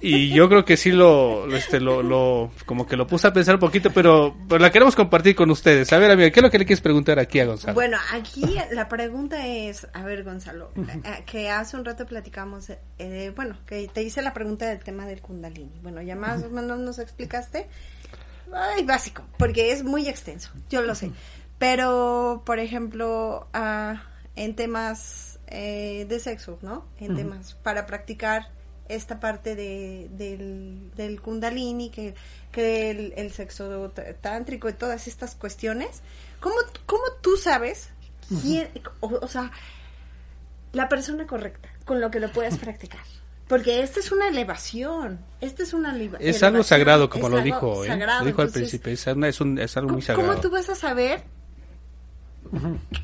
Y 0.00 0.28
yo 0.34 0.50
creo 0.50 0.66
que 0.66 0.76
sí 0.76 0.92
lo, 0.92 1.46
lo, 1.46 1.56
este, 1.56 1.80
lo, 1.80 2.02
lo- 2.02 2.50
como 2.66 2.86
que 2.86 2.94
lo 2.96 3.06
puse 3.06 3.26
a 3.26 3.32
pensar 3.32 3.54
un 3.54 3.60
poquito, 3.60 3.90
pero, 3.90 4.36
pero 4.48 4.58
la 4.60 4.70
queremos 4.70 4.94
compartir 4.94 5.34
con 5.34 5.50
ustedes. 5.50 5.90
A 5.94 5.98
ver, 5.98 6.10
amiga, 6.10 6.30
¿qué 6.30 6.40
es 6.40 6.42
lo 6.44 6.50
que 6.50 6.58
le 6.58 6.66
quieres 6.66 6.82
preguntar 6.82 7.18
aquí 7.18 7.40
a 7.40 7.46
Gonzalo? 7.46 7.72
Bueno, 7.74 7.96
aquí 8.12 8.44
la 8.72 8.86
pregunta 8.88 9.46
es, 9.46 9.86
a 9.94 10.02
ver, 10.04 10.22
Gonzalo, 10.22 10.72
eh, 10.76 11.22
que 11.24 11.48
hace 11.48 11.78
un 11.78 11.86
rato 11.86 12.04
platicamos, 12.04 12.70
eh, 12.98 13.32
bueno, 13.34 13.56
que 13.66 13.88
te 13.88 14.02
hice 14.02 14.20
la 14.20 14.34
pregunta 14.34 14.68
del 14.68 14.80
tema 14.80 15.06
del 15.06 15.22
Kundalini. 15.22 15.80
Bueno, 15.82 16.02
ya 16.02 16.16
más 16.16 16.42
o 16.42 16.50
menos 16.50 16.78
nos 16.80 16.98
explicaste. 16.98 17.66
Ay, 18.52 18.84
básico, 18.84 19.24
porque 19.38 19.72
es 19.72 19.82
muy 19.84 20.06
extenso, 20.06 20.50
yo 20.68 20.82
lo 20.82 20.94
sé. 20.94 21.10
Pero, 21.66 22.42
por 22.44 22.58
ejemplo, 22.58 23.46
ah, 23.54 24.02
en 24.36 24.54
temas 24.54 25.38
eh, 25.46 26.04
de 26.06 26.18
sexo, 26.20 26.58
¿no? 26.60 26.84
En 27.00 27.16
temas 27.16 27.54
para 27.62 27.86
practicar 27.86 28.48
esta 28.86 29.18
parte 29.18 29.56
de, 29.56 30.08
del, 30.10 30.90
del 30.94 31.22
kundalini, 31.22 31.88
que, 31.88 32.14
que 32.52 32.90
el, 32.90 33.14
el 33.16 33.32
sexo 33.32 33.90
tántrico 34.20 34.68
y 34.68 34.74
todas 34.74 35.08
estas 35.08 35.36
cuestiones, 35.36 36.02
¿cómo, 36.40 36.56
cómo 36.84 37.04
tú 37.22 37.38
sabes 37.38 37.88
quién, 38.42 38.68
o, 39.00 39.06
o 39.22 39.26
sea, 39.28 39.50
la 40.72 40.90
persona 40.90 41.26
correcta 41.26 41.70
con 41.86 41.98
lo 41.98 42.10
que 42.10 42.20
lo 42.20 42.30
puedes 42.30 42.58
practicar? 42.58 43.00
Porque 43.48 43.82
esta 43.82 44.00
es 44.00 44.12
una 44.12 44.28
elevación, 44.28 45.18
esta 45.40 45.62
es 45.62 45.72
una 45.72 45.94
eleva- 45.94 46.18
es 46.20 46.42
algo 46.42 46.56
elevación, 46.58 46.64
sagrado, 46.64 47.08
como 47.08 47.26
es 47.26 47.30
lo 47.30 47.36
algo 47.38 47.44
dijo, 47.44 47.84
¿eh? 47.84 47.88
sagrado, 47.88 48.20
lo 48.20 48.26
dijo 48.26 48.42
al 48.42 48.48
entonces, 48.48 48.70
principio, 48.70 48.92
es, 48.92 49.06
una- 49.06 49.28
es, 49.28 49.40
un- 49.40 49.58
es 49.58 49.76
algo 49.78 49.88
muy 49.92 50.02
¿Cómo- 50.02 50.06
sagrado. 50.06 50.28
¿Cómo 50.28 50.40
tú 50.42 50.50
vas 50.50 50.68
a 50.68 50.74
saber 50.74 51.22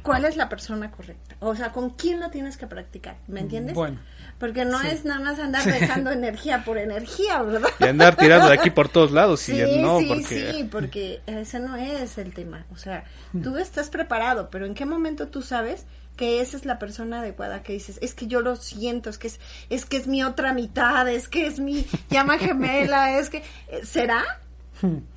cuál 0.02 0.24
es 0.24 0.36
la 0.36 0.48
persona 0.48 0.90
correcta? 0.90 1.36
O 1.40 1.54
sea, 1.54 1.72
¿con 1.72 1.90
quién 1.90 2.20
lo 2.20 2.30
tienes 2.30 2.56
que 2.56 2.66
practicar? 2.66 3.16
¿Me 3.26 3.40
entiendes? 3.40 3.74
Bueno. 3.74 3.98
Porque 4.38 4.64
no 4.64 4.80
es 4.80 5.04
nada 5.04 5.20
más 5.20 5.38
andar 5.38 5.64
dejando 5.64 6.10
energía 6.10 6.64
por 6.64 6.78
energía, 6.78 7.42
¿verdad? 7.42 7.68
Y 7.78 7.84
andar 7.84 8.16
tirando 8.16 8.48
de 8.48 8.54
aquí 8.54 8.70
por 8.70 8.88
todos 8.92 9.12
lados, 9.12 9.46
y 9.48 9.52
Sí, 9.56 9.78
no, 9.80 9.98
sí, 9.98 10.06
porque... 10.08 10.52
sí, 10.52 10.64
porque 10.64 11.20
ese 11.26 11.60
no 11.60 11.76
es 11.76 12.16
el 12.18 12.32
tema. 12.32 12.64
O 12.72 12.76
sea, 12.76 13.04
tú 13.42 13.56
estás 13.58 13.90
preparado, 13.90 14.48
pero 14.50 14.66
¿en 14.66 14.74
qué 14.74 14.86
momento 14.86 15.28
tú 15.28 15.42
sabes 15.42 15.84
que 16.16 16.40
esa 16.40 16.56
es 16.56 16.64
la 16.64 16.78
persona 16.78 17.20
adecuada 17.20 17.62
que 17.62 17.72
dices? 17.74 17.98
Es 18.02 18.14
que 18.14 18.26
yo 18.26 18.40
lo 18.40 18.56
siento, 18.56 19.10
es 19.10 19.18
que 19.18 19.26
es, 19.28 19.40
es 19.68 19.84
que 19.84 19.96
es 19.98 20.06
mi 20.06 20.22
otra 20.22 20.54
mitad, 20.54 21.08
es 21.08 21.28
que 21.28 21.46
es 21.46 21.58
mi 21.60 21.86
llama 22.10 22.38
gemela, 22.38 23.18
es 23.18 23.28
que... 23.30 23.38
eh, 23.68 23.80
¿Será? 23.84 24.22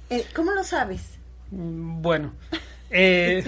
Eh, 0.10 0.26
¿Cómo 0.36 0.52
lo 0.52 0.64
sabes? 0.64 1.02
Mm, 1.52 2.02
Bueno, 2.02 2.34
eh, 2.94 3.44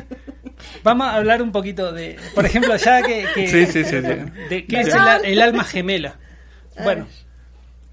vamos 0.83 1.07
a 1.07 1.15
hablar 1.15 1.41
un 1.41 1.51
poquito 1.51 1.91
de, 1.93 2.17
por 2.33 2.45
ejemplo, 2.45 2.75
ya 2.75 3.01
que, 3.01 3.25
que- 3.33 3.47
Sí, 3.47 3.65
sí, 3.65 3.83
sí, 3.83 4.01
sí. 4.01 4.47
de 4.49 4.65
qué 4.67 4.79
es 4.81 4.87
el, 5.23 5.41
alma 5.41 5.63
gemela. 5.63 6.17
Bueno, 6.83 7.07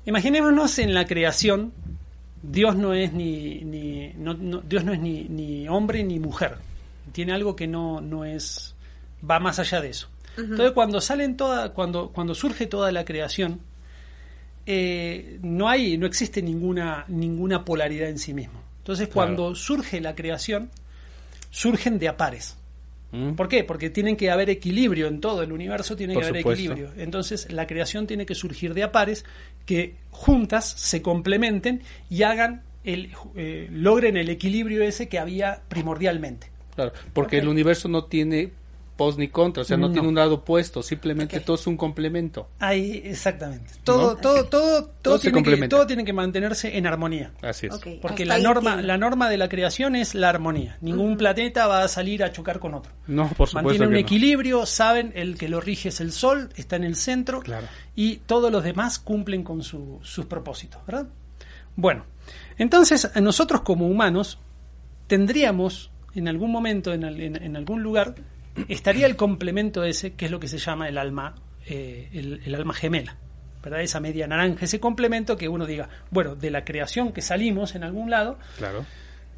imaginémonos 0.07 0.79
en 0.79 0.95
la 0.95 1.05
creación, 1.07 1.73
Dios 2.43 2.75
no 2.77 2.95
es 2.95 3.13
ni, 3.13 3.61
ni 3.65 4.13
no, 4.17 4.35
no- 4.35 4.61
Dios 4.63 4.85
no 4.85 4.93
es 4.93 4.99
ni, 5.01 5.25
ni 5.29 5.69
hombre 5.69 6.03
ni 6.03 6.19
mujer. 6.19 6.57
Tiene 7.13 7.33
algo 7.33 7.55
que 7.55 7.67
no, 7.69 8.01
no 8.01 8.25
es, 8.25 8.75
va 9.29 9.39
más 9.39 9.59
allá 9.59 9.81
de 9.81 9.91
eso. 9.91 10.09
Entonces 10.37 10.73
cuando 10.73 11.01
salen 11.03 11.37
toda, 11.37 11.75
cuando, 11.75 12.09
cuando 12.11 12.35
surge 12.35 12.67
toda 12.67 12.91
la 12.91 13.05
creación, 13.05 13.61
eh, 14.67 15.39
no 15.43 15.69
hay, 15.69 15.99
no 15.99 16.07
existe 16.07 16.41
ninguna, 16.43 17.05
ninguna 17.09 17.65
polaridad 17.65 18.09
en 18.09 18.19
sí 18.19 18.33
mismo. 18.33 18.61
Entonces, 18.79 19.09
Claro. 19.09 19.35
cuando 19.37 19.55
surge 19.55 20.01
la 20.01 20.15
creación, 20.15 20.71
surgen 21.53 22.01
de 22.01 22.09
a 22.09 22.17
pares. 22.17 22.57
Mm. 23.13 23.35
¿Por 23.35 23.47
qué? 23.47 23.63
Porque 23.63 23.91
tienen 23.91 24.17
que 24.17 24.31
haber 24.31 24.51
equilibrio 24.51 25.07
en 25.07 25.21
todo 25.21 25.43
el 25.43 25.53
universo, 25.53 25.95
tiene 25.95 26.15
Por 26.15 26.23
que 26.23 26.29
haber 26.31 26.43
supuesto. 26.43 26.73
equilibrio. 26.73 26.93
Entonces, 26.97 27.53
la 27.53 27.67
creación 27.67 28.07
tiene 28.07 28.27
que 28.27 28.35
surgir 28.35 28.75
de 28.75 28.83
a 28.83 28.91
pares 28.91 29.25
que 29.67 29.95
juntas 30.11 30.69
se 30.69 31.03
complementen 31.03 31.83
y 32.11 32.23
hagan 32.23 32.63
el, 32.85 33.13
eh, 33.37 33.69
logren 33.71 34.17
el 34.17 34.31
equilibrio 34.31 34.83
ese 34.83 35.09
que 35.09 35.19
había 35.19 35.63
primordialmente. 35.69 36.51
Claro, 36.75 36.93
porque 37.13 37.39
el 37.39 37.49
universo 37.49 37.87
no 37.89 38.05
tiene 38.07 38.51
pos 39.03 39.19
ni 39.19 39.29
contra, 39.29 39.63
o 39.63 39.65
sea, 39.65 39.77
no, 39.77 39.89
No. 39.89 39.93
tiene 39.93 40.07
un 40.09 40.15
lado 40.15 40.35
opuesto, 40.37 40.81
simplemente 40.83 41.41
todo 41.41 41.57
es 41.57 41.67
un 41.67 41.77
complemento. 41.77 42.49
Ahí, 42.61 43.03
exactamente. 43.05 43.73
Todo, 43.83 44.15
¿No? 44.15 44.21
todo, 44.21 44.45
todo, 44.47 44.85
todo, 45.03 45.19
se 45.19 45.33
tiene 45.33 45.59
que, 45.59 45.69
todo 45.69 45.87
tiene 45.87 46.05
que 46.05 46.13
mantenerse 46.13 46.77
en 46.77 46.87
armonía. 46.87 47.33
Así 47.43 47.67
es. 47.67 47.73
Porque 48.01 48.23
hasta 48.23 48.39
la 48.39 48.39
norma, 48.39 48.81
la 48.83 48.97
norma 48.99 49.29
de 49.29 49.39
la 49.39 49.49
creación 49.49 49.97
es 49.97 50.15
la 50.15 50.29
armonía. 50.29 50.77
Ningún 50.81 51.17
planeta 51.17 51.67
va 51.67 51.83
a 51.83 51.89
salir 51.89 52.23
a 52.23 52.31
chocar 52.31 52.61
con 52.61 52.75
otro. 52.75 52.93
No, 53.09 53.25
por 53.31 53.49
supuesto 53.49 53.55
Mantiene 53.63 53.87
un 53.87 53.93
que 53.93 54.01
no. 54.01 54.07
equilibrio, 54.07 54.67
saben, 54.67 55.13
el 55.17 55.37
que 55.37 55.49
lo 55.49 55.61
rige 55.61 55.89
es 55.89 56.01
el 56.01 56.13
Sol, 56.13 56.51
está 56.57 56.77
en 56.77 56.85
el 56.85 56.95
centro 56.95 57.41
Claro. 57.41 57.67
y 57.97 58.17
todos 58.27 58.53
los 58.53 58.63
demás 58.63 58.99
cumplen 59.01 59.43
con 59.43 59.63
su- 59.65 59.99
sus 60.03 60.27
propósitos, 60.27 60.81
¿verdad? 60.87 61.07
Bueno, 61.75 62.05
entonces 62.59 63.11
nosotros 63.21 63.63
como 63.63 63.87
humanos 63.89 64.39
tendríamos 65.07 65.91
en 66.15 66.29
algún 66.29 66.51
momento, 66.53 66.93
en, 66.93 67.05
al- 67.05 67.21
en- 67.21 67.43
en 67.43 67.57
algún 67.57 67.83
lugar, 67.83 68.15
estaría 68.69 69.07
el 69.07 69.17
complemento 69.17 69.85
ese, 69.85 70.15
que 70.15 70.27
es 70.27 70.31
lo 70.31 70.41
que 70.41 70.49
se 70.49 70.59
llama 70.59 70.89
el 70.89 70.99
alma, 70.99 71.35
eh, 71.67 72.09
el, 72.13 72.41
el 72.45 72.55
alma 72.55 72.75
gemela. 72.75 73.17
¿verdad? 73.63 73.81
Esa 73.83 74.01
media 74.01 74.27
naranja, 74.27 74.65
ese 74.65 74.81
complemento 74.81 75.37
que 75.37 75.49
uno 75.49 75.67
diga, 75.67 75.89
bueno, 76.11 76.35
de 76.35 76.51
la 76.51 76.65
creación 76.65 77.13
que 77.13 77.23
salimos 77.23 77.77
en 77.77 77.85
algún 77.85 78.11
lado, 78.11 78.37
Claro. 78.59 78.85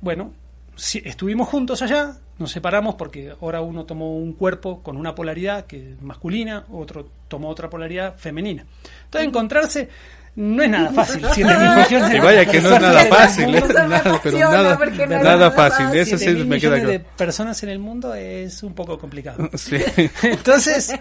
bueno, 0.00 0.33
si 0.77 1.03
estuvimos 1.05 1.46
juntos 1.48 1.83
allá, 1.83 2.16
nos 2.38 2.50
separamos 2.50 2.94
porque 2.94 3.35
ahora 3.38 3.61
uno 3.61 3.85
tomó 3.85 4.16
un 4.16 4.33
cuerpo 4.33 4.83
con 4.83 4.96
una 4.96 5.14
polaridad 5.14 5.66
que 5.66 5.92
es 5.92 6.00
masculina, 6.03 6.64
otro 6.72 7.07
tomó 7.29 7.50
otra 7.50 7.68
polaridad 7.68 8.16
femenina. 8.16 8.64
Entonces 9.05 9.29
encontrarse 9.29 9.88
no 10.37 10.62
es 10.62 10.70
nada 10.70 10.92
fácil. 10.92 11.25
siete 11.33 11.59
mil 11.59 11.70
millones 11.77 12.11
de 12.11 12.16
Y 12.16 12.20
vaya 12.20 12.44
que 12.44 12.61
no 12.61 12.75
es 12.75 12.81
nada 12.81 13.05
fácil, 13.07 13.47
mundo, 13.47 13.66
¿eh? 13.66 13.73
Nada, 13.75 14.20
pero 14.23 14.38
nada, 14.38 14.77
no 14.77 15.07
nada 15.07 15.23
nada 15.23 15.51
fácil, 15.53 15.87
fácil. 15.87 16.01
eso 16.01 16.18
sí 16.18 16.27
me 16.27 16.59
queda 16.59 16.77
millones 16.77 16.87
de 16.87 17.01
claro. 17.01 17.16
personas 17.16 17.62
en 17.62 17.68
el 17.68 17.79
mundo 17.79 18.14
es 18.14 18.62
un 18.62 18.75
poco 18.75 18.99
complicado. 18.99 19.49
Sí. 19.59 19.77
Entonces, 20.23 20.92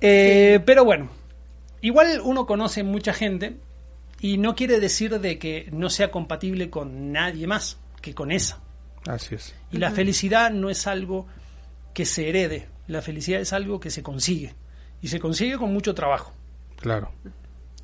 eh, 0.00 0.60
pero 0.66 0.84
bueno, 0.84 1.08
igual 1.80 2.20
uno 2.22 2.44
conoce 2.44 2.82
mucha 2.82 3.12
gente 3.12 3.56
y 4.20 4.38
no 4.38 4.54
quiere 4.56 4.80
decir 4.80 5.18
de 5.20 5.38
que 5.38 5.68
no 5.72 5.88
sea 5.88 6.10
compatible 6.10 6.68
con 6.68 7.12
nadie 7.12 7.46
más 7.46 7.78
que 8.02 8.14
con 8.14 8.32
esa. 8.32 8.60
Así 9.06 9.36
es. 9.36 9.54
Y 9.70 9.78
la 9.78 9.92
felicidad 9.92 10.50
no 10.50 10.68
es 10.68 10.86
algo 10.86 11.26
que 11.94 12.04
se 12.04 12.28
herede, 12.28 12.68
la 12.88 13.00
felicidad 13.00 13.40
es 13.40 13.52
algo 13.52 13.78
que 13.78 13.90
se 13.90 14.02
consigue. 14.02 14.54
Y 15.00 15.08
se 15.08 15.20
consigue 15.20 15.56
con 15.56 15.72
mucho 15.72 15.94
trabajo. 15.94 16.32
Claro. 16.80 17.12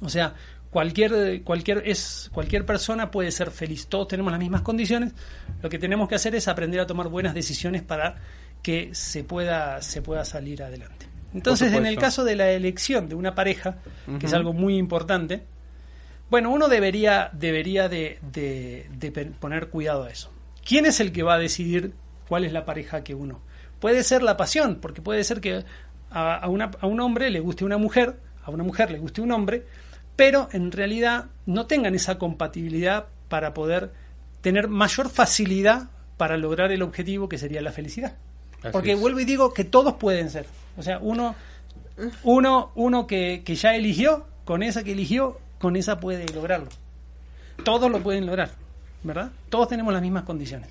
O 0.01 0.09
sea, 0.09 0.35
cualquier, 0.73 1.43
cualquier, 1.45 1.83
es, 1.87 2.29
cualquier 2.33 2.67
persona 2.67 3.11
puede 3.13 3.31
ser 3.31 3.51
feliz. 3.53 3.87
Todos 3.87 4.09
tenemos 4.09 4.33
las 4.33 4.41
mismas 4.41 4.63
condiciones. 4.63 5.13
Lo 5.63 5.69
que 5.69 5.79
tenemos 5.79 6.09
que 6.09 6.17
hacer 6.17 6.35
es 6.35 6.49
aprender 6.49 6.81
a 6.81 6.87
tomar 6.87 7.09
buenas 7.09 7.35
decisiones 7.35 7.83
para 7.83 8.17
que 8.63 8.89
se 8.95 9.23
pueda, 9.23 9.81
se 9.83 10.03
pueda 10.03 10.25
salir 10.25 10.63
adelante. 10.65 11.07
Entonces, 11.35 11.69
en 11.69 11.87
el 11.87 11.95
caso 12.01 12.25
de 12.25 12.37
la 12.37 12.51
elección 12.51 13.09
de 13.09 13.15
una 13.15 13.35
pareja, 13.35 13.77
que 14.19 14.27
es 14.27 14.33
algo 14.33 14.53
muy 14.53 14.77
importante, 14.77 15.45
bueno, 16.31 16.51
uno 16.51 16.69
debería, 16.69 17.31
debería 17.35 17.89
de, 17.89 18.19
de- 18.33 18.87
de 18.97 19.11
poner 19.39 19.69
cuidado 19.69 20.05
a 20.05 20.11
eso. 20.11 20.33
¿Quién 20.67 20.87
es 20.87 21.01
el 21.01 21.13
que 21.13 21.23
va 21.23 21.35
a 21.35 21.39
decidir 21.39 21.93
cuál 22.29 22.45
es 22.45 22.53
la 22.53 22.65
pareja 22.65 23.05
que 23.05 23.15
uno? 23.15 23.41
Puede 23.81 24.03
ser 24.03 24.23
la 24.23 24.37
pasión, 24.39 24.79
porque 24.81 25.03
puede 25.03 25.23
ser 25.25 25.41
que 25.43 25.65
a, 26.11 26.37
a 26.37 26.49
una- 26.49 26.71
a 26.81 26.87
un 26.87 27.01
hombre 27.01 27.31
le 27.31 27.41
guste 27.41 27.65
una 27.65 27.77
mujer, 27.79 28.17
a 28.45 28.51
una 28.51 28.63
mujer 28.65 28.91
le 28.91 28.99
guste 28.99 29.21
un 29.21 29.33
hombre, 29.33 29.67
pero 30.17 30.49
en 30.53 30.73
realidad 30.73 31.27
no 31.47 31.67
tengan 31.67 31.95
esa 31.95 32.19
compatibilidad 32.19 33.07
para 33.29 33.55
poder 33.55 33.93
tener 34.41 34.69
mayor 34.69 35.09
facilidad 35.09 35.89
para 36.17 36.37
lograr 36.37 36.73
el 36.73 36.83
objetivo 36.83 37.29
que 37.29 37.39
sería 37.39 37.63
la 37.63 37.73
felicidad. 37.73 38.17
Así 38.61 38.73
Porque 38.73 38.93
es. 38.93 39.01
vuelvo 39.01 39.21
y 39.21 39.25
digo 39.25 39.53
que 39.53 39.65
todos 39.65 39.95
pueden 39.95 40.31
ser. 40.31 40.47
O 40.77 40.83
sea, 40.83 40.99
uno, 41.01 41.35
uno, 42.23 42.73
uno 42.75 43.07
que, 43.07 43.43
que 43.45 43.55
ya 43.55 43.75
eligió, 43.75 44.27
con 44.45 44.63
esa 44.63 44.85
que 44.85 44.93
eligió, 44.93 45.39
con 45.59 45.77
esa 45.77 45.99
puede 46.01 46.27
lograrlo. 46.33 46.69
Todos 47.65 47.91
lo 47.91 48.03
pueden 48.03 48.27
lograr, 48.27 48.51
¿verdad? 49.03 49.31
Todos 49.49 49.69
tenemos 49.69 49.93
las 49.93 50.03
mismas 50.03 50.25
condiciones. 50.25 50.69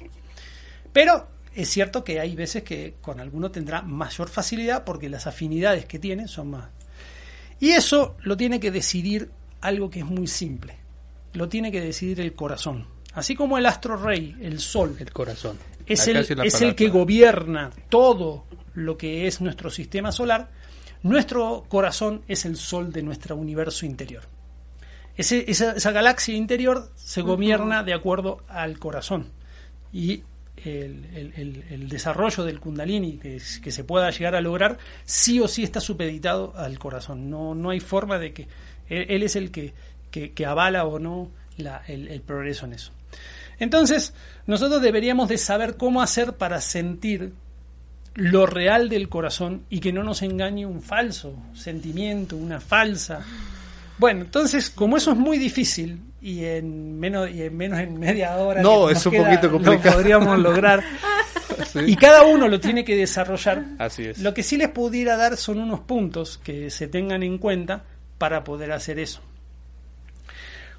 Pero 0.93 1.27
es 1.55 1.69
cierto 1.69 2.03
que 2.03 2.19
hay 2.19 2.35
veces 2.35 2.63
que 2.63 2.95
con 3.01 3.19
alguno 3.19 3.51
tendrá 3.51 3.81
mayor 3.81 4.29
facilidad 4.29 4.83
porque 4.83 5.09
las 5.09 5.27
afinidades 5.27 5.85
que 5.85 5.99
tiene 5.99 6.27
son 6.27 6.51
más. 6.51 6.69
Y 7.61 7.69
eso 7.69 8.17
lo 8.23 8.35
tiene 8.35 8.59
que 8.59 8.71
decidir 8.71 9.31
algo 9.61 9.89
que 9.89 9.99
es 9.99 10.05
muy 10.05 10.27
simple. 10.27 10.75
Lo 11.33 11.47
tiene 11.47 11.71
que 11.71 11.79
decidir 11.79 12.19
el 12.19 12.33
corazón. 12.33 12.87
Así 13.13 13.35
como 13.35 13.57
el 13.57 13.65
astro 13.65 13.95
rey, 13.95 14.35
el 14.41 14.59
sol, 14.59 14.97
El 14.99 15.13
corazón. 15.13 15.57
es 15.85 16.07
el, 16.07 16.17
es 16.43 16.61
el 16.61 16.75
que 16.75 16.89
gobierna 16.89 17.69
todo 17.89 18.45
lo 18.73 18.97
que 18.97 19.27
es 19.27 19.39
nuestro 19.41 19.69
sistema 19.69 20.11
solar, 20.11 20.49
nuestro 21.03 21.65
corazón 21.67 22.23
es 22.27 22.45
el 22.45 22.55
sol 22.57 22.91
de 22.91 23.03
nuestro 23.03 23.35
universo 23.35 23.85
interior. 23.85 24.23
Ese- 25.17 25.45
esa, 25.51 25.73
esa 25.73 25.91
galaxia 25.91 26.35
interior 26.35 26.89
se 26.95 27.21
gobierna 27.21 27.83
de 27.83 27.93
acuerdo 27.93 28.43
al 28.47 28.79
corazón. 28.79 29.27
Y 29.91 30.23
el, 30.65 31.87
desarrollo 31.89 32.43
del 32.43 32.59
kundalini 32.59 33.17
que, 33.17 33.39
se 33.39 33.83
pueda 33.83 34.09
llegar 34.11 34.35
a 34.35 34.41
lograr, 34.41 34.77
sí 35.05 35.39
o 35.39 35.47
sí 35.47 35.63
está 35.63 35.79
supeditado 35.81 36.53
al 36.55 36.77
corazón. 36.79 37.29
No, 37.29 37.55
no 37.55 37.69
hay 37.69 37.79
forma 37.79 38.19
de 38.19 38.33
que... 38.33 38.47
Él, 38.89 39.23
es 39.23 39.35
el 39.35 39.51
que, 39.51 39.73
que- 40.11 40.31
que 40.33 40.45
avala 40.45 40.83
o 40.85 40.99
no 40.99 41.29
la- 41.57 41.81
el- 41.87 42.07
el 42.09 42.21
progreso 42.21 42.65
en 42.65 42.73
eso. 42.73 42.91
Entonces, 43.59 44.13
nosotros 44.47 44.81
deberíamos 44.81 45.29
de 45.29 45.37
saber 45.37 45.77
cómo 45.77 46.01
hacer 46.01 46.33
para 46.33 46.59
sentir 46.61 47.33
lo 48.15 48.45
real 48.45 48.89
del 48.89 49.07
corazón 49.07 49.63
y 49.69 49.79
que 49.79 49.93
no 49.93 50.03
nos 50.03 50.21
engañe 50.21 50.65
un 50.65 50.81
falso 50.81 51.35
sentimiento, 51.53 52.35
una 52.35 52.59
falsa. 52.59 53.23
Bueno, 53.97 54.21
entonces, 54.21 54.69
como 54.69 54.97
eso 54.97 55.11
es 55.11 55.17
muy 55.17 55.37
difícil 55.37 56.01
y 56.21 56.45
en 56.45 56.99
menos 56.99 57.29
y 57.31 57.41
en 57.43 57.57
menos 57.57 57.79
en 57.79 57.99
media 57.99 58.35
hora 58.37 58.61
No, 58.61 58.87
que 58.87 58.93
es 58.93 59.05
un 59.05 59.11
queda, 59.11 59.23
poquito 59.25 59.47
lo 59.47 59.53
complicado. 59.53 59.95
podríamos 59.95 60.39
lograr 60.39 60.83
Sí. 61.73 61.79
y 61.87 61.95
cada 61.95 62.23
uno 62.23 62.47
lo 62.47 62.59
tiene 62.59 62.83
que 62.83 62.95
desarrollar. 62.95 63.63
Así 63.79 64.05
es. 64.05 64.19
Lo 64.19 64.33
que 64.33 64.41
sí 64.43 64.57
les 64.57 64.69
pudiera 64.69 65.15
dar 65.17 65.37
son 65.37 65.59
unos 65.59 65.79
puntos 65.81 66.37
que 66.43 66.69
se 66.69 66.87
tengan 66.87 67.23
en 67.23 67.37
cuenta 67.37 67.83
para 68.17 68.43
poder 68.43 68.71
hacer 68.71 68.99
eso. 68.99 69.21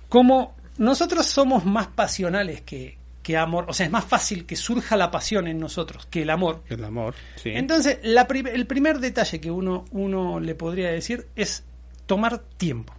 Como 0.08 0.54
nosotros 0.78 1.26
somos 1.26 1.64
más 1.64 1.86
pasionales 1.88 2.60
que, 2.62 2.98
que 3.22 3.36
amor, 3.36 3.66
o 3.68 3.72
sea, 3.72 3.86
es 3.86 3.92
más 3.92 4.04
fácil 4.04 4.44
que 4.46 4.56
surja 4.56 4.96
la 4.96 5.10
pasión 5.10 5.46
en 5.46 5.58
nosotros 5.58 6.06
que 6.06 6.22
el 6.22 6.30
amor. 6.30 6.62
El 6.68 6.84
amor. 6.84 7.14
Sí. 7.36 7.50
Entonces, 7.54 7.98
la 8.02 8.26
prim- 8.26 8.46
el 8.48 8.66
primer 8.66 8.98
detalle 8.98 9.40
que 9.40 9.50
uno, 9.50 9.84
uno 9.92 10.40
le 10.40 10.54
podría 10.54 10.90
decir 10.90 11.28
es 11.36 11.64
tomar 12.06 12.38
tiempo. 12.56 12.92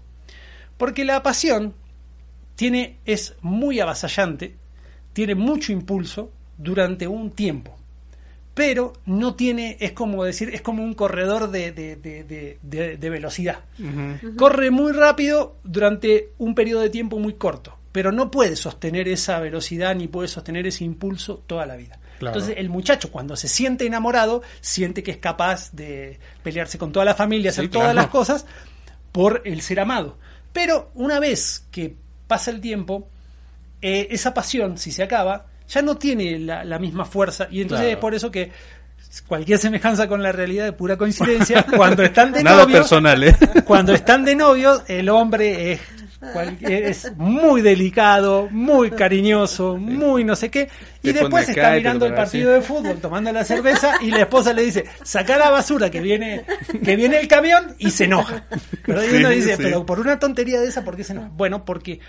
Porque 0.78 1.06
la 1.06 1.22
pasión 1.22 1.74
tiene, 2.56 2.98
es 3.06 3.36
muy 3.42 3.80
avasallante, 3.80 4.56
tiene 5.14 5.36
mucho 5.36 5.72
impulso 5.72 6.32
durante 6.58 7.08
un 7.08 7.32
tiempo. 7.32 7.78
Pero 8.54 8.94
no 9.08 9.34
tiene, 9.34 9.78
es 9.80 9.94
como 9.94 10.24
decir, 10.24 10.50
es 10.54 10.62
como 10.62 10.84
un 10.84 10.94
corredor 10.94 11.50
de, 11.50 11.72
de- 11.72 11.96
de- 11.96 12.24
de- 12.24 12.60
de- 12.62 12.98
de 12.98 13.10
velocidad. 13.10 13.60
Corre 14.38 14.70
muy 14.70 14.92
rápido 14.92 15.56
durante 15.64 16.30
un 16.38 16.54
periodo 16.54 16.82
de 16.82 16.92
tiempo 16.92 17.18
muy 17.18 17.34
corto, 17.34 17.76
pero 17.92 18.12
no 18.12 18.30
puede 18.30 18.56
sostener 18.56 19.08
esa 19.08 19.40
velocidad 19.40 19.96
ni 19.96 20.08
puede 20.08 20.28
sostener 20.28 20.68
ese 20.68 20.84
impulso 20.84 21.42
toda 21.48 21.66
la 21.66 21.76
vida. 21.76 21.98
Claro. 22.20 22.36
Entonces 22.38 22.58
el 22.60 22.70
muchacho 22.70 23.12
cuando 23.12 23.36
se 23.36 23.48
siente 23.48 23.88
enamorado 23.88 24.44
siente 24.62 25.02
que 25.02 25.10
es 25.12 25.18
capaz 25.18 25.72
de 25.72 26.20
pelearse 26.44 26.78
con 26.78 26.92
toda 26.92 27.06
la 27.06 27.16
familia, 27.16 27.50
hacer 27.50 27.66
Sí, 27.66 27.72
todas 27.72 27.88
claro. 27.88 28.02
las 28.02 28.08
cosas 28.12 28.46
por 29.12 29.42
el 29.46 29.62
ser 29.64 29.80
amado. 29.80 30.20
Pero 30.54 30.92
una 30.94 31.20
vez 31.20 31.66
que 31.72 31.96
pasa 32.34 32.50
el 32.50 32.60
tiempo, 32.60 33.08
eh, 33.80 34.08
esa 34.10 34.34
pasión, 34.34 34.80
si 34.80 34.92
se 34.92 35.04
acaba, 35.04 35.46
ya 35.70 35.84
no 35.84 35.98
tiene 35.98 36.40
la, 36.40 36.64
la 36.64 36.80
misma 36.80 37.06
fuerza 37.06 37.48
y 37.52 37.62
entonces 37.62 37.86
Claro. 37.86 37.98
es 37.98 38.02
por 38.02 38.16
eso 38.16 38.32
que 38.32 38.52
cualquier 39.28 39.60
semejanza 39.60 40.08
con 40.08 40.24
la 40.24 40.32
realidad 40.32 40.66
de 40.66 40.72
pura 40.74 40.98
coincidencia, 40.98 41.64
cuando 41.78 42.02
están 42.02 42.32
de 42.32 42.42
Nada 42.44 42.64
novio, 42.64 42.78
personal, 42.78 43.24
¿eh? 43.24 43.36
cuando 43.66 43.94
están 43.94 44.26
de 44.26 44.36
novios, 44.36 44.82
el 44.88 45.10
hombre 45.10 45.74
es, 45.74 45.82
es 46.62 47.12
muy 47.18 47.62
delicado, 47.62 48.48
muy 48.52 48.92
cariñoso, 48.92 49.78
muy 49.78 50.24
no 50.24 50.36
sé 50.36 50.50
qué, 50.50 50.70
y 51.02 51.12
Te 51.12 51.20
después 51.20 51.50
está 51.50 51.68
acá 51.68 51.76
mirando 51.78 52.06
el 52.06 52.14
partido 52.14 52.52
así. 52.52 52.60
de 52.62 52.66
fútbol, 52.66 52.98
tomando 53.00 53.32
la 53.32 53.44
cerveza, 53.44 53.94
y 54.02 54.10
la 54.12 54.22
esposa 54.22 54.54
le 54.54 54.64
dice, 54.64 54.86
saca 55.04 55.38
la 55.38 55.50
basura 55.50 55.90
que 55.92 56.02
viene, 56.02 56.44
que 56.84 56.96
viene 56.96 57.20
el 57.20 57.28
camión, 57.28 57.76
y 57.78 57.92
se 57.92 58.06
enoja. 58.06 58.46
Pero 58.86 59.04
y 59.06 59.18
uno 59.18 59.30
Sí, 59.30 59.36
dice, 59.36 59.58
sí. 59.58 59.62
pero 59.64 59.86
por 59.86 60.00
una 60.00 60.20
tontería 60.20 60.60
de 60.60 60.68
esa, 60.68 60.84
¿por 60.84 60.96
qué 60.96 61.04
se 61.04 61.14
enoja? 61.14 61.30
Bueno, 61.34 61.66
porque 61.66 62.00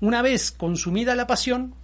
una 0.00 0.22
vez 0.22 0.50
consumida 0.50 1.14
la 1.14 1.26
pasión, 1.26 1.74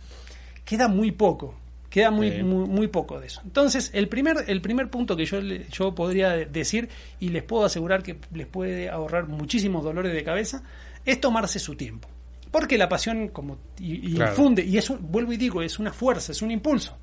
queda 0.65 0.89
muy 0.89 1.13
poco. 1.13 1.55
Queda 1.91 2.11
muy, 2.11 2.31
Sí. 2.31 2.43
muy, 2.43 2.69
muy 2.69 2.89
poco 2.89 3.21
de 3.21 3.29
eso. 3.29 3.41
Entonces, 3.45 3.91
el 3.95 4.09
primer, 4.09 4.45
el 4.49 4.61
primer 4.61 4.91
punto 4.91 5.17
que 5.17 5.25
yo, 5.25 5.41
yo 5.41 5.95
podría 5.95 6.31
de- 6.31 6.45
decir, 6.45 6.91
y 7.21 7.31
les 7.31 7.43
puedo 7.43 7.65
asegurar 7.65 8.03
que 8.03 8.17
les 8.35 8.47
puede 8.47 8.91
ahorrar 8.91 9.29
muchísimos 9.29 9.83
dolores 9.83 10.13
de 10.13 10.23
cabeza, 10.23 10.63
es 11.07 11.21
tomarse 11.21 11.59
su 11.59 11.75
tiempo. 11.77 12.09
Porque 12.51 12.77
la 12.79 12.89
pasión 12.89 13.29
como 13.29 13.59
y, 13.79 14.11
y 14.11 14.15
Claro. 14.15 14.33
infunde, 14.33 14.65
y 14.65 14.77
eso, 14.77 14.99
vuelvo 15.01 15.33
y 15.33 15.37
digo, 15.39 15.63
es 15.63 15.79
una 15.79 15.93
fuerza, 15.93 16.33
es 16.33 16.43
un 16.43 16.51
impulso. 16.51 16.97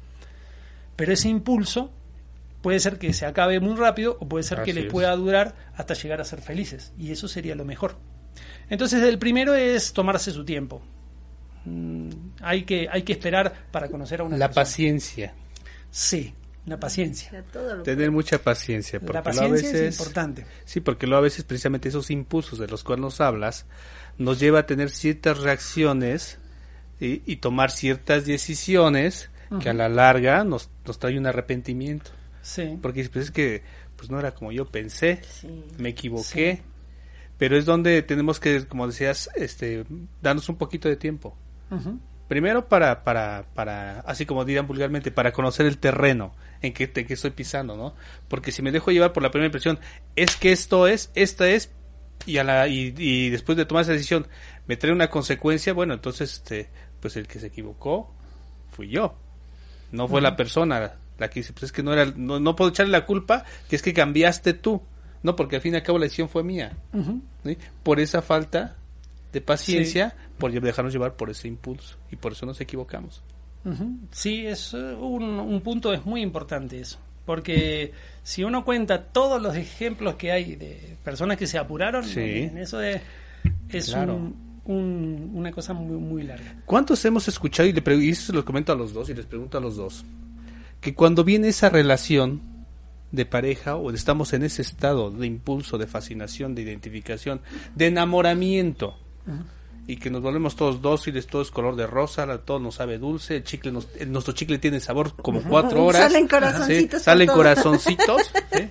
Pero 0.96 1.12
ese 1.14 1.30
impulso 1.30 1.92
puede 2.62 2.80
ser 2.80 2.98
que 3.00 3.12
se 3.14 3.26
acabe 3.26 3.60
muy 3.60 3.76
rápido 3.76 4.18
o 4.20 4.28
puede 4.28 4.44
ser 4.44 4.62
que 4.64 4.74
les 4.74 4.86
es. 4.86 4.92
pueda 4.92 5.16
durar 5.16 5.56
hasta 5.76 5.94
llegar 5.96 6.22
a 6.22 6.24
ser 6.24 6.42
felices. 6.42 6.94
Y 6.98 7.12
eso 7.12 7.28
sería 7.28 7.56
lo 7.56 7.66
mejor. 7.66 7.98
Entonces, 8.70 9.04
el 9.04 9.20
primero 9.20 9.54
es 9.54 9.92
tomarse 9.94 10.32
su 10.32 10.46
tiempo. 10.46 10.82
Mm, 11.66 12.10
hay, 12.42 12.64
que, 12.64 12.88
hay 12.92 13.04
que 13.04 13.14
esperar 13.14 13.54
para 13.72 13.90
conocer 13.90 14.22
a 14.22 14.24
una 14.24 14.38
La 14.38 14.48
persona. 14.48 14.64
paciencia. 14.64 15.34
Sí, 15.92 16.34
la 16.66 16.80
paciencia. 16.80 17.44
Tener 17.84 18.12
mucha 18.12 18.38
paciencia. 18.42 19.00
Porque 19.00 19.14
La 19.14 19.22
luego 19.22 19.40
paciencia 19.50 19.70
a 19.70 19.72
veces, 19.74 19.94
es 19.94 20.00
importante. 20.00 20.46
Sí, 20.66 20.80
porque 20.80 21.08
luego 21.08 21.20
a 21.20 21.24
veces 21.24 21.44
precisamente 21.44 21.90
esos 21.90 22.10
impulsos 22.10 22.60
de 22.60 22.68
los 22.68 22.84
cuales 22.84 23.02
nos 23.02 23.22
hablas 23.22 23.66
nos 24.18 24.40
lleva 24.40 24.60
a 24.60 24.66
tener 24.66 24.90
ciertas 24.90 25.40
reacciones 25.40 26.38
y, 27.00 27.22
y 27.26 27.38
tomar 27.38 27.72
ciertas 27.72 28.26
decisiones 28.26 29.30
que 29.60 29.70
a 29.70 29.74
la 29.74 29.88
larga 29.90 30.44
nos, 30.44 30.70
nos 30.86 30.98
trae 31.00 31.18
un 31.18 31.28
arrepentimiento. 31.28 32.12
Sí. 32.42 32.78
Porque 32.82 33.08
pues, 33.10 33.26
es 33.26 33.32
que 33.32 33.62
pues 33.96 34.10
no 34.10 34.20
era 34.20 34.34
como 34.34 34.52
yo 34.52 34.66
pensé, 34.66 35.22
Sí. 35.30 35.64
me 35.78 35.90
equivoqué. 35.90 36.62
Pero 37.38 37.58
es 37.58 37.66
donde 37.66 38.02
tenemos 38.04 38.40
que, 38.40 38.66
como 38.68 38.88
decías, 38.88 39.30
este, 39.36 39.86
darnos 40.22 40.48
un 40.50 40.56
poquito 40.58 40.88
de 40.88 40.96
tiempo. 40.96 41.36
Ujú. 41.72 42.00
Primero 42.28 42.68
para, 42.68 43.04
para, 43.04 43.46
para, 43.54 44.00
así 44.02 44.26
como 44.26 44.46
dirían 44.46 44.68
vulgarmente, 44.68 45.12
para 45.12 45.34
conocer 45.34 45.66
el 45.66 45.78
terreno 45.78 46.34
en 46.62 46.74
que, 46.74 46.92
en 46.96 47.06
que 47.06 47.14
estoy 47.14 47.32
pisando, 47.32 47.76
¿no? 47.76 47.94
Porque 48.28 48.52
si 48.52 48.62
me 48.62 48.72
dejo 48.72 48.92
llevar 48.92 49.14
por 49.14 49.24
la 49.24 49.32
primera 49.32 49.48
impresión, 49.48 49.80
es 50.16 50.36
que 50.36 50.52
esto 50.52 50.88
es, 50.88 51.12
esta 51.16 51.50
es, 51.50 51.72
y, 52.26 52.38
a 52.38 52.44
la, 52.44 52.68
y, 52.68 52.94
y 52.98 53.30
después 53.30 53.58
de 53.58 53.66
tomar 53.66 53.84
esa 53.84 53.92
decisión 53.92 54.28
me 54.68 54.78
trae 54.78 54.94
una 54.94 55.10
consecuencia, 55.10 55.74
bueno, 55.74 55.94
entonces, 55.94 56.34
este, 56.34 56.70
pues 57.00 57.18
el 57.18 57.28
que 57.28 57.40
se 57.40 57.48
equivocó 57.48 58.14
fui 58.72 58.90
yo. 58.90 59.16
No 59.92 60.08
fue 60.08 60.22
la 60.22 60.36
persona 60.36 60.94
la 61.20 61.30
que 61.30 61.40
dice, 61.42 61.54
pues 61.54 61.64
es 61.64 61.72
que 61.72 61.84
no 61.84 61.94
era, 61.94 62.06
no, 62.16 62.40
no 62.40 62.56
puedo 62.56 62.72
echarle 62.72 62.92
la 62.92 63.06
culpa, 63.06 63.46
que 63.70 63.76
es 63.76 63.82
que 63.82 63.94
cambiaste 63.94 64.54
tú. 64.54 64.82
No, 65.22 65.36
porque 65.36 65.56
al 65.56 65.62
fin 65.62 65.74
y 65.74 65.78
al 65.78 65.84
cabo 65.84 65.98
la 65.98 66.06
decisión 66.06 66.28
fue 66.28 66.44
mía. 66.44 66.76
Por 67.84 68.00
esa 68.00 68.22
falta 68.22 68.76
de 69.32 69.42
paciencia, 69.42 70.16
por 70.38 70.52
dejarnos 70.52 70.94
llevar 70.94 71.16
por 71.16 71.30
ese 71.30 71.48
impulso. 71.48 71.98
Y 72.12 72.16
por 72.16 72.32
eso 72.34 72.46
nos 72.46 72.60
equivocamos. 72.62 73.22
Sí, 74.12 74.46
es 74.46 74.74
eh, 74.74 74.78
un, 74.94 75.24
un 75.40 75.62
punto 75.62 75.94
es 75.94 76.06
muy 76.06 76.22
importante 76.22 76.80
eso, 76.82 77.00
porque 77.26 77.94
si 78.22 78.44
uno 78.44 78.66
cuenta 78.66 79.02
todos 79.06 79.42
los 79.42 79.56
ejemplos 79.56 80.16
que 80.16 80.34
hay 80.34 80.56
de 80.58 80.98
personas 81.04 81.38
que 81.38 81.48
se 81.48 81.58
apuraron, 81.58 82.04
Sí. 82.04 82.20
en 82.20 82.58
eso 82.58 82.82
es, 82.82 83.02
es 83.70 83.86
Claro. 83.90 84.16
un- 84.18 84.54
un- 84.66 85.32
una 85.34 85.52
cosa 85.52 85.74
muy 85.74 85.98
muy 85.98 86.24
larga. 86.24 86.56
¿Cuántos 86.66 87.04
hemos 87.06 87.28
escuchado, 87.30 87.68
y, 87.70 87.72
le 87.74 87.82
y 88.06 88.10
eso 88.10 88.28
se 88.28 88.34
lo 88.34 88.44
comento 88.44 88.74
a 88.74 88.76
los 88.76 88.94
dos, 88.94 89.10
y 89.10 89.14
les 89.14 89.26
pregunto 89.26 89.58
a 89.58 89.62
los 89.62 89.78
dos, 89.78 90.04
que 90.82 90.94
cuando 90.94 91.24
viene 91.24 91.48
esa 91.48 91.70
relación 91.70 92.42
de 93.14 93.26
pareja 93.26 93.78
o 93.78 93.92
estamos 93.92 94.34
en 94.34 94.44
ese 94.44 94.62
estado 94.62 95.10
de 95.10 95.26
impulso, 95.28 95.78
de 95.78 95.88
fascinación, 95.88 96.54
de 96.56 96.64
identificación, 96.64 97.40
de 97.76 97.88
enamoramiento, 97.88 98.98
y 99.88 99.98
que 99.98 100.10
nos 100.10 100.22
volvemos 100.22 100.56
todos 100.56 100.82
dóciles, 100.82 101.28
todo 101.28 101.42
es 101.42 101.52
color 101.52 101.76
de 101.76 101.86
rosa, 101.88 102.26
todo 102.40 102.60
nos 102.60 102.76
sabe 102.76 102.98
dulce, 102.98 103.38
el 103.38 103.44
chicle 103.44 103.72
nos- 103.72 103.90
el- 104.00 104.12
nuestro 104.12 104.34
chicle 104.34 104.58
tiene 104.58 104.80
sabor 104.80 105.16
como 105.18 105.42
cuatro 105.44 105.86
horas. 105.86 106.02
Salen 106.12 106.28
corazoncitos 106.28 107.02
Salen 107.02 107.28
todo. 107.28 107.36
corazoncitos. 107.38 108.22
¿sí? 108.54 108.70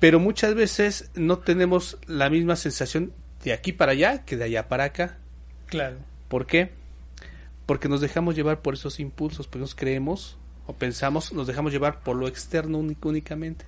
Pero 0.00 0.20
muchas 0.20 0.54
veces 0.54 1.10
no 1.14 1.38
tenemos 1.38 1.98
la 2.06 2.30
misma 2.30 2.56
sensación 2.56 3.12
de 3.44 3.52
aquí 3.52 3.72
para 3.72 3.92
allá 3.92 4.24
que 4.24 4.36
de 4.36 4.44
allá 4.44 4.68
para 4.68 4.84
acá. 4.84 5.18
Claro. 5.66 5.96
¿Por 6.28 6.46
qué? 6.46 6.70
Porque 7.66 7.88
nos 7.88 8.00
dejamos 8.00 8.36
llevar 8.36 8.62
por 8.62 8.74
esos 8.74 9.00
impulsos, 9.00 9.46
porque 9.48 9.58
nos 9.60 9.74
creemos 9.74 10.38
o 10.66 10.74
pensamos, 10.74 11.32
nos 11.32 11.46
dejamos 11.46 11.72
llevar 11.72 12.00
por 12.02 12.16
lo 12.16 12.28
externo 12.28 12.78
únic- 12.78 13.04
únicamente, 13.04 13.66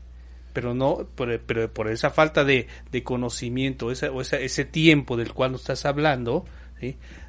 pero 0.53 0.75
no, 0.75 1.07
por, 1.15 1.41
pero 1.41 1.73
por 1.73 1.89
esa 1.89 2.11
falta 2.11 2.45
de, 2.45 2.67
de 2.91 3.03
conocimiento 3.03 3.87
o 3.87 3.91
esa- 3.93 4.39
ese 4.39 4.65
tiempo 4.65 5.17
del 5.17 5.33
cual 5.33 5.53
nos 5.53 5.63
estás 5.63 5.85
hablando, 5.87 6.45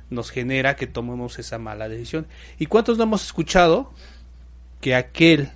nos 0.09 0.29
genera 0.31 0.75
que 0.75 0.87
tomemos 0.87 1.39
esa 1.39 1.57
mala 1.57 1.87
decisión. 1.89 2.27
¿Y 2.59 2.65
cuántos 2.67 2.97
no 2.97 3.03
hemos 3.03 3.23
escuchado 3.25 3.93
que 4.81 4.95
aquel 4.95 5.49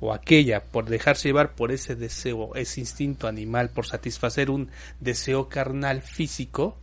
o 0.00 0.12
aquella, 0.12 0.64
por 0.64 0.86
dejarse 0.86 1.28
llevar 1.28 1.54
por 1.54 1.72
ese 1.72 1.94
deseo, 1.96 2.54
ese 2.54 2.80
instinto 2.80 3.28
animal, 3.28 3.70
por 3.70 3.86
satisfacer 3.86 4.50
un 4.50 4.70
deseo 5.00 5.48
carnal 5.48 6.02
físico, 6.02 6.76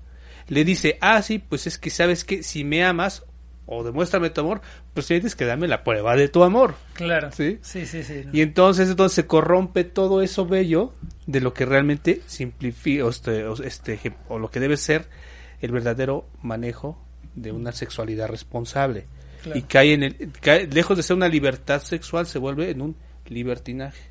le 0.48 0.66
dice, 0.66 0.98
ah, 1.00 1.22
sí, 1.22 1.40
pues 1.40 1.68
es 1.68 1.78
que 1.78 1.90
sabes 1.90 2.26
que 2.26 2.44
si 2.44 2.64
me 2.64 2.84
amas 2.84 3.24
o 3.66 3.84
demuéstrame 3.84 4.30
tu 4.30 4.42
amor, 4.42 4.62
pues 4.94 5.08
tienes 5.08 5.36
que 5.36 5.46
darme 5.46 5.68
la 5.68 5.84
prueba 5.84 6.16
de 6.16 6.28
tu 6.28 6.44
amor. 6.44 6.76
Claro. 6.94 7.32
Sí. 7.32 7.60
Sí, 7.62 7.86
sí, 7.86 8.04
sí. 8.04 8.26
Y 8.34 8.42
entonces, 8.42 8.90
entonces 8.90 9.16
se 9.16 9.26
corrompe 9.28 9.84
todo 9.84 10.22
eso 10.22 10.46
bello 10.46 10.94
de 11.28 11.40
lo 11.42 11.54
que 11.54 11.66
realmente 11.66 12.22
simplifica, 12.28 13.06
o, 13.06 13.10
este, 13.10 13.46
o, 13.46 13.54
este, 13.64 14.00
o 14.28 14.40
lo 14.40 14.50
que 14.52 14.60
debe 14.60 14.76
ser 14.78 15.08
el 15.62 15.72
verdadero 15.72 16.28
manejo 16.42 17.02
de 17.36 17.52
una 17.52 17.72
sexualidad 17.72 18.28
responsable. 18.28 19.06
Claro. 19.44 19.58
Y 19.60 19.64
cae 19.64 19.94
en 19.94 20.04
el, 20.04 20.32
cae- 20.42 20.68
lejos 20.72 20.98
de 20.98 21.04
ser 21.04 21.16
una 21.16 21.28
libertad 21.30 21.82
sexual, 21.82 22.28
se 22.28 22.40
vuelve 22.40 22.70
en 22.70 22.82
un 22.82 22.96
libertinaje. 23.28 24.02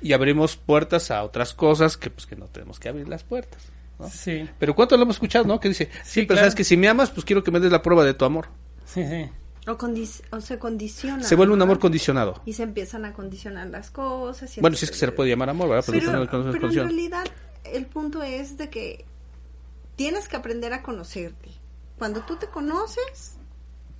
Y 0.00 0.12
abrimos 0.12 0.56
puertas 0.56 1.10
a 1.10 1.24
otras 1.24 1.54
cosas 1.54 1.96
que 1.96 2.08
pues 2.10 2.26
que 2.26 2.36
no 2.36 2.46
tenemos 2.46 2.78
que 2.78 2.88
abrir 2.88 3.08
las 3.08 3.24
puertas. 3.24 3.64
¿No? 3.98 4.08
Sí, 4.10 4.48
Pero 4.58 4.74
¿cuánto 4.74 4.96
lo 4.96 5.02
hemos 5.02 5.16
escuchado, 5.16 5.44
no? 5.44 5.58
Que 5.60 5.68
dice, 5.68 5.90
sí, 6.04 6.20
pero 6.22 6.28
claro. 6.28 6.40
sabes 6.42 6.54
que 6.54 6.64
si 6.64 6.76
me 6.76 6.88
amas, 6.88 7.10
pues 7.10 7.24
quiero 7.24 7.42
que 7.42 7.50
me 7.50 7.60
des 7.60 7.72
la 7.72 7.82
prueba 7.82 8.04
de 8.04 8.14
tu 8.14 8.24
amor. 8.24 8.48
sí, 8.84 9.04
sí. 9.06 9.28
O, 10.30 10.40
se 10.40 10.58
condiciona. 10.58 11.22
Se 11.22 11.34
vuelve 11.34 11.52
un 11.52 11.58
¿no? 11.58 11.64
amor 11.64 11.78
condicionado. 11.78 12.40
Y 12.46 12.54
se 12.54 12.62
empiezan 12.62 13.04
a 13.04 13.12
condicionar 13.12 13.66
las 13.68 13.90
cosas. 13.90 14.56
y 14.56 14.62
Bueno, 14.62 14.78
si 14.78 14.86
es 14.86 14.90
que 14.90 14.96
se 14.96 15.04
le 15.04 15.12
puede 15.12 15.28
llamar 15.28 15.50
amor, 15.50 15.68
¿verdad? 15.68 15.84
Pero, 15.86 16.10
no- 16.10 16.26
pero 16.52 16.68
en 16.68 16.74
realidad 16.74 17.26
el 17.64 17.84
punto 17.84 18.22
es 18.22 18.56
de 18.56 18.70
que 18.70 19.04
tienes 19.96 20.26
que 20.26 20.36
aprender 20.36 20.72
a 20.72 20.82
conocerte. 20.82 21.50
Cuando 21.98 22.22
tú 22.22 22.36
te 22.36 22.46
conoces, 22.46 23.36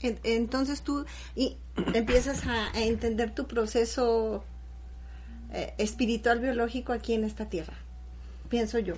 en- 0.00 0.18
entonces 0.22 0.80
tú 0.80 1.04
y 1.37 1.58
empiezas 1.92 2.46
a, 2.46 2.68
a 2.74 2.80
entender 2.84 3.34
tu 3.34 3.46
proceso 3.46 4.42
eh, 5.52 5.74
espiritual 5.76 6.40
biológico 6.40 6.94
aquí 6.94 7.12
en 7.12 7.24
esta 7.24 7.50
tierra, 7.50 7.74
pienso 8.48 8.78
yo. 8.78 8.94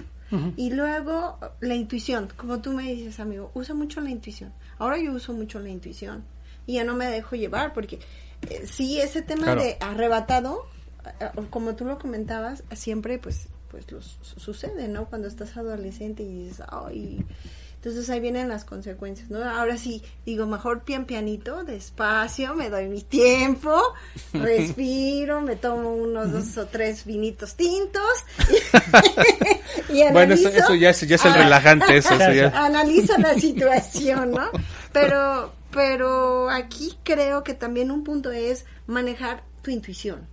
Y 0.56 0.70
luego 0.70 1.38
la 1.60 1.74
intuición, 1.74 2.28
como 2.36 2.60
tú 2.60 2.72
me 2.72 2.84
dices, 2.92 3.18
amigo, 3.20 3.50
usa 3.54 3.74
mucho 3.74 4.00
la 4.00 4.10
intuición. 4.10 4.52
Ahora 4.78 4.96
yo 4.98 5.12
uso 5.12 5.32
mucho 5.32 5.58
la 5.58 5.68
intuición 5.70 6.24
y 6.66 6.74
ya 6.74 6.84
no 6.84 6.94
me 6.94 7.06
dejo 7.06 7.34
llevar 7.36 7.72
porque 7.72 7.98
eh, 8.48 8.62
sí 8.66 9.00
ese 9.00 9.22
tema 9.22 9.44
Claro. 9.44 9.62
de 9.62 9.76
arrebatado, 9.80 10.66
eh, 11.20 11.28
como 11.50 11.74
tú 11.74 11.84
lo 11.84 11.98
comentabas, 11.98 12.62
siempre 12.72 13.18
pues 13.18 13.48
pues 13.70 13.90
lo 13.92 14.02
su- 14.02 14.38
sucede, 14.40 14.88
¿no? 14.88 15.06
Cuando 15.06 15.28
estás 15.28 15.56
adolescente 15.56 16.24
y 16.24 16.44
dices, 16.44 16.62
ay, 16.70 17.24
entonces 17.82 18.10
ahí 18.10 18.20
vienen 18.20 18.48
las 18.50 18.66
consecuencias, 18.66 19.30
¿no? 19.30 19.42
Ahora 19.42 19.78
sí, 19.78 20.02
digo, 20.26 20.46
mejor 20.46 20.82
pian 20.84 21.06
pianito, 21.06 21.64
despacio, 21.64 22.54
me 22.54 22.68
doy 22.68 22.88
mi 22.88 23.00
tiempo, 23.02 23.74
respiro, 24.34 25.40
me 25.40 25.56
tomo 25.56 25.94
unos 25.94 26.30
dos 26.30 26.56
o 26.58 26.66
tres 26.66 27.06
vinitos 27.06 27.54
tintos 27.54 28.02
y 29.88 30.02
Bueno, 30.12 30.34
eso, 30.34 30.48
analizo- 30.50 30.64
eso 30.64 30.74
ya 30.74 30.90
es, 30.90 31.00
ya 31.06 31.14
es 31.16 31.24
el 31.24 31.34
relajante, 31.34 31.96
eso, 31.96 32.14
eso 32.14 32.32
ya. 32.32 32.48
analiza 32.64 33.18
la 33.18 33.34
situación, 33.34 34.32
¿no? 34.32 34.50
Pero, 34.92 35.52
pero 35.70 36.50
aquí 36.50 36.96
creo 37.02 37.42
que 37.44 37.54
también 37.54 37.90
un 37.90 38.04
punto 38.04 38.30
es 38.30 38.64
manejar 38.86 39.42
tu 39.62 39.70
intuición, 39.70 40.26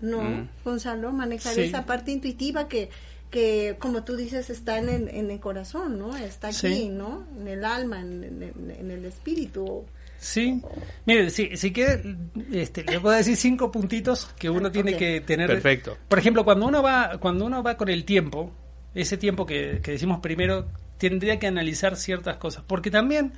¿no, 0.00 0.22
Mm. 0.22 0.48
Gonzalo? 0.64 1.12
Manejar 1.12 1.54
Sí. 1.54 1.62
esa 1.62 1.84
parte 1.86 2.10
intuitiva 2.10 2.68
que, 2.68 2.90
que, 3.32 3.74
como 3.80 4.04
tú 4.04 4.14
dices, 4.14 4.48
está 4.50 4.78
en 4.78 4.88
el, 4.88 5.08
en 5.08 5.30
el 5.32 5.40
corazón, 5.40 5.98
¿no? 5.98 6.16
Está 6.16 6.48
aquí, 6.48 6.56
Sí. 6.56 6.88
¿no? 6.88 7.24
En 7.40 7.48
el 7.48 7.64
alma, 7.64 7.98
en, 8.00 8.22
en- 8.22 8.70
en 8.78 8.90
el 8.92 9.04
espíritu. 9.06 9.84
Sí, 10.20 10.62
mire, 11.04 11.30
si, 11.30 11.56
si 11.56 11.72
quiere, 11.72 12.16
este, 12.52 12.84
le 12.84 13.00
puedo 13.00 13.16
decir 13.16 13.36
cinco 13.36 13.72
puntitos 13.72 14.26
que 14.38 14.48
uno 14.50 14.70
tiene 14.70 14.96
que 14.96 15.20
tener. 15.20 15.48
Perfecto. 15.48 15.96
Por 16.06 16.20
ejemplo, 16.20 16.44
cuando 16.44 16.66
uno 16.66 16.80
va, 16.80 17.18
cuando 17.18 17.44
uno 17.46 17.62
va 17.64 17.76
con 17.76 17.88
el 17.88 18.04
tiempo, 18.04 18.52
ese 18.94 19.16
tiempo 19.16 19.46
que, 19.46 19.80
que 19.82 19.92
decimos 19.92 20.20
primero, 20.20 20.68
tendría 20.98 21.40
que 21.40 21.48
analizar 21.48 21.96
ciertas 21.96 22.36
cosas, 22.36 22.62
porque 22.68 22.88
también, 22.90 23.32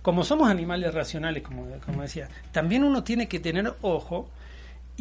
como 0.00 0.24
somos 0.24 0.48
animales 0.48 0.94
racionales, 0.94 1.42
como, 1.42 1.66
como 1.84 2.00
decía, 2.02 2.28
también 2.52 2.84
uno 2.84 3.04
tiene 3.04 3.28
que 3.28 3.38
tener 3.40 3.74
ojo 3.82 4.30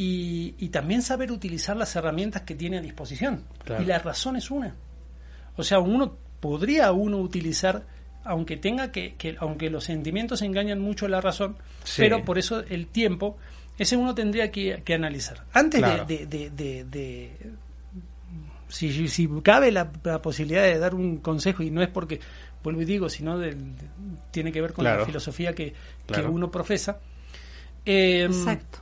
y, 0.01 0.55
y 0.57 0.69
también 0.69 1.01
saber 1.01 1.29
utilizar 1.29 1.75
las 1.75 1.93
herramientas 1.97 2.43
que 2.43 2.55
tiene 2.55 2.77
a 2.77 2.81
disposición. 2.81 3.43
Claro. 3.65 3.83
Y 3.83 3.85
la 3.85 3.99
razón 3.99 4.37
es 4.37 4.49
una. 4.49 4.73
O 5.57 5.63
sea, 5.63 5.79
uno 5.79 6.15
podría 6.39 6.93
uno 6.93 7.17
utilizar 7.17 7.83
aunque 8.23 8.55
tenga 8.55 8.91
que, 8.93 9.15
que 9.15 9.35
aunque 9.39 9.69
los 9.69 9.83
sentimientos 9.83 10.41
engañan 10.41 10.79
mucho 10.79 11.07
la 11.09 11.19
razón, 11.19 11.57
Sí. 11.83 12.01
pero 12.01 12.23
por 12.23 12.37
eso 12.37 12.61
el 12.61 12.87
tiempo, 12.87 13.37
ese 13.77 13.97
uno 13.97 14.13
tendría 14.15 14.51
que, 14.51 14.83
que 14.85 14.93
analizar. 14.93 15.43
Antes 15.51 15.81
Claro. 15.81 16.05
de, 16.05 16.25
de- 16.27 16.49
de- 16.49 16.49
de- 16.49 16.83
de- 16.85 17.51
si, 18.69 18.91
si- 18.93 19.07
si 19.07 19.27
cabe 19.41 19.71
la, 19.71 19.91
la 20.03 20.21
posibilidad 20.21 20.63
de 20.63 20.77
dar 20.79 20.95
un 20.95 21.17
consejo, 21.17 21.63
y 21.63 21.71
no 21.71 21.81
es 21.81 21.89
porque, 21.89 22.19
vuelvo 22.63 22.81
y 22.81 22.85
digo, 22.85 23.09
sino 23.09 23.37
del- 23.37 23.75
de- 23.75 23.85
tiene 24.31 24.51
que 24.51 24.61
ver 24.61 24.71
con 24.73 24.83
Claro. 24.83 24.99
la 25.01 25.05
filosofía 25.05 25.53
que, 25.53 25.73
que 26.07 26.21
uno 26.21 26.49
profesa. 26.51 26.99
eh, 27.85 28.23
Exacto. 28.25 28.79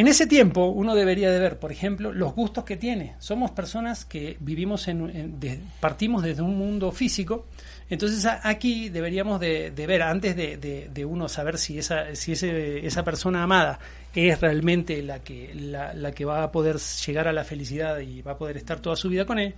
En 0.00 0.06
ese 0.06 0.26
tiempo 0.28 0.66
uno 0.66 0.94
debería 0.94 1.30
de 1.30 1.40
ver, 1.40 1.58
por 1.58 1.72
ejemplo, 1.72 2.12
los 2.12 2.32
gustos 2.34 2.62
que 2.64 2.76
tiene. 2.76 3.16
Somos 3.18 3.50
personas 3.50 4.04
que 4.04 4.36
vivimos 4.40 4.86
en, 4.86 5.10
en- 5.10 5.40
de- 5.40 5.58
partimos 5.80 6.22
desde 6.22 6.40
un 6.42 6.56
mundo 6.56 6.92
físico, 6.92 7.46
entonces 7.90 8.24
a- 8.24 8.40
aquí 8.48 8.90
deberíamos 8.90 9.40
de, 9.40 9.72
de 9.72 9.86
ver 9.88 10.02
antes 10.02 10.36
de, 10.36 11.04
uno 11.04 11.28
saber 11.28 11.58
si 11.58 11.78
esa 11.78 12.14
si 12.14 12.32
ese- 12.32 12.86
esa 12.86 13.02
persona 13.02 13.42
amada 13.42 13.78
es 14.14 14.40
realmente 14.40 15.02
la 15.02 15.18
que 15.20 15.52
la, 15.54 15.92
la 15.94 16.12
que 16.12 16.24
va 16.24 16.42
a 16.44 16.52
poder 16.52 16.76
llegar 17.06 17.26
a 17.28 17.32
la 17.32 17.44
felicidad 17.44 17.98
y 17.98 18.22
va 18.22 18.32
a 18.32 18.38
poder 18.38 18.56
estar 18.56 18.78
toda 18.80 18.94
su 18.96 19.08
vida 19.08 19.24
con 19.26 19.38
él. 19.38 19.54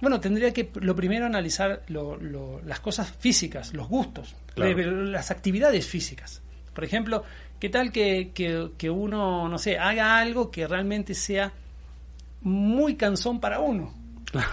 Bueno, 0.00 0.18
tendría 0.18 0.52
que 0.52 0.70
lo 0.80 0.96
primero 0.96 1.26
analizar 1.26 1.82
lo- 1.88 2.16
lo- 2.16 2.60
las 2.62 2.80
cosas 2.80 3.12
físicas, 3.18 3.72
los 3.74 3.88
gustos, 3.88 4.34
Claro. 4.54 4.90
las 5.04 5.30
actividades 5.30 5.86
físicas. 5.86 6.42
Por 6.74 6.82
ejemplo, 6.84 7.22
¿qué 7.62 7.68
tal 7.68 7.92
que, 7.92 8.32
que- 8.34 8.70
que 8.76 8.90
uno, 8.90 9.48
no 9.48 9.56
sé, 9.56 9.78
haga 9.78 10.18
algo 10.18 10.50
que 10.50 10.66
realmente 10.66 11.14
sea 11.14 11.52
muy 12.40 12.96
cansón 12.96 13.38
para 13.38 13.60
uno? 13.60 13.94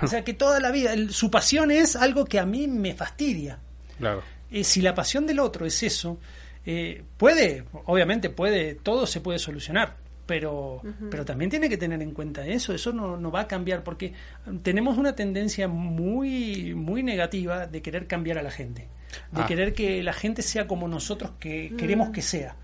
O 0.03 0.07
sea, 0.07 0.23
que 0.23 0.35
toda 0.35 0.59
la 0.59 0.69
vida, 0.69 0.93
el- 0.93 1.11
su 1.11 1.31
pasión 1.31 1.71
es 1.71 1.95
algo 1.95 2.25
que 2.25 2.37
a 2.37 2.45
mí 2.45 2.67
me 2.67 2.93
fastidia. 2.93 3.57
Claro. 3.97 4.21
Eh, 4.51 4.63
si 4.63 4.81
la 4.83 4.93
pasión 4.93 5.25
del 5.25 5.39
otro 5.39 5.65
es 5.65 5.81
eso, 5.81 6.19
eh, 6.67 7.01
puede, 7.17 7.63
obviamente 7.85 8.29
puede, 8.29 8.75
todo 8.75 9.07
se 9.07 9.21
puede 9.21 9.39
solucionar, 9.39 9.95
pero, 10.27 10.81
pero 11.09 11.25
también 11.25 11.49
tiene 11.49 11.67
que 11.67 11.77
tener 11.77 11.99
en 12.03 12.11
cuenta 12.11 12.45
eso, 12.45 12.73
eso 12.75 12.93
no, 12.93 13.17
no 13.17 13.31
va 13.31 13.41
a 13.41 13.47
cambiar, 13.47 13.83
porque 13.83 14.13
tenemos 14.61 14.99
una 14.99 15.15
tendencia 15.15 15.67
muy, 15.67 16.75
muy 16.75 17.01
negativa 17.01 17.65
de 17.65 17.81
querer 17.81 18.05
cambiar 18.05 18.37
a 18.37 18.43
la 18.43 18.51
gente, 18.51 18.87
de 19.31 19.41
Ah. 19.41 19.47
querer 19.47 19.73
que 19.73 20.03
la 20.03 20.13
gente 20.13 20.43
sea 20.43 20.67
como 20.67 20.87
nosotros 20.87 21.31
que 21.39 21.73
queremos 21.75 22.09
que 22.11 22.21
sea. 22.21 22.55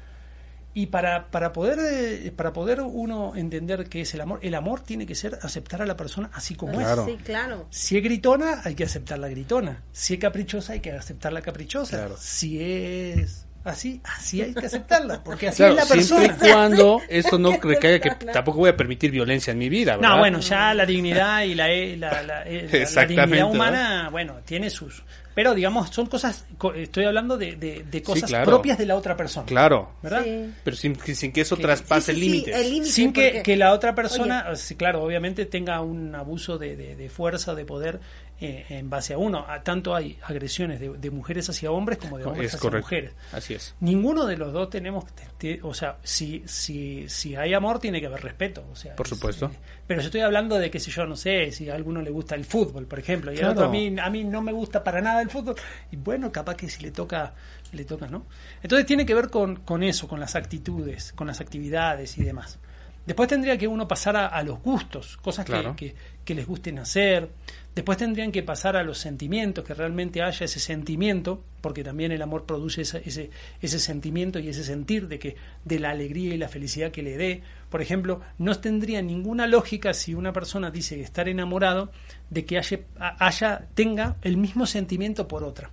Y 0.78 0.88
para, 0.88 1.32
para, 1.32 1.54
poder, 1.54 1.80
eh, 1.80 2.34
para 2.36 2.52
poder 2.52 2.82
uno 2.82 3.34
entender 3.36 3.88
qué 3.88 4.02
es 4.02 4.14
el 4.14 4.20
amor, 4.20 4.40
el 4.42 4.54
amor 4.56 4.82
tiene 4.82 5.06
que 5.06 5.16
ser 5.16 5.40
aceptar 5.42 5.82
a 5.82 5.86
la 5.86 5.96
persona 5.96 6.30
así 6.34 6.54
como 6.56 6.74
es. 6.74 6.86
Claro. 6.86 7.06
Sí, 7.06 7.18
claro. 7.24 7.68
Si 7.70 7.96
es 7.98 8.04
gritona, 8.04 8.62
hay 8.64 8.76
que 8.76 8.84
aceptar 8.84 9.18
la 9.18 9.30
gritona. 9.30 9.84
Si 9.94 10.16
es 10.16 10.20
caprichosa, 10.20 10.74
hay 10.74 10.82
que 10.82 10.92
aceptar 10.92 11.32
la 11.32 11.42
caprichosa. 11.42 11.96
Claro. 11.96 12.18
Si 12.20 12.62
es 12.62 13.45
así, 13.66 14.00
así 14.04 14.42
hay 14.42 14.54
que 14.54 14.66
aceptarla, 14.66 15.24
porque 15.24 15.50
así 15.50 15.58
Claro, 15.58 15.74
es 15.74 15.80
la 15.80 15.86
siempre 16.02 16.28
persona. 16.30 16.50
y 16.50 16.52
cuando 16.54 17.02
esto 17.10 17.38
no 17.38 17.58
recaiga 17.62 18.00
que 18.00 18.26
tampoco 18.28 18.60
voy 18.60 18.70
a 18.70 18.78
permitir 18.78 19.12
violencia 19.12 19.52
en 19.52 19.58
mi 19.58 19.68
vida, 19.70 19.98
¿verdad? 19.98 20.10
No, 20.12 20.20
bueno, 20.20 20.40
ya 20.40 20.74
la 20.74 20.86
dignidad 20.86 21.44
y 21.44 21.56
la, 21.56 21.72
eh, 21.72 21.98
la, 21.98 22.22
la- 22.24 22.44
eh, 22.44 22.70
la- 22.72 23.02
la 23.02 23.06
dignidad 23.08 23.40
¿no? 23.46 23.50
humana, 23.52 24.10
bueno, 24.12 24.36
tiene 24.46 24.70
sus... 24.70 25.04
Pero 25.34 25.54
digamos, 25.54 25.90
son 25.90 26.06
cosas, 26.06 26.46
co- 26.58 26.74
estoy 26.74 27.04
hablando 27.04 27.38
de, 27.38 27.58
de- 27.58 27.84
de 27.92 28.02
cosas 28.02 28.30
claro. 28.30 28.46
propias 28.46 28.78
de 28.78 28.86
la 28.86 28.96
otra 28.96 29.18
persona. 29.18 29.46
Claro. 29.46 29.92
¿Verdad? 30.02 30.22
Sí. 30.24 30.50
Pero 30.64 30.78
sin, 30.78 30.96
sin 30.98 31.34
que 31.34 31.42
eso 31.42 31.58
Que- 31.58 31.64
traspase 31.64 32.14
Sí, 32.14 32.20
sí, 32.20 32.24
sí, 32.26 32.32
límites. 32.32 32.56
el 32.56 32.70
límite, 32.72 32.92
sin 32.94 33.12
que, 33.12 33.58
la 33.58 33.74
otra 33.74 33.94
persona, 33.94 34.56
sí, 34.56 34.76
claro, 34.76 35.04
obviamente 35.04 35.46
tenga 35.46 35.82
un 35.82 36.16
abuso 36.16 36.58
de, 36.58 36.78
de- 36.78 36.96
de 36.96 37.10
fuerza, 37.10 37.54
de 37.54 37.66
poder 37.66 38.00
eh, 38.42 38.66
en 38.70 38.90
base 38.90 39.14
a 39.14 39.18
uno. 39.18 39.46
A- 39.48 39.64
tanto 39.64 39.96
hay 39.96 40.18
agresiones 40.24 40.80
de, 40.80 40.90
de 40.98 41.10
mujeres 41.12 41.50
hacia 41.50 41.72
hombres 41.72 41.98
como 41.98 42.18
de 42.18 42.26
hombres 42.26 42.48
es 42.48 42.56
hacia 42.56 42.62
correcto. 42.62 42.86
mujeres. 42.88 43.14
Así 43.32 43.54
es. 43.54 43.76
Ninguno 43.80 44.26
de 44.26 44.36
los 44.38 44.52
dos 44.52 44.70
tenemos, 44.70 45.06
te- 45.14 45.28
te- 45.38 45.60
o 45.64 45.74
sea, 45.74 45.98
si, 46.04 46.44
si, 46.46 47.08
si 47.08 47.36
hay 47.36 47.54
amor 47.54 47.80
tiene 47.80 48.00
que 48.02 48.08
haber 48.08 48.22
respeto, 48.22 48.66
o 48.72 48.76
sea, 48.76 48.96
Por 48.96 49.06
es, 49.06 49.10
supuesto. 49.12 49.46
eh, 49.48 49.58
pero 49.88 50.02
yo 50.02 50.08
estoy 50.08 50.22
hablando 50.22 50.58
de 50.58 50.70
que 50.70 50.80
si 50.80 50.92
yo 50.92 51.06
no 51.06 51.16
sé, 51.16 51.52
si 51.52 51.70
a 51.70 51.76
alguno 51.76 52.02
le 52.02 52.10
gusta 52.12 52.36
el 52.36 52.46
fútbol, 52.46 52.86
por 52.88 53.00
ejemplo, 53.00 53.32
y 53.32 53.38
Claro. 53.38 53.54
otro 53.54 53.66
a 53.66 53.70
mí 53.70 53.96
a 54.00 54.10
mí 54.10 54.24
no 54.24 54.42
me 54.42 54.52
gusta 54.52 54.84
para 54.84 55.02
nada 55.02 55.22
el 55.22 55.30
fútbol, 55.30 55.56
y 55.92 55.96
bueno, 55.96 56.32
capaz 56.32 56.56
que 56.56 56.70
si 56.70 56.84
le 56.84 56.92
toca 56.92 57.34
le 57.72 57.84
toca, 57.84 58.08
¿no? 58.08 58.26
Entonces 58.64 58.86
tiene 58.86 59.06
que 59.06 59.14
ver 59.14 59.30
con, 59.30 59.58
con 59.58 59.84
eso, 59.84 60.08
con 60.08 60.20
las 60.20 60.36
actitudes, 60.36 61.12
con 61.14 61.28
las 61.28 61.42
actividades 61.42 62.18
y 62.18 62.24
demás. 62.24 62.58
Después 63.06 63.28
tendría 63.30 63.58
que 63.58 63.68
uno 63.68 63.88
pasar 63.88 64.16
a, 64.16 64.28
a 64.28 64.42
los 64.44 64.60
gustos, 64.62 65.18
cosas 65.18 65.46
que- 65.46 65.74
que, 65.76 65.96
que 66.24 66.34
les 66.36 66.48
gusten 66.48 66.80
hacer. 66.80 67.30
Después 67.76 67.98
tendrían 67.98 68.32
que 68.32 68.42
pasar 68.42 68.78
a 68.78 68.84
los 68.84 69.00
sentimientos, 69.00 69.66
que 69.66 69.74
realmente 69.74 70.22
haya 70.22 70.46
ese 70.46 70.62
sentimiento, 70.62 71.44
porque 71.60 71.84
también 71.84 72.14
el 72.14 72.22
amor 72.22 72.46
produce 72.46 72.84
ese, 72.84 73.30
ese 73.62 73.80
sentimiento 73.80 74.40
y 74.40 74.48
ese 74.48 74.64
sentir 74.64 75.10
de 75.10 75.20
que 75.20 75.36
de 75.66 75.80
la 75.80 75.90
alegría 75.90 76.34
y 76.34 76.38
la 76.38 76.48
felicidad 76.48 76.92
que 76.92 77.04
le 77.04 77.18
dé. 77.18 77.44
Por 77.70 77.82
ejemplo, 77.82 78.22
no 78.38 78.58
tendría 78.60 79.02
ninguna 79.02 79.46
lógica 79.46 79.94
si 79.94 80.14
una 80.14 80.32
persona 80.32 80.72
dice 80.72 81.02
estar 81.02 81.28
enamorado 81.28 81.92
de 82.30 82.46
que 82.46 82.58
haya, 82.58 82.80
haya 82.98 83.68
tenga 83.74 84.16
el 84.22 84.38
mismo 84.38 84.66
sentimiento 84.66 85.28
por 85.28 85.44
otra. 85.44 85.70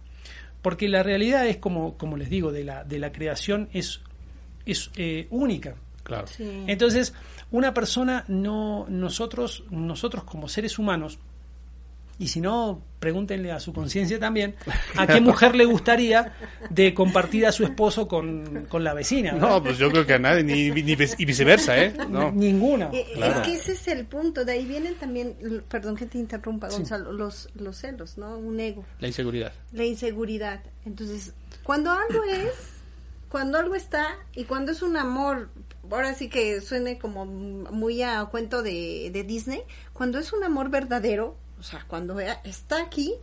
Porque 0.61 0.89
la 0.89 1.05
realidad 1.05 1.47
es 1.47 1.59
como, 1.59 1.97
como 1.99 2.17
les 2.17 2.31
digo, 2.31 2.51
de 2.51 2.65
la, 2.65 2.83
de 2.83 2.99
la 2.99 3.13
creación 3.13 3.69
es, 3.73 4.01
es 4.67 4.91
eh, 4.97 5.29
única. 5.31 5.77
Claro. 6.03 6.27
Sí. 6.27 6.65
Entonces, 6.67 7.15
una 7.53 7.73
persona 7.73 8.25
no, 8.27 8.87
nosotros, 8.89 9.63
nosotros 9.71 10.25
como 10.25 10.49
seres 10.49 10.81
humanos, 10.81 11.21
y 12.23 12.29
si 12.29 12.41
no, 12.41 12.83
pregúntenle 12.99 13.51
a 13.53 13.59
su 13.61 13.73
conciencia 13.73 14.19
también, 14.21 14.55
a 14.97 15.07
qué 15.07 15.21
mujer 15.21 15.55
le 15.57 15.65
gustaría 15.65 16.33
de 16.71 16.95
compartir 16.95 17.47
a 17.47 17.53
su 17.53 17.65
esposo 17.65 18.07
con, 18.07 18.67
con 18.69 18.85
la 18.85 18.95
vecina. 18.95 19.33
¿verdad? 19.33 19.49
No, 19.49 19.63
pues 19.63 19.79
yo 19.79 19.91
creo 19.91 20.07
que 20.07 20.15
a 20.15 20.19
nadie, 20.19 20.45
ni, 20.45 20.71
ni 20.71 20.95
vice- 20.95 21.17
y 21.19 21.25
viceversa, 21.25 21.77
¿eh? 21.83 21.93
No. 22.09 22.31
Ninguna. 22.31 22.91
Eh, 22.93 23.07
Claro. 23.15 23.41
Es 23.43 23.47
que 23.49 23.55
ese 23.55 23.73
es 23.73 23.89
el 23.89 24.07
punto, 24.07 24.45
de 24.45 24.53
ahí 24.53 24.65
vienen 24.65 24.95
también, 24.95 25.37
perdón 25.69 25.97
que 25.97 26.07
te 26.07 26.19
interrumpa 26.19 26.69
Gonzalo, 26.69 27.13
los, 27.13 27.49
los 27.55 27.77
celos, 27.77 28.17
¿no? 28.19 28.39
Un 28.39 28.59
ego, 28.61 28.85
La 29.01 29.09
inseguridad. 29.09 29.53
la 29.73 29.85
inseguridad. 29.85 30.63
Entonces, 30.87 31.33
cuando 31.65 31.91
algo 31.91 32.23
es, 32.25 32.51
cuando 33.29 33.59
algo 33.59 33.75
está 33.75 34.07
y 34.35 34.45
cuando 34.45 34.73
es 34.73 34.83
un 34.83 34.97
amor, 34.97 35.49
ahora 35.91 36.15
sí 36.15 36.29
que 36.29 36.61
suene 36.61 36.99
como 36.99 37.25
muy 37.27 38.03
a 38.03 38.25
cuento 38.27 38.63
de, 38.63 39.11
de 39.13 39.25
Disney, 39.25 39.63
cuando 39.93 40.19
es 40.19 40.33
un 40.33 40.45
amor 40.45 40.71
verdadero, 40.71 41.37
o 41.63 41.65
sea, 41.65 41.85
cuando 41.87 42.19
está 42.19 42.83
aquí, 42.83 43.15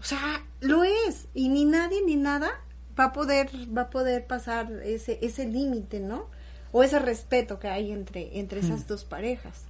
o 0.00 0.04
sea, 0.04 0.42
lo 0.60 0.84
es 0.84 1.28
y 1.32 1.48
ni 1.48 1.64
nadie 1.64 2.02
ni 2.04 2.14
nada 2.16 2.60
va 2.98 3.04
a 3.04 3.12
poder 3.14 3.48
va 3.74 3.82
a 3.82 3.90
poder 3.90 4.26
pasar 4.26 4.70
ese 4.84 5.18
ese 5.22 5.46
límite, 5.46 5.98
¿no? 5.98 6.26
O 6.72 6.82
ese 6.84 6.98
respeto 6.98 7.58
que 7.58 7.68
hay 7.68 7.90
entre 7.90 8.38
entre 8.38 8.60
esas 8.60 8.86
dos 8.86 9.04
parejas. 9.04 9.64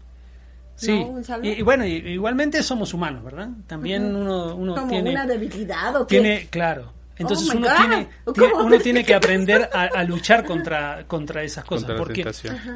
Sí, 0.74 0.92
¿No, 1.04 1.20
y, 1.42 1.50
y 1.50 1.62
bueno, 1.62 1.86
y- 1.86 1.96
igualmente 1.96 2.62
somos 2.64 2.92
humanos, 2.94 3.22
¿verdad? 3.22 3.50
También 3.68 4.16
uno, 4.16 4.56
uno 4.56 4.74
como 4.74 4.88
tiene... 4.88 5.10
una 5.10 5.26
debilidad 5.26 5.94
o 5.94 6.06
qué? 6.06 6.20
tiene 6.20 6.46
claro 6.48 6.92
entonces 7.18 7.50
Oh 7.50 7.52
my 7.52 7.58
uno 7.58 7.68
tiene, 7.76 8.08
uno 8.64 8.78
tiene 8.78 9.04
que 9.04 9.14
aprender 9.14 9.68
a, 9.72 9.82
a 9.84 10.04
luchar 10.12 10.44
contra 10.44 11.04
contra 11.06 11.42
esas 11.44 11.64
cosas 11.64 11.84
Contra 11.90 11.98
porque 12.02 12.22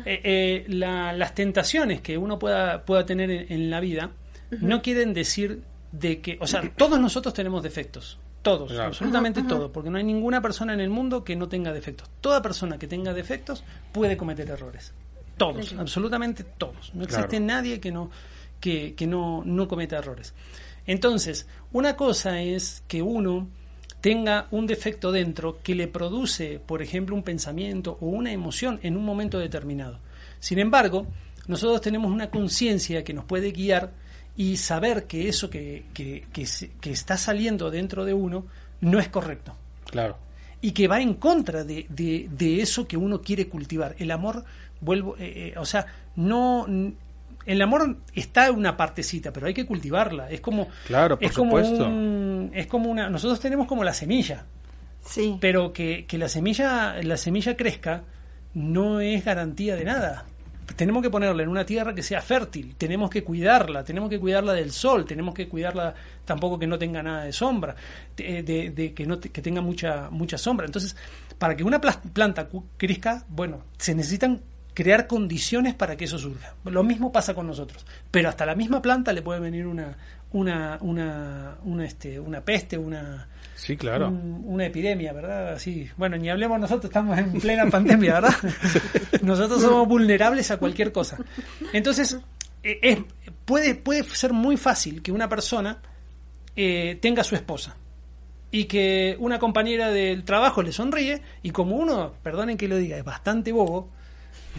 eh, 0.05 0.21
eh, 0.23 0.65
la- 0.69 1.13
las 1.15 1.35
tentaciones 1.35 2.01
que 2.03 2.17
uno 2.19 2.39
pueda 2.39 2.85
pueda 2.85 3.05
tener 3.07 3.31
en, 3.31 3.51
en 3.51 3.71
la 3.71 3.81
vida 3.81 4.11
no 4.51 4.83
quieren 4.83 5.15
decir 5.15 5.63
de 5.93 6.21
que 6.21 6.39
o 6.41 6.47
sea 6.47 6.63
todos 6.77 6.99
nosotros 7.01 7.33
tenemos 7.35 7.63
defectos 7.63 8.19
todos 8.43 8.71
Claro. 8.73 8.89
absolutamente 8.89 9.43
todos 9.43 9.71
porque 9.71 9.91
no 9.91 9.97
hay 9.99 10.05
ninguna 10.05 10.43
persona 10.43 10.75
en 10.75 10.81
el 10.81 10.91
mundo 10.91 11.25
que 11.25 11.35
no 11.37 11.49
tenga 11.49 11.73
defectos 11.73 12.09
toda 12.21 12.43
persona 12.43 12.79
que 12.79 12.87
tenga 12.87 13.13
defectos 13.15 13.65
puede 13.93 14.17
cometer 14.17 14.51
errores 14.51 14.93
todos 15.37 15.73
absolutamente 15.79 16.45
todos 16.45 16.93
no 16.95 17.05
Claro. 17.07 17.25
existe 17.25 17.41
nadie 17.41 17.81
que 17.81 17.91
no 17.93 18.11
que, 18.61 18.95
que 18.95 19.07
no, 19.07 19.43
no 19.45 19.69
cometa 19.69 19.99
errores. 19.99 20.33
Entonces, 20.87 21.47
una 21.73 21.97
cosa 21.97 22.41
es 22.41 22.83
que 22.89 23.03
uno 23.03 23.47
tenga 24.01 24.49
un 24.53 24.67
defecto 24.67 25.13
dentro 25.13 25.59
que 25.63 25.75
le 25.75 25.87
produce, 25.87 26.61
por 26.65 26.81
ejemplo, 26.81 27.15
un 27.15 27.23
pensamiento 27.23 27.99
o 28.01 28.07
una 28.07 28.33
emoción 28.33 28.81
en 28.83 28.97
un 28.97 29.05
momento 29.05 29.39
determinado. 29.39 29.99
Sin 30.41 30.59
embargo, 30.59 31.07
nosotros 31.47 31.83
tenemos 31.83 32.11
una 32.11 32.31
conciencia 32.31 33.05
que 33.05 33.13
nos 33.13 33.27
puede 33.27 33.51
guiar 33.53 33.93
y 34.37 34.57
saber 34.57 35.05
que 35.07 35.29
eso 35.29 35.49
que, 35.51 35.85
que, 35.95 36.25
que 36.33 36.47
se- 36.47 36.71
que 36.81 36.91
está 36.91 37.17
saliendo 37.17 37.71
dentro 37.71 38.05
de 38.05 38.15
uno 38.15 38.47
no 38.81 38.99
es 38.99 39.09
correcto 39.09 39.55
Claro. 39.91 40.19
y 40.61 40.73
que 40.73 40.89
va 40.89 41.01
en 41.01 41.15
contra 41.15 41.63
de, 41.65 41.87
de- 41.89 42.29
de 42.31 42.61
eso 42.61 42.87
que 42.89 42.97
uno 42.97 43.21
quiere 43.23 43.49
cultivar. 43.49 43.95
El 43.99 44.11
amor, 44.11 44.45
vuelvo, 44.81 45.17
eh, 45.19 45.53
eh, 45.55 45.59
o 45.59 45.65
sea, 45.65 45.87
no, 46.17 46.67
el 47.47 47.63
amor 47.63 47.99
está 48.15 48.47
en 48.49 48.57
una 48.57 48.77
partecita, 48.77 49.33
pero 49.33 49.47
hay 49.47 49.55
que 49.55 49.67
cultivarla. 49.67 50.31
Es 50.31 50.41
como, 50.41 50.69
Claro, 50.87 51.17
por 51.19 51.25
es 51.25 51.33
como 51.33 51.51
supuesto. 51.59 51.87
un- 51.87 52.51
es 52.55 52.67
como 52.67 52.91
una, 52.91 53.09
nosotros 53.11 53.39
tenemos 53.41 53.67
como 53.69 53.85
la 53.85 53.93
semilla, 53.95 54.47
Sí. 55.05 55.37
pero 55.41 55.73
que, 55.73 56.07
que 56.07 56.17
la 56.19 56.29
semilla, 56.29 56.95
la 57.03 57.17
semilla 57.19 57.57
crezca 57.57 58.03
no 58.55 59.01
es 59.01 59.25
garantía 59.25 59.77
de 59.77 59.85
nada. 59.85 60.25
Tenemos 60.77 61.03
que 61.03 61.11
ponerla 61.11 61.43
en 61.43 61.49
una 61.49 61.65
tierra 61.67 61.95
que 61.95 62.03
sea 62.03 62.21
fértil, 62.21 62.75
tenemos 62.77 63.11
que 63.11 63.23
cuidarla, 63.23 63.85
tenemos 63.85 64.09
que 64.11 64.19
cuidarla 64.19 64.53
del 64.55 64.71
sol, 64.73 65.05
tenemos 65.05 65.35
que 65.35 65.49
cuidarla 65.49 65.95
tampoco 66.25 66.59
que 66.59 66.67
no 66.67 66.79
tenga 66.79 67.03
nada 67.03 67.25
de 67.25 67.33
sombra, 67.33 67.77
de, 68.17 68.43
de- 68.43 68.71
de 68.71 68.95
que 68.95 69.07
no 69.07 69.21
que 69.21 69.43
tenga 69.43 69.61
mucha 69.61 70.09
mucha 70.11 70.39
sombra. 70.39 70.67
Entonces, 70.67 70.97
para 71.39 71.55
que 71.57 71.65
una 71.65 71.81
planta 71.81 72.49
crezca, 72.77 73.25
bueno, 73.29 73.63
se 73.79 73.95
necesitan 73.95 74.41
crear 74.73 75.07
condiciones 75.07 75.75
para 75.75 75.97
que 75.97 76.05
eso 76.07 76.19
surja. 76.19 76.55
Lo 76.65 76.83
mismo 76.83 77.13
pasa 77.13 77.35
con 77.35 77.47
nosotros, 77.47 77.87
pero 78.11 78.29
hasta 78.29 78.45
la 78.47 78.55
misma 78.57 78.83
planta 78.83 79.13
le 79.13 79.23
puede 79.23 79.41
venir 79.41 79.67
una 79.67 79.97
una 80.33 80.79
una 80.81 81.57
una 81.65 81.85
este 81.85 82.19
una 82.19 82.41
peste, 82.41 82.77
una 82.77 83.29
Sí, 83.57 83.77
claro. 83.77 84.09
un- 84.09 84.43
una 84.47 84.67
epidemia, 84.67 85.13
¿verdad? 85.13 85.53
Así, 85.55 85.89
bueno, 85.97 86.17
ni 86.17 86.29
hablemos 86.29 86.59
nosotros, 86.59 86.87
estamos 86.91 87.17
en 87.19 87.33
plena 87.41 87.67
pandemia, 87.71 88.15
¿verdad? 88.15 88.35
nosotros 89.23 89.63
somos 89.63 89.87
vulnerables 89.89 90.51
a 90.51 90.57
cualquier 90.57 90.93
cosa. 90.93 91.19
Entonces, 91.73 92.19
eh, 92.63 92.79
es, 92.83 92.99
puede, 93.45 93.75
puede 93.75 94.03
ser 94.05 94.33
muy 94.33 94.57
fácil 94.57 95.03
que 95.03 95.13
una 95.13 95.29
persona 95.29 95.79
eh, 96.57 96.99
tenga 97.01 97.23
a 97.23 97.25
su 97.25 97.35
esposa 97.35 97.77
y 98.51 98.65
que 98.65 99.17
una 99.19 99.39
compañera 99.39 99.91
del 99.91 100.25
trabajo 100.25 100.63
le 100.63 100.73
sonríe 100.73 101.21
y 101.43 101.51
como 101.51 101.77
uno, 101.77 102.13
perdonen 102.23 102.57
que 102.57 102.69
lo 102.69 102.77
diga, 102.77 102.97
es 102.97 103.05
bastante 103.05 103.53
bobo, 103.53 103.89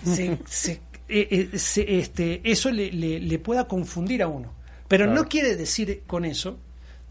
se, 0.04 0.38
se- 0.46 0.82
eh, 1.08 1.50
eh, 1.54 1.58
se- 1.60 2.00
este, 2.00 2.42
eso 2.44 2.72
le, 2.72 2.92
le- 2.92 3.20
le 3.20 3.40
pueda 3.40 3.68
confundir 3.68 4.24
a 4.24 4.28
uno. 4.28 4.54
Pero 4.88 5.06
Claro. 5.06 5.22
no 5.24 5.28
quiere 5.30 5.56
decir 5.56 6.04
con 6.08 6.26
eso 6.26 6.58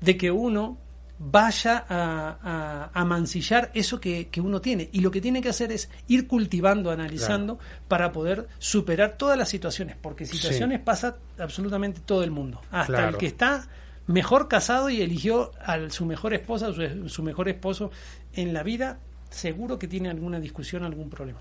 de 0.00 0.16
que 0.16 0.30
uno 0.30 0.78
vaya 1.18 1.84
a, 1.88 2.38
a- 2.42 2.90
a 2.92 3.04
mancillar 3.04 3.70
eso 3.74 4.00
que, 4.00 4.28
que 4.28 4.40
uno 4.40 4.60
tiene. 4.60 4.88
Y 4.92 5.00
lo 5.00 5.10
que 5.10 5.20
tiene 5.20 5.40
que 5.40 5.48
hacer 5.48 5.72
es 5.72 5.88
ir 6.08 6.26
cultivando, 6.26 6.90
analizando, 6.90 7.58
para 7.88 8.12
poder 8.12 8.48
superar 8.58 9.16
todas 9.16 9.38
las 9.38 9.48
situaciones. 9.48 9.96
Porque 10.00 10.26
situaciones 10.26 10.80
pasa 10.80 11.16
absolutamente 11.38 12.00
todo 12.04 12.24
el 12.24 12.30
mundo. 12.30 12.60
Hasta 12.70 12.86
Claro. 12.94 13.08
el 13.10 13.16
que 13.16 13.26
está 13.26 13.66
mejor 14.06 14.48
casado 14.48 14.90
y 14.90 15.00
eligió 15.00 15.52
a 15.64 15.88
su 15.90 16.04
mejor 16.04 16.34
esposa, 16.34 16.72
su, 16.72 17.08
su 17.08 17.22
mejor 17.22 17.48
esposo 17.48 17.90
en 18.34 18.52
la 18.52 18.62
vida, 18.62 18.98
seguro 19.30 19.78
que 19.78 19.88
tiene 19.88 20.10
alguna 20.10 20.40
discusión, 20.40 20.82
algún 20.84 21.08
problema. 21.10 21.40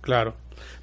Claro. 0.00 0.34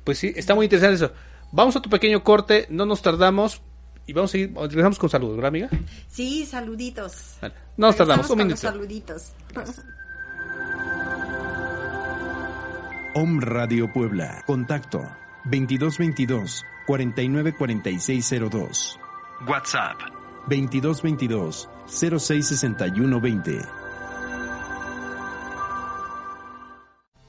Pues 0.04 0.20
sí, 0.20 0.32
está 0.36 0.56
muy 0.56 0.66
interesante 0.68 0.96
eso. 1.04 1.12
Vamos 1.52 1.76
a 1.76 1.82
tu 1.82 1.90
pequeño 1.90 2.24
corte, 2.24 2.68
no 2.70 2.86
nos 2.86 3.02
tardamos 3.02 3.62
y 4.08 4.14
vamos 4.14 4.32
a 4.32 4.34
seguir, 4.34 4.54
regresamos 4.56 4.98
con 4.98 5.10
saludos, 5.10 5.36
¿verdad, 5.36 5.50
amiga? 5.50 5.70
Sí, 6.08 6.46
saluditos. 6.46 7.36
Vale. 7.42 7.54
No 7.76 7.88
nos 7.88 7.98
tardamos, 7.98 8.30
un 8.30 8.38
minuto. 8.38 8.56
saluditos. 8.58 9.34
Om 13.16 13.42
Radio 13.42 13.92
Puebla. 13.92 14.44
Contacto 14.46 15.00
2222 15.46 16.64
494602. 16.88 19.00
WhatsApp 19.48 19.98
2222 20.48 21.68
066120. 21.88 23.87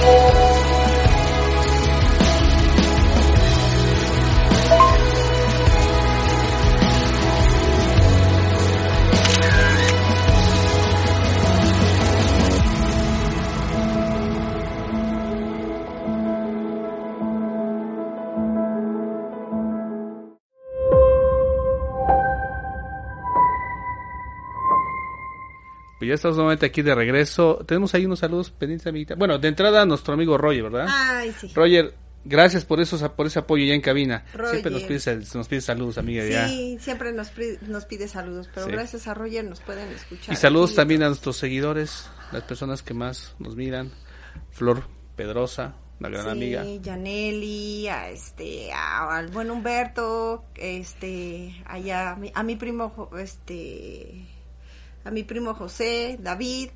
Thank 0.00 0.42
you. 0.42 0.47
Pues 25.98 26.08
ya 26.08 26.14
estamos 26.14 26.36
nuevamente 26.36 26.66
aquí 26.66 26.82
de 26.82 26.94
regreso. 26.94 27.64
Tenemos 27.66 27.92
ahí 27.94 28.06
unos 28.06 28.20
saludos 28.20 28.50
pendientes, 28.50 28.86
amiguita. 28.86 29.14
Bueno, 29.16 29.38
de 29.38 29.48
entrada 29.48 29.84
nuestro 29.84 30.14
amigo 30.14 30.38
Roger, 30.38 30.62
¿verdad? 30.64 30.86
Ay, 30.88 31.34
sí. 31.40 31.50
Roger, 31.54 31.94
gracias 32.24 32.64
por 32.64 32.80
esos 32.80 33.02
por 33.10 33.26
ese 33.26 33.40
apoyo 33.40 33.64
ya 33.64 33.74
en 33.74 33.80
cabina. 33.80 34.24
Roger. 34.32 34.50
Siempre 34.60 34.70
nos 34.72 35.46
pides 35.48 35.64
saludos, 35.64 35.98
amiga. 35.98 36.24
ya. 36.24 36.46
Sí, 36.48 36.78
siempre 36.80 37.12
nos, 37.12 37.30
pri- 37.30 37.58
nos 37.66 37.84
pide 37.84 38.06
saludos, 38.06 38.48
pero 38.54 38.66
Sí. 38.66 38.72
gracias 38.72 39.08
a 39.08 39.14
Roger 39.14 39.44
nos 39.44 39.60
pueden 39.60 39.88
escuchar. 39.90 40.32
Y 40.32 40.36
saludos 40.36 40.70
aquí. 40.70 40.76
también 40.76 41.02
a 41.02 41.08
nuestros 41.08 41.36
seguidores, 41.36 42.08
las 42.30 42.44
personas 42.44 42.82
que 42.84 42.94
más 42.94 43.34
nos 43.40 43.56
miran. 43.56 43.90
Flor 44.52 44.84
Pedrosa, 45.16 45.74
una 45.98 46.10
gran 46.10 46.24
Sí, 46.26 46.30
amiga. 46.30 46.64
Yaneli, 46.80 47.88
a 47.88 48.08
este, 48.10 48.72
a- 48.72 49.16
al 49.16 49.28
buen 49.28 49.50
Humberto, 49.50 50.44
este, 50.54 51.60
allá, 51.66 52.10
a 52.12 52.16
mi, 52.16 52.30
a 52.32 52.42
mi 52.44 52.54
primo, 52.54 53.10
este, 53.18 54.24
a 55.08 55.10
mi 55.10 55.24
primo 55.24 55.54
José, 55.54 56.18
David, 56.20 56.68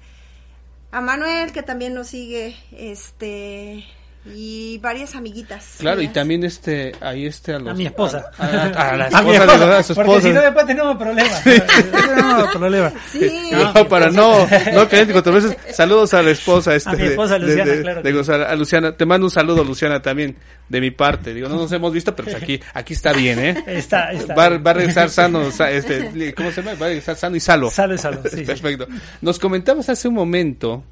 a 0.91 1.03
Manuel 1.03 1.53
que 1.53 1.62
también 1.62 1.93
nos 1.93 2.09
sigue, 2.09 2.57
este, 2.72 3.85
y 4.25 4.79
varias 4.79 5.14
amiguitas. 5.16 5.77
Claro, 5.79 6.01
y 6.01 6.05
mías. 6.05 6.12
también 6.14 6.45
este, 6.45 6.93
ahí 7.01 7.27
este 7.27 7.55
a 7.55 7.59
los... 7.59 7.70
A 7.70 7.75
mi 7.75 7.87
esposa. 7.87 8.31
A, 8.39 8.45
a- 8.47 8.91
a 8.93 8.97
la 8.97 9.05
A 9.12 9.23
mi 9.23 9.33
esposa, 9.33 9.45
esposa, 9.55 9.79
a 9.79 9.83
su 9.83 9.95
Porque 9.95 10.11
esposa. 10.11 10.29
si 10.29 10.35
no, 10.35 10.41
después 10.43 10.66
tenemos 10.66 10.97
problemas. 10.97 11.43
tenemos 11.45 12.53
problemas. 12.55 12.93
Sí, 13.11 13.51
No, 13.53 13.89
para 13.89 14.11
no, 14.11 14.47
no 14.73 14.89
caer 14.89 15.11
en 15.11 15.35
veces 15.35 15.57
Saludos 15.75 16.14
a 16.14 16.23
la 16.23 16.31
esposa, 16.31 16.75
este, 16.75 16.91
A 16.91 16.93
mi 16.95 17.07
esposa, 17.07 17.35
de- 17.35 17.41
Luciana, 17.47 17.64
de, 17.70 17.77
de- 17.77 17.83
claro 17.83 18.03
de. 18.03 18.12
Gonzalo. 18.12 18.47
A 18.49 18.55
Luciana, 18.55 18.97
te 18.97 19.07
mando 19.07 19.27
un 19.27 19.31
saludo, 19.31 19.64
Luciana, 19.64 20.01
también, 20.01 20.37
de 20.68 20.81
mi 20.81 20.91
parte. 20.93 21.35
Digo, 21.35 21.49
no 21.49 21.57
nos 21.57 21.73
hemos 21.73 21.93
visto, 21.93 22.14
pero 22.14 22.31
pues 22.31 22.43
aquí, 22.43 22.61
aquí 22.75 22.93
está 22.95 23.12
bien, 23.12 23.39
¿eh? 23.39 23.64
Está, 23.66 24.12
está. 24.12 24.35
Va, 24.35 24.49
va 24.59 24.70
a 24.70 24.75
regresar 24.75 25.11
sano, 25.11 25.51
sa- 25.51 25.70
este, 25.70 26.33
¿cómo 26.35 26.51
se 26.51 26.62
llama? 26.62 26.77
Va 26.79 26.87
a 26.87 26.89
regresar 26.91 27.16
sano 27.16 27.37
y 27.37 27.41
salo. 27.41 27.70
Sale, 27.70 27.99
sale. 27.99 28.18
Sí, 28.31 28.37
sí. 28.39 28.43
Perfecto. 28.45 28.87
Nos 29.20 29.39
comentabas 29.39 29.89
hace 29.89 30.09
un 30.09 30.14
momento 30.14 30.85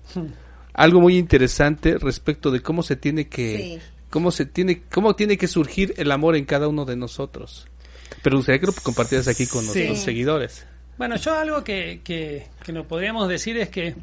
algo 0.75 1.01
muy 1.01 1.17
interesante 1.17 1.99
respecto 1.99 2.51
de 2.51 2.61
cómo 2.61 2.83
se 2.83 2.97
tiene 2.97 3.29
que, 3.29 3.57
Sí. 3.57 3.79
cómo 4.11 4.31
se 4.31 4.47
tiene, 4.47 4.83
cómo 4.91 5.15
tiene 5.17 5.37
que 5.39 5.49
surgir 5.49 5.95
el 5.97 6.11
amor 6.13 6.37
en 6.37 6.45
cada 6.45 6.69
uno 6.69 6.85
de 6.85 6.97
nosotros. 6.97 7.67
Pero 8.23 8.37
gustaría 8.37 8.61
que 8.61 8.67
lo 8.67 8.73
compartieras 8.83 9.29
aquí 9.29 9.47
con 9.47 9.63
Sí. 9.65 9.67
nuestros 9.79 9.99
seguidores. 10.01 10.67
Bueno, 10.99 11.17
yo 11.17 11.33
algo 11.39 11.65
que, 11.65 12.01
que, 12.05 12.47
que 12.65 12.73
nos 12.73 12.87
podríamos 12.87 13.29
decir 13.29 13.57
es 13.57 13.69
que 13.71 13.95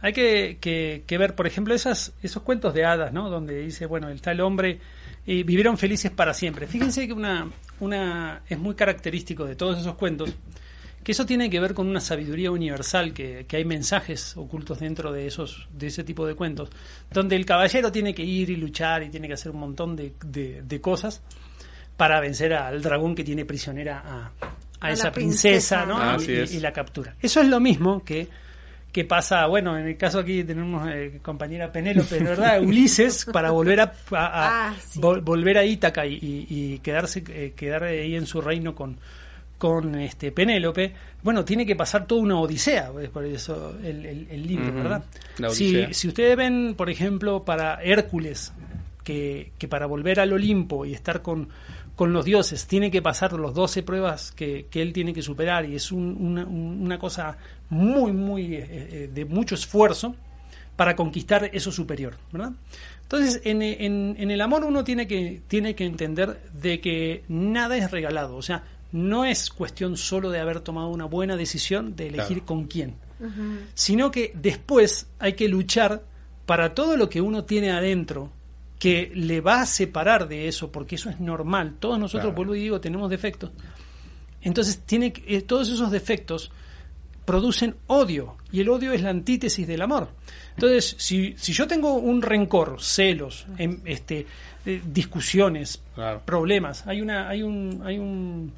hay 0.00 0.12
que, 0.12 0.58
que, 0.60 1.02
que 1.06 1.18
ver, 1.18 1.34
por 1.34 1.46
ejemplo, 1.46 1.74
esas, 1.74 2.12
esos 2.22 2.42
cuentos 2.42 2.74
de 2.74 2.84
hadas, 2.84 3.12
¿no? 3.12 3.30
Donde 3.30 3.58
dice, 3.60 3.86
bueno, 3.86 4.08
el 4.08 4.20
tal 4.20 4.40
hombre 4.40 4.78
y 5.26 5.42
vivieron 5.42 5.76
felices 5.78 6.12
para 6.12 6.34
siempre. 6.34 6.66
Fíjense 6.68 7.06
que 7.06 7.12
una, 7.12 7.50
una 7.80 8.42
es 8.48 8.58
muy 8.58 8.74
característico 8.76 9.44
de 9.44 9.56
todos 9.56 9.80
esos 9.80 9.96
cuentos 9.96 10.30
que 11.06 11.12
eso 11.12 11.24
tiene 11.24 11.48
que 11.48 11.60
ver 11.60 11.72
con 11.72 11.86
una 11.86 12.00
sabiduría 12.00 12.50
universal, 12.50 13.12
que, 13.12 13.46
que 13.46 13.58
hay 13.58 13.64
mensajes 13.64 14.36
ocultos 14.36 14.80
dentro 14.80 15.12
de 15.12 15.28
esos, 15.28 15.68
de 15.72 15.86
ese 15.86 16.02
tipo 16.02 16.26
de 16.26 16.34
cuentos, 16.34 16.68
donde 17.12 17.36
el 17.36 17.46
caballero 17.46 17.92
tiene 17.92 18.12
que 18.12 18.24
ir 18.24 18.50
y 18.50 18.56
luchar 18.56 19.04
y 19.04 19.08
tiene 19.08 19.28
que 19.28 19.34
hacer 19.34 19.52
un 19.52 19.60
montón 19.60 19.94
de, 19.94 20.14
de, 20.24 20.62
de 20.62 20.80
cosas 20.80 21.22
para 21.96 22.18
vencer 22.18 22.54
al 22.54 22.82
dragón 22.82 23.14
que 23.14 23.22
tiene 23.22 23.44
prisionera 23.44 24.02
a, 24.04 24.32
a 24.80 24.90
esa 24.90 25.12
princesa, 25.12 25.84
princesa. 25.84 25.86
¿no? 25.86 25.96
Ah, 25.96 26.16
Y- 26.20 26.32
es. 26.32 26.52
y 26.54 26.58
la 26.58 26.72
captura. 26.72 27.14
Eso 27.22 27.40
es 27.40 27.46
lo 27.46 27.60
mismo 27.60 28.02
que 28.04 28.26
que 28.92 29.04
pasa, 29.04 29.46
bueno, 29.46 29.78
en 29.78 29.86
el 29.86 29.96
caso 29.98 30.18
aquí 30.20 30.42
tenemos 30.42 30.88
eh, 30.90 31.20
compañera 31.22 31.70
Penélope, 31.70 32.18
¿no 32.18 32.30
¿verdad? 32.30 32.60
Ulises 32.62 33.26
para 33.30 33.50
volver 33.50 33.80
a, 33.80 33.92
a- 34.10 34.16
a- 34.16 34.68
Ah, 34.70 34.74
sí. 34.88 34.98
vol- 34.98 35.22
volver 35.22 35.58
a 35.58 35.64
Ítaca 35.66 36.04
y, 36.06 36.14
y- 36.14 36.46
y 36.48 36.78
quedarse 36.78 37.22
eh, 37.28 37.52
quedar 37.54 37.84
ahí 37.84 38.16
en 38.16 38.24
su 38.26 38.40
reino 38.40 38.74
con 38.74 38.96
con 39.58 39.94
este 39.94 40.32
Penélope, 40.32 40.92
bueno, 41.22 41.44
tiene 41.44 41.64
que 41.64 41.74
pasar 41.76 42.06
toda 42.06 42.20
una 42.22 42.38
odisea, 42.38 42.90
es 43.02 43.08
por 43.08 43.24
eso 43.24 43.74
el, 43.82 44.04
el- 44.04 44.26
el 44.30 44.46
libro, 44.46 44.72
¿verdad? 44.74 45.04
Si, 45.54 45.74
ustedes 46.08 46.36
ven, 46.36 46.74
por 46.76 46.90
ejemplo, 46.90 47.42
para 47.44 47.82
Hércules, 47.82 48.52
que, 49.02 49.52
que 49.58 49.68
para 49.68 49.86
volver 49.86 50.20
al 50.20 50.32
Olimpo 50.32 50.84
y 50.84 50.92
estar 50.92 51.22
con, 51.22 51.48
con 51.94 52.12
los 52.12 52.24
dioses 52.24 52.66
tiene 52.66 52.90
que 52.90 53.00
pasar 53.02 53.32
los 53.34 53.54
12 53.54 53.82
pruebas 53.82 54.32
que, 54.32 54.66
que 54.70 54.82
él 54.82 54.92
tiene 54.92 55.14
que 55.14 55.22
superar 55.22 55.64
y 55.64 55.74
es 55.76 55.90
un- 55.92 56.16
una, 56.20 56.44
un- 56.44 56.80
una 56.82 56.98
cosa 56.98 57.36
muy, 57.70 58.12
muy 58.12 58.54
eh, 58.56 58.66
eh, 58.70 59.10
de 59.12 59.24
mucho 59.24 59.54
esfuerzo. 59.54 60.14
para 60.76 60.94
conquistar 60.94 61.48
eso 61.54 61.72
superior, 61.72 62.18
¿verdad? 62.30 62.52
Entonces, 63.04 63.40
en, 63.44 63.62
en- 63.62 64.14
en 64.18 64.30
el 64.30 64.40
amor 64.42 64.62
uno 64.64 64.84
tiene 64.84 65.06
que, 65.06 65.40
tiene 65.48 65.74
que 65.74 65.86
entender 65.86 66.38
de 66.52 66.80
que 66.80 67.22
nada 67.28 67.78
es 67.78 67.90
regalado, 67.90 68.36
o 68.36 68.42
sea, 68.42 68.62
no 68.96 69.24
es 69.24 69.50
cuestión 69.50 69.96
solo 69.96 70.30
de 70.30 70.40
haber 70.40 70.60
tomado 70.60 70.88
una 70.88 71.04
buena 71.04 71.36
decisión 71.36 71.94
de 71.96 72.08
elegir 72.08 72.38
Claro. 72.38 72.46
con 72.46 72.64
quién, 72.66 72.94
sino 73.74 74.10
que 74.10 74.32
después 74.34 75.06
hay 75.18 75.34
que 75.34 75.48
luchar 75.48 76.02
para 76.46 76.74
todo 76.74 76.96
lo 76.96 77.08
que 77.08 77.20
uno 77.20 77.44
tiene 77.44 77.70
adentro 77.70 78.30
que 78.78 79.10
le 79.14 79.40
va 79.40 79.62
a 79.62 79.66
separar 79.66 80.28
de 80.28 80.48
eso, 80.48 80.70
porque 80.70 80.96
eso 80.96 81.08
es 81.10 81.18
normal. 81.18 81.76
Todos 81.80 81.98
nosotros, 81.98 82.24
Claro. 82.26 82.36
vuelvo 82.36 82.54
y 82.56 82.60
digo, 82.60 82.80
tenemos 82.80 83.08
defectos. 83.10 83.50
Entonces, 84.42 84.80
tiene 84.84 85.12
que- 85.12 85.36
eh, 85.36 85.42
todos 85.42 85.68
esos 85.70 85.90
defectos 85.90 86.50
producen 87.24 87.74
odio, 87.88 88.36
y 88.52 88.60
el 88.60 88.68
odio 88.68 88.92
es 88.92 89.02
la 89.02 89.10
antítesis 89.10 89.66
del 89.66 89.82
amor. 89.82 90.08
Entonces, 90.54 90.94
si, 90.98 91.34
si 91.36 91.52
yo 91.52 91.66
tengo 91.66 91.94
un 91.94 92.22
rencor, 92.22 92.76
celos, 92.80 93.46
em, 93.58 93.80
este, 93.84 94.26
eh, 94.64 94.80
discusiones, 94.86 95.82
Claro. 95.94 96.22
problemas, 96.24 96.86
hay 96.86 97.00
una, 97.00 97.28
hay 97.28 97.42
un, 97.42 97.80
hay 97.84 97.98
un, 97.98 98.52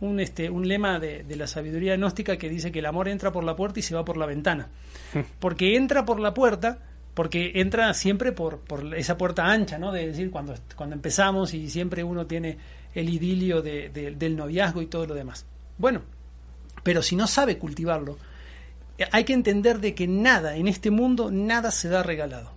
un, 0.00 0.20
este, 0.20 0.50
un 0.50 0.68
lema 0.68 0.98
de, 0.98 1.22
de 1.24 1.36
la 1.36 1.46
sabiduría 1.46 1.96
gnóstica 1.96 2.36
que 2.36 2.48
dice 2.48 2.70
que 2.72 2.80
el 2.80 2.86
amor 2.86 3.08
entra 3.08 3.32
por 3.32 3.44
la 3.44 3.56
puerta 3.56 3.78
y 3.80 3.82
se 3.82 3.94
va 3.94 4.04
por 4.04 4.16
la 4.16 4.26
ventana. 4.26 4.68
Porque 5.40 5.76
entra 5.76 6.04
por 6.04 6.20
la 6.20 6.34
puerta, 6.34 6.78
porque 7.14 7.52
entra 7.54 7.94
siempre 7.94 8.32
por, 8.32 8.58
por 8.58 8.94
esa 8.94 9.16
puerta 9.16 9.46
ancha, 9.46 9.78
¿no? 9.78 9.90
De 9.90 10.06
decir, 10.08 10.30
cuando, 10.30 10.54
cuando 10.76 10.94
empezamos 10.96 11.54
y 11.54 11.70
siempre 11.70 12.04
uno 12.04 12.26
tiene 12.26 12.58
el 12.94 13.08
idilio 13.08 13.62
de- 13.62 13.88
de- 13.88 14.10
del 14.10 14.36
noviazgo 14.36 14.82
y 14.82 14.86
todo 14.86 15.06
lo 15.06 15.14
demás. 15.14 15.46
Bueno, 15.78 16.02
pero 16.82 17.00
si 17.00 17.16
no 17.16 17.26
sabe 17.26 17.56
cultivarlo, 17.56 18.18
eh, 18.98 19.06
hay 19.12 19.24
que 19.24 19.32
entender 19.32 19.80
de 19.80 19.94
que 19.94 20.06
nada 20.06 20.56
en 20.56 20.68
este 20.68 20.90
mundo, 20.90 21.30
nada 21.30 21.70
se 21.70 21.88
da 21.88 22.02
regalado. 22.02 22.52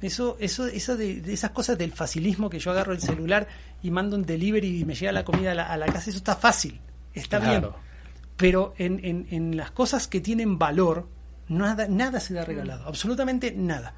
Eso, 0.00 0.36
eso, 0.40 0.66
eso 0.66 0.96
de, 0.96 1.20
de 1.22 1.32
esas 1.32 1.50
cosas 1.52 1.78
del 1.78 1.92
facilismo 1.92 2.50
que 2.50 2.58
yo 2.58 2.70
agarro 2.70 2.92
el 2.92 3.00
celular 3.00 3.48
y 3.82 3.90
mando 3.90 4.16
un 4.16 4.24
delivery 4.26 4.80
y 4.80 4.84
me 4.84 4.94
llega 4.94 5.10
la 5.12 5.24
comida 5.24 5.52
a 5.52 5.54
la, 5.54 5.64
a 5.64 5.76
la 5.76 5.86
casa, 5.86 6.10
eso 6.10 6.18
está 6.18 6.36
fácil, 6.36 6.80
está 7.14 7.38
bien. 7.38 7.66
Pero 8.36 8.74
en, 8.76 9.02
en, 9.04 9.26
en 9.30 9.56
las 9.56 9.70
cosas 9.70 10.06
que 10.08 10.20
tienen 10.20 10.58
valor, 10.58 11.08
nada, 11.48 11.88
nada 11.88 12.20
se 12.20 12.34
da 12.34 12.44
regalado, 12.44 12.86
absolutamente 12.86 13.52
nada. 13.52 13.94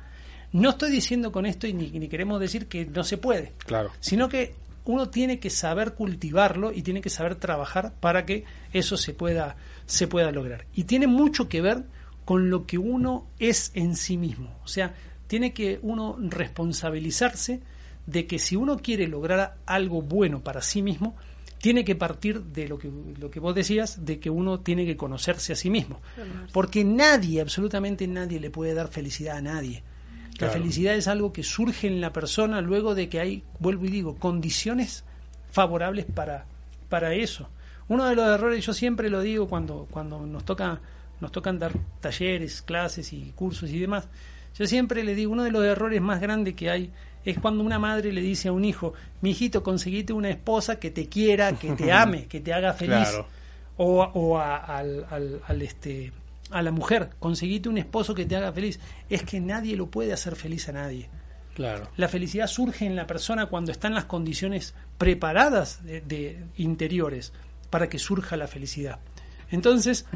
No 0.53 0.70
estoy 0.70 0.90
diciendo 0.92 1.32
con 1.32 1.44
esto 1.46 1.66
y 1.66 1.72
ni, 1.74 1.90
ni 1.90 2.09
queremos 2.09 2.38
decir 2.40 2.68
que 2.68 2.86
no 2.86 3.03
se 3.05 3.18
puede, 3.18 3.53
Claro. 3.66 3.90
sino 4.01 4.28
que 4.28 4.55
uno 4.84 5.11
tiene 5.11 5.38
que 5.40 5.51
saber 5.51 5.94
cultivarlo 5.94 6.72
y 6.72 6.82
tiene 6.82 7.01
que 7.03 7.11
saber 7.11 7.34
trabajar 7.34 7.92
para 8.01 8.24
que 8.24 8.44
eso 8.72 8.96
se 8.96 9.12
pueda, 9.12 9.57
se 9.86 10.07
pueda 10.07 10.30
lograr. 10.30 10.64
Y 10.72 10.84
tiene 10.84 11.07
mucho 11.09 11.49
que 11.49 11.61
ver 11.61 11.84
con 12.24 12.49
lo 12.49 12.64
que 12.66 12.78
uno 12.78 13.26
es 13.38 13.72
en 13.74 13.96
sí 13.96 14.16
mismo. 14.16 14.57
O 14.64 14.68
sea, 14.68 14.94
tiene 15.29 15.53
que 15.53 15.79
uno 15.83 16.16
responsabilizarse 16.18 17.61
de 18.07 18.26
que 18.26 18.39
si 18.39 18.57
uno 18.57 18.79
quiere 18.79 19.07
lograr 19.07 19.57
algo 19.66 20.03
bueno 20.03 20.41
para 20.43 20.62
sí 20.62 20.83
mismo, 20.83 21.14
tiene 21.59 21.85
que 21.85 21.95
partir 21.97 22.41
de 22.43 22.68
lo 22.68 22.79
que, 22.79 22.91
lo 23.18 23.31
que 23.31 23.41
vos 23.41 23.55
decías, 23.55 24.05
de 24.05 24.18
que 24.20 24.31
uno 24.31 24.61
tiene 24.61 24.87
que 24.87 24.97
conocerse 24.97 25.53
a 25.53 25.57
sí 25.57 25.70
mismo. 25.70 26.01
Porque 26.53 26.85
nadie, 26.85 27.41
absolutamente 27.41 28.07
nadie, 28.07 28.41
le 28.41 28.51
puede 28.51 28.74
dar 28.74 28.89
felicidad 28.89 29.37
a 29.37 29.43
nadie. 29.43 29.83
La 30.33 30.47
Claro. 30.47 30.53
felicidad 30.53 30.95
es 30.95 31.09
algo 31.09 31.33
que 31.33 31.43
surge 31.43 31.89
en 31.89 32.01
la 32.01 32.12
persona 32.12 32.61
luego 32.61 32.95
de 32.95 33.09
que 33.09 33.18
hay, 33.18 33.43
vuelvo 33.59 33.87
y 33.87 33.89
digo, 33.89 34.14
condiciones 34.16 35.05
favorables 35.51 36.05
para, 36.07 36.47
para 36.89 37.12
eso. 37.12 37.49
Uno 37.89 38.05
de 38.07 38.14
los 38.14 38.29
errores, 38.29 38.64
yo 38.64 38.72
siempre 38.72 39.11
lo 39.11 39.20
digo 39.20 39.49
cuando, 39.49 39.89
cuando 39.91 40.24
nos 40.24 40.45
toca, 40.45 40.81
nos 41.20 41.33
tocan 41.33 41.59
dar 41.59 41.72
talleres, 42.01 42.62
clases 42.62 43.12
y 43.12 43.33
cursos 43.35 43.68
y 43.70 43.81
demás, 43.81 44.07
yo 44.57 44.66
siempre 44.66 45.05
le 45.05 45.14
digo, 45.14 45.32
uno 45.32 45.42
de 45.44 45.51
los 45.51 45.64
errores 45.64 46.01
más 46.01 46.20
grandes 46.20 46.55
que 46.55 46.70
hay 46.70 46.90
es 47.24 47.38
cuando 47.38 47.62
una 47.64 47.78
madre 47.78 48.12
le 48.12 48.20
dice 48.20 48.49
a 48.49 48.53
un 48.53 48.64
hijo, 48.64 48.94
mi 49.20 49.30
hijito, 49.30 49.62
conseguite 49.62 50.12
una 50.12 50.30
esposa 50.30 50.78
que 50.78 50.90
te 50.90 51.09
quiera, 51.09 51.53
que 51.53 51.72
te 51.72 51.92
ame, 51.92 52.26
que 52.26 52.40
te 52.40 52.53
haga 52.53 52.72
feliz 52.72 53.09
Claro. 53.09 53.26
o, 53.76 54.03
o 54.03 54.38
a, 54.38 54.57
al, 54.57 55.07
al- 55.11 55.40
al, 55.46 55.62
este 55.62 56.12
a 56.51 56.62
la 56.62 56.70
mujer, 56.70 57.11
conseguite 57.18 57.68
un 57.68 57.76
esposo 57.76 58.14
que 58.14 58.24
te 58.24 58.34
haga 58.36 58.53
feliz. 58.53 58.80
Es 59.11 59.22
que 59.22 59.38
nadie 59.40 59.76
lo 59.76 59.88
puede 59.88 60.14
hacer 60.14 60.34
feliz 60.34 60.68
a 60.70 60.72
nadie. 60.72 61.11
Claro. 61.55 61.88
La 61.96 62.09
felicidad 62.09 62.46
surge 62.46 62.86
en 62.86 62.96
la 62.96 63.07
persona 63.07 63.46
cuando 63.46 63.70
están 63.72 63.92
las 63.92 64.07
condiciones 64.07 64.74
preparadas 64.96 65.84
de, 65.84 66.01
de 66.01 66.44
interiores 66.57 67.32
para 67.68 67.88
que 67.90 67.99
surja 67.99 68.36
la 68.38 68.46
felicidad. 68.46 69.01
Entonces, 69.51 70.07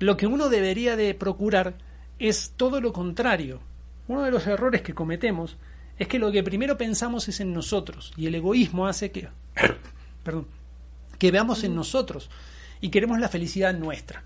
lo 0.00 0.16
que 0.16 0.26
uno 0.26 0.48
debería 0.48 0.96
de 0.96 1.14
procurar 1.14 1.74
es 2.18 2.52
todo 2.56 2.80
lo 2.80 2.92
contrario. 2.92 3.60
Uno 4.08 4.22
de 4.22 4.30
los 4.30 4.46
errores 4.46 4.82
que 4.82 4.94
cometemos 4.94 5.56
es 5.98 6.08
que 6.08 6.18
lo 6.18 6.30
que 6.32 6.42
primero 6.42 6.78
pensamos 6.78 7.28
es 7.28 7.40
en 7.40 7.52
nosotros 7.52 8.12
y 8.16 8.26
el 8.26 8.34
egoísmo 8.34 8.86
hace 8.86 9.10
que 9.10 9.28
perdón, 10.22 10.46
que 11.18 11.30
veamos 11.30 11.64
en 11.64 11.74
nosotros 11.74 12.30
y 12.80 12.90
queremos 12.90 13.18
la 13.18 13.28
felicidad 13.28 13.74
nuestra. 13.74 14.22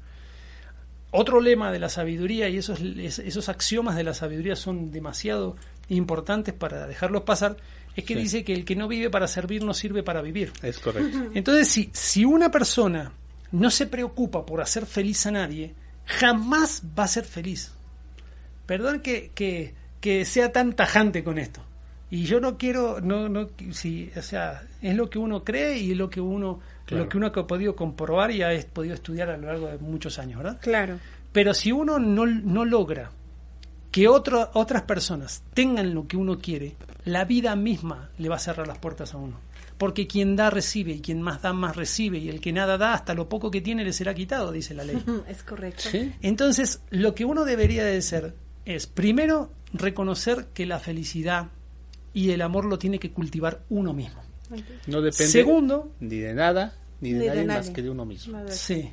Otro 1.11 1.41
lema 1.41 1.71
de 1.71 1.79
la 1.79 1.89
sabiduría, 1.91 2.49
y 2.49 2.57
esos, 2.57 2.81
es- 2.81 3.19
esos 3.19 3.49
axiomas 3.51 3.97
de 3.97 4.05
la 4.05 4.15
sabiduría 4.15 4.57
son 4.57 4.91
demasiado 4.91 5.57
importantes 5.89 6.55
para 6.55 6.87
dejarlos 6.87 7.23
pasar, 7.25 7.57
es 7.95 8.05
que 8.05 8.15
Sí. 8.15 8.21
dice 8.21 8.45
que 8.45 8.55
el 8.55 8.65
que 8.65 8.77
no 8.77 8.89
vive 8.89 9.11
para 9.11 9.29
servir 9.29 9.63
no 9.63 9.75
sirve 9.75 10.03
para 10.03 10.23
vivir. 10.23 10.53
Es 10.63 10.79
correcto. 10.79 11.31
Entonces, 11.35 11.69
si, 11.69 11.91
si 11.93 12.25
una 12.25 12.51
persona 12.51 13.13
no 13.51 13.71
se 13.71 13.87
preocupa 13.87 14.47
por 14.47 14.63
hacer 14.63 14.87
feliz 14.87 15.27
a 15.27 15.33
nadie, 15.33 15.75
jamás 16.07 16.83
va 16.99 17.05
a 17.05 17.09
ser 17.09 17.25
feliz. 17.25 17.73
Perdón 18.67 19.01
que, 19.01 19.31
que, 19.35 19.75
que 20.01 20.25
sea 20.25 20.53
tan 20.53 20.73
tajante 20.75 21.23
con 21.25 21.39
esto. 21.39 21.63
Y 22.11 22.25
yo 22.25 22.41
no 22.41 22.59
quiero, 22.59 23.01
no, 23.01 23.29
no, 23.29 23.49
si, 23.71 24.11
o 24.17 24.23
sea, 24.23 24.63
es 24.83 24.95
lo 24.95 25.09
que 25.09 25.19
uno 25.19 25.45
cree 25.45 25.79
y 25.79 25.93
es 25.93 25.97
lo 25.97 26.11
que 26.11 26.21
uno, 26.21 26.61
Claro. 26.85 27.05
lo 27.05 27.09
que 27.09 27.17
uno 27.17 27.27
ha 27.29 27.47
podido 27.47 27.75
comprobar 27.75 28.31
y 28.33 28.43
ha 28.43 28.51
podido 28.73 28.93
estudiar 28.95 29.31
a 29.31 29.37
lo 29.39 29.47
largo 29.47 29.69
de 29.69 29.79
muchos 29.79 30.19
años, 30.19 30.39
¿verdad? 30.43 30.59
Claro. 30.61 30.99
Pero 31.33 31.55
si 31.55 31.73
uno 31.73 31.99
no, 31.99 32.27
no 32.27 32.65
logra 32.67 33.11
que 33.91 34.09
otro- 34.09 34.51
otras 34.55 34.83
personas 34.83 35.43
tengan 35.55 35.95
lo 35.95 36.07
que 36.07 36.17
uno 36.19 36.39
quiere, 36.39 36.75
la 37.07 37.25
vida 37.25 37.57
misma 37.57 38.11
le 38.19 38.29
va 38.29 38.37
a 38.37 38.41
cerrar 38.41 38.67
las 38.67 38.79
puertas 38.79 39.15
a 39.15 39.17
uno. 39.19 39.39
Porque 39.79 40.07
quien 40.07 40.37
da 40.37 40.51
recibe 40.51 40.93
y 40.93 41.01
quien 41.01 41.23
más 41.23 41.41
da 41.43 41.53
más 41.55 41.77
recibe 41.77 42.19
y 42.19 42.29
el 42.29 42.41
que 42.41 42.53
nada 42.53 42.77
da 42.79 42.93
hasta 42.95 43.15
lo 43.15 43.29
poco 43.29 43.51
que 43.51 43.61
tiene 43.63 43.85
le 43.85 43.93
será 43.93 44.13
quitado, 44.15 44.53
dice 44.53 44.75
la 44.75 44.85
ley. 44.85 45.03
Es 45.29 45.43
correcto. 45.43 45.85
Sí. 45.91 46.13
Entonces, 46.21 46.83
lo 46.91 47.15
que 47.15 47.25
uno 47.25 47.45
debería 47.45 47.85
de 47.85 48.01
ser 48.03 48.35
es, 48.65 48.87
primero, 48.87 49.53
reconocer 49.73 50.49
que 50.55 50.67
la 50.67 50.79
felicidad 50.79 51.49
y 52.13 52.31
el 52.31 52.43
amor 52.43 52.65
lo 52.65 52.79
tiene 52.79 52.99
que 52.99 53.11
cultivar 53.11 53.63
uno 53.71 53.93
mismo. 53.93 54.21
No 54.87 55.01
depende 55.01 55.33
Segundo, 55.33 55.93
ni 56.01 56.19
de 56.19 56.35
nada, 56.35 56.75
ni 57.01 57.13
de 57.13 57.19
Ni 57.19 57.25
de 57.25 57.29
nadie 57.29 57.45
más 57.47 57.71
que 57.71 57.83
de 57.83 57.91
uno 57.91 58.05
mismo. 58.05 58.39
Sí. 58.49 58.91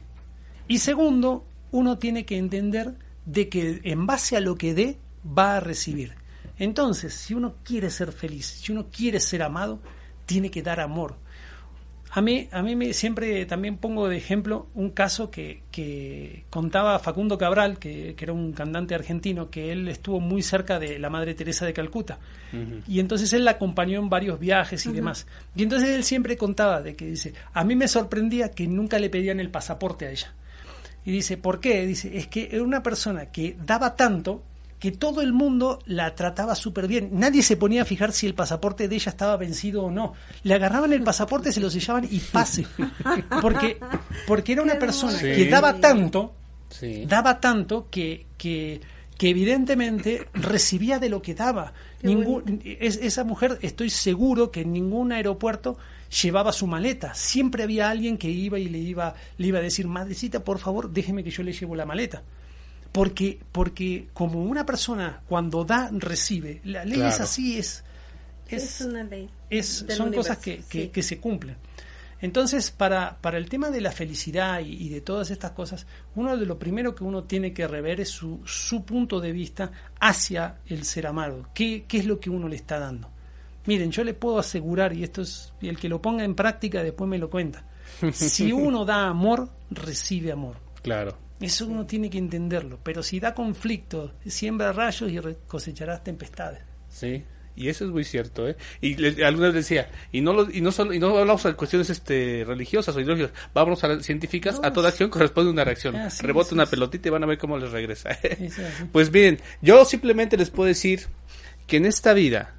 Y 0.68 0.80
segundo, 0.80 1.46
uno 1.72 1.98
tiene 1.98 2.26
que 2.26 2.38
entender 2.38 2.94
de 3.26 3.50
que 3.50 3.82
en 3.84 4.08
base 4.08 4.38
a 4.38 4.40
lo 4.40 4.56
que 4.56 4.74
dé, 4.74 4.98
va 5.26 5.58
a 5.58 5.60
recibir. 5.60 6.14
Entonces, 6.58 7.14
si 7.14 7.34
uno 7.34 7.56
quiere 7.64 7.90
ser 7.90 8.12
feliz, 8.12 8.46
si 8.46 8.72
uno 8.72 8.88
quiere 8.92 9.20
ser 9.20 9.44
amado, 9.44 9.80
tiene 10.26 10.50
que 10.52 10.62
dar 10.62 10.80
amor. 10.80 11.16
A 12.12 12.22
mí, 12.22 12.48
a 12.52 12.64
mí 12.64 12.76
me, 12.76 12.94
siempre 12.94 13.46
también 13.46 13.78
pongo 13.78 14.10
de 14.10 14.18
ejemplo 14.18 14.68
un 14.74 14.90
caso 14.90 15.30
que, 15.30 15.62
que 15.72 16.44
contaba 16.50 16.98
Facundo 16.98 17.38
Cabral, 17.38 17.78
que, 17.78 18.16
que 18.16 18.26
era 18.26 18.34
un 18.34 18.52
cantante 18.52 18.96
argentino, 18.96 19.52
que 19.52 19.72
él 19.72 19.88
estuvo 19.88 20.20
muy 20.20 20.42
cerca 20.42 20.80
de 20.80 20.98
la 20.98 21.12
Madre 21.12 21.36
Teresa 21.36 21.68
de 21.68 21.74
Calcuta. 21.74 22.18
Y 22.88 23.00
entonces 23.00 23.32
él 23.34 23.46
la 23.46 23.52
acompañó 23.52 24.00
en 24.00 24.10
varios 24.10 24.40
viajes 24.40 24.84
y 24.88 24.92
demás. 24.92 25.28
Y 25.56 25.62
entonces 25.62 25.90
él 25.90 26.04
siempre 26.04 26.36
contaba 26.36 26.82
de 26.82 26.96
que 26.96 27.06
dice, 27.06 27.34
a 27.54 27.64
mí 27.64 27.76
me 27.76 27.88
sorprendía 27.88 28.50
que 28.50 28.66
nunca 28.68 28.98
le 28.98 29.12
pedían 29.12 29.40
el 29.40 29.52
pasaporte 29.52 30.08
a 30.08 30.12
ella. 30.12 30.34
Y 31.06 31.12
dice, 31.12 31.38
¿por 31.38 31.60
qué? 31.60 31.86
Dice, 31.86 32.18
es 32.18 32.28
que 32.28 32.50
era 32.52 32.64
una 32.64 32.82
persona 32.82 33.28
que 33.28 33.56
daba 33.64 33.96
tanto 33.96 34.44
que 34.80 34.92
todo 34.92 35.22
el 35.22 35.34
mundo 35.34 35.80
la 35.86 36.16
trataba 36.16 36.56
súper 36.56 36.88
bien. 36.88 37.10
Nadie 37.14 37.44
se 37.44 37.58
ponía 37.58 37.82
a 37.82 37.86
fijar 37.86 38.14
si 38.14 38.26
el 38.28 38.34
pasaporte 38.34 38.88
de 38.88 38.96
ella 38.96 39.10
estaba 39.10 39.36
vencido 39.38 39.84
o 39.84 39.92
no. 39.92 40.14
Le 40.44 40.54
agarraban 40.54 40.94
el 40.94 41.04
pasaporte, 41.04 41.52
se 41.52 41.60
lo 41.60 41.70
sellaban 41.70 42.08
y 42.10 42.20
pase. 42.20 42.66
Porque, 43.42 43.78
porque 44.26 44.54
era 44.54 44.62
una 44.62 44.80
persona 44.80 45.20
que 45.20 45.48
daba 45.50 45.80
tanto, 45.80 46.34
Sí. 46.70 47.04
daba 47.08 47.40
tanto 47.42 47.88
que, 47.90 48.28
que, 48.38 48.80
que 49.18 49.30
evidentemente 49.30 50.28
recibía 50.34 51.00
de 51.00 51.10
lo 51.10 51.22
que 51.22 51.34
daba. 51.34 51.74
Ningún, 52.04 52.62
es- 52.64 52.98
esa 53.02 53.24
mujer, 53.24 53.58
estoy 53.62 53.90
seguro 53.90 54.52
que 54.52 54.62
en 54.62 54.72
ningún 54.72 55.12
aeropuerto 55.12 55.78
llevaba 56.22 56.54
su 56.54 56.68
maleta. 56.68 57.14
Siempre 57.16 57.64
había 57.64 57.90
alguien 57.90 58.18
que 58.18 58.30
iba 58.30 58.58
y 58.60 58.70
le 58.70 58.78
iba, 58.78 59.14
le 59.38 59.48
iba 59.48 59.60
a 59.60 59.62
decir, 59.62 59.88
madrecita, 59.88 60.44
por 60.44 60.60
favor, 60.60 60.90
déjeme 60.92 61.24
que 61.24 61.32
yo 61.32 61.44
le 61.44 61.52
llevo 61.54 61.76
la 61.76 61.86
maleta. 61.86 62.22
Porque, 62.92 63.40
porque 63.52 64.08
como 64.14 64.44
una 64.44 64.66
persona 64.66 65.22
cuando 65.28 65.64
da, 65.64 65.90
recibe. 65.92 66.62
La 66.64 66.84
ley 66.86 67.02
es 67.02 67.20
así, 67.20 67.58
es, 67.60 67.84
Es, 68.48 68.82
es, 68.82 68.88
una 68.88 69.04
ley. 69.04 69.30
es- 69.50 69.86
son 69.90 70.12
cosas 70.12 70.38
que, 70.40 70.58
que- 70.68 70.84
sí. 70.84 70.88
que 70.90 71.04
se 71.04 71.20
cumplen. 71.20 71.56
Entonces, 72.22 72.72
para, 72.72 73.18
para 73.22 73.38
el 73.38 73.48
tema 73.48 73.70
de 73.70 73.80
la 73.80 73.92
felicidad 73.92 74.60
y, 74.60 74.74
y 74.74 74.90
de 74.90 75.00
todas 75.02 75.32
estas 75.32 75.52
cosas, 75.52 75.88
uno 76.16 76.36
de 76.36 76.46
lo 76.46 76.60
primero 76.60 76.94
que 76.94 77.04
uno 77.06 77.24
tiene 77.24 77.54
que 77.54 77.66
rever 77.68 78.02
es 78.02 78.10
su, 78.10 78.42
su 78.46 78.84
punto 78.84 79.22
de 79.22 79.32
vista 79.32 79.72
hacia 80.02 80.58
el 80.68 80.84
ser 80.84 81.08
amado. 81.08 81.48
¿Qué, 81.54 81.86
¿Qué 81.88 82.00
es 82.00 82.06
lo 82.06 82.20
que 82.20 82.30
uno 82.30 82.50
le 82.50 82.58
está 82.58 82.78
dando? 82.80 83.10
Miren, 83.68 83.92
yo 83.92 84.04
le 84.04 84.14
puedo 84.16 84.38
asegurar, 84.40 84.92
y 84.94 85.04
esto 85.04 85.22
es, 85.22 85.54
y 85.62 85.70
el 85.70 85.78
que 85.78 85.88
lo 85.88 86.02
ponga 86.02 86.24
en 86.26 86.36
práctica 86.36 86.84
después 86.84 87.10
me 87.10 87.18
lo 87.20 87.30
cuenta. 87.30 87.64
Si 88.12 88.52
uno 88.52 88.84
da 88.84 89.08
amor, 89.08 89.50
recibe 89.72 90.32
amor. 90.34 90.58
Claro. 90.82 91.18
Eso 91.40 91.68
uno 91.68 91.86
tiene 91.86 92.10
que 92.10 92.18
entenderlo. 92.18 92.80
Pero 92.84 93.02
si 93.04 93.20
da 93.20 93.34
conflicto, 93.34 94.14
siembra 94.26 94.72
rayos 94.74 95.10
y 95.12 95.20
cosecharás 95.48 96.04
tempestades. 96.04 96.62
Sí. 96.90 97.24
Y 97.56 97.68
eso 97.68 97.84
es 97.84 97.92
muy 97.92 98.06
cierto, 98.06 98.48
¿eh? 98.48 98.56
Y 98.80 98.96
le- 98.96 99.26
alguna 99.26 99.48
vez 99.48 99.56
decía, 99.56 99.90
y 100.14 100.22
no 100.22 100.32
lo, 100.32 100.50
y 100.50 100.62
no 100.62 100.72
solo, 100.72 100.94
y 100.94 101.00
no 101.00 101.18
hablamos 101.18 101.44
de 101.44 101.56
cuestiones 101.56 101.90
este 101.90 102.46
religiosas 102.48 102.96
o 102.96 103.02
ideológicas, 103.02 103.32
vámonos 103.54 103.84
a 103.84 103.90
las 103.90 104.06
científicas, 104.06 104.62
a 104.64 104.72
toda 104.72 104.90
acción 104.90 105.10
corresponde 105.10 105.52
una 105.52 105.66
reacción. 105.66 105.94
Ah, 105.98 106.10
sí, 106.10 106.26
Rebota 106.26 106.50
sí, 106.50 106.56
una 106.56 106.66
sí. 106.66 106.72
pelotita 106.72 107.10
y 107.10 107.12
van 107.12 107.24
a 107.24 107.28
ver 107.28 107.38
cómo 107.38 107.58
les 107.58 107.72
regresa. 107.72 108.14
Sí. 108.14 108.50
Pues 108.94 109.12
miren, 109.12 109.40
yo 109.62 109.84
simplemente 109.84 110.38
les 110.38 110.50
puedo 110.52 110.68
decir 110.68 111.08
que 111.68 111.78
en 111.78 111.86
esta 111.86 112.14
vida 112.14 112.56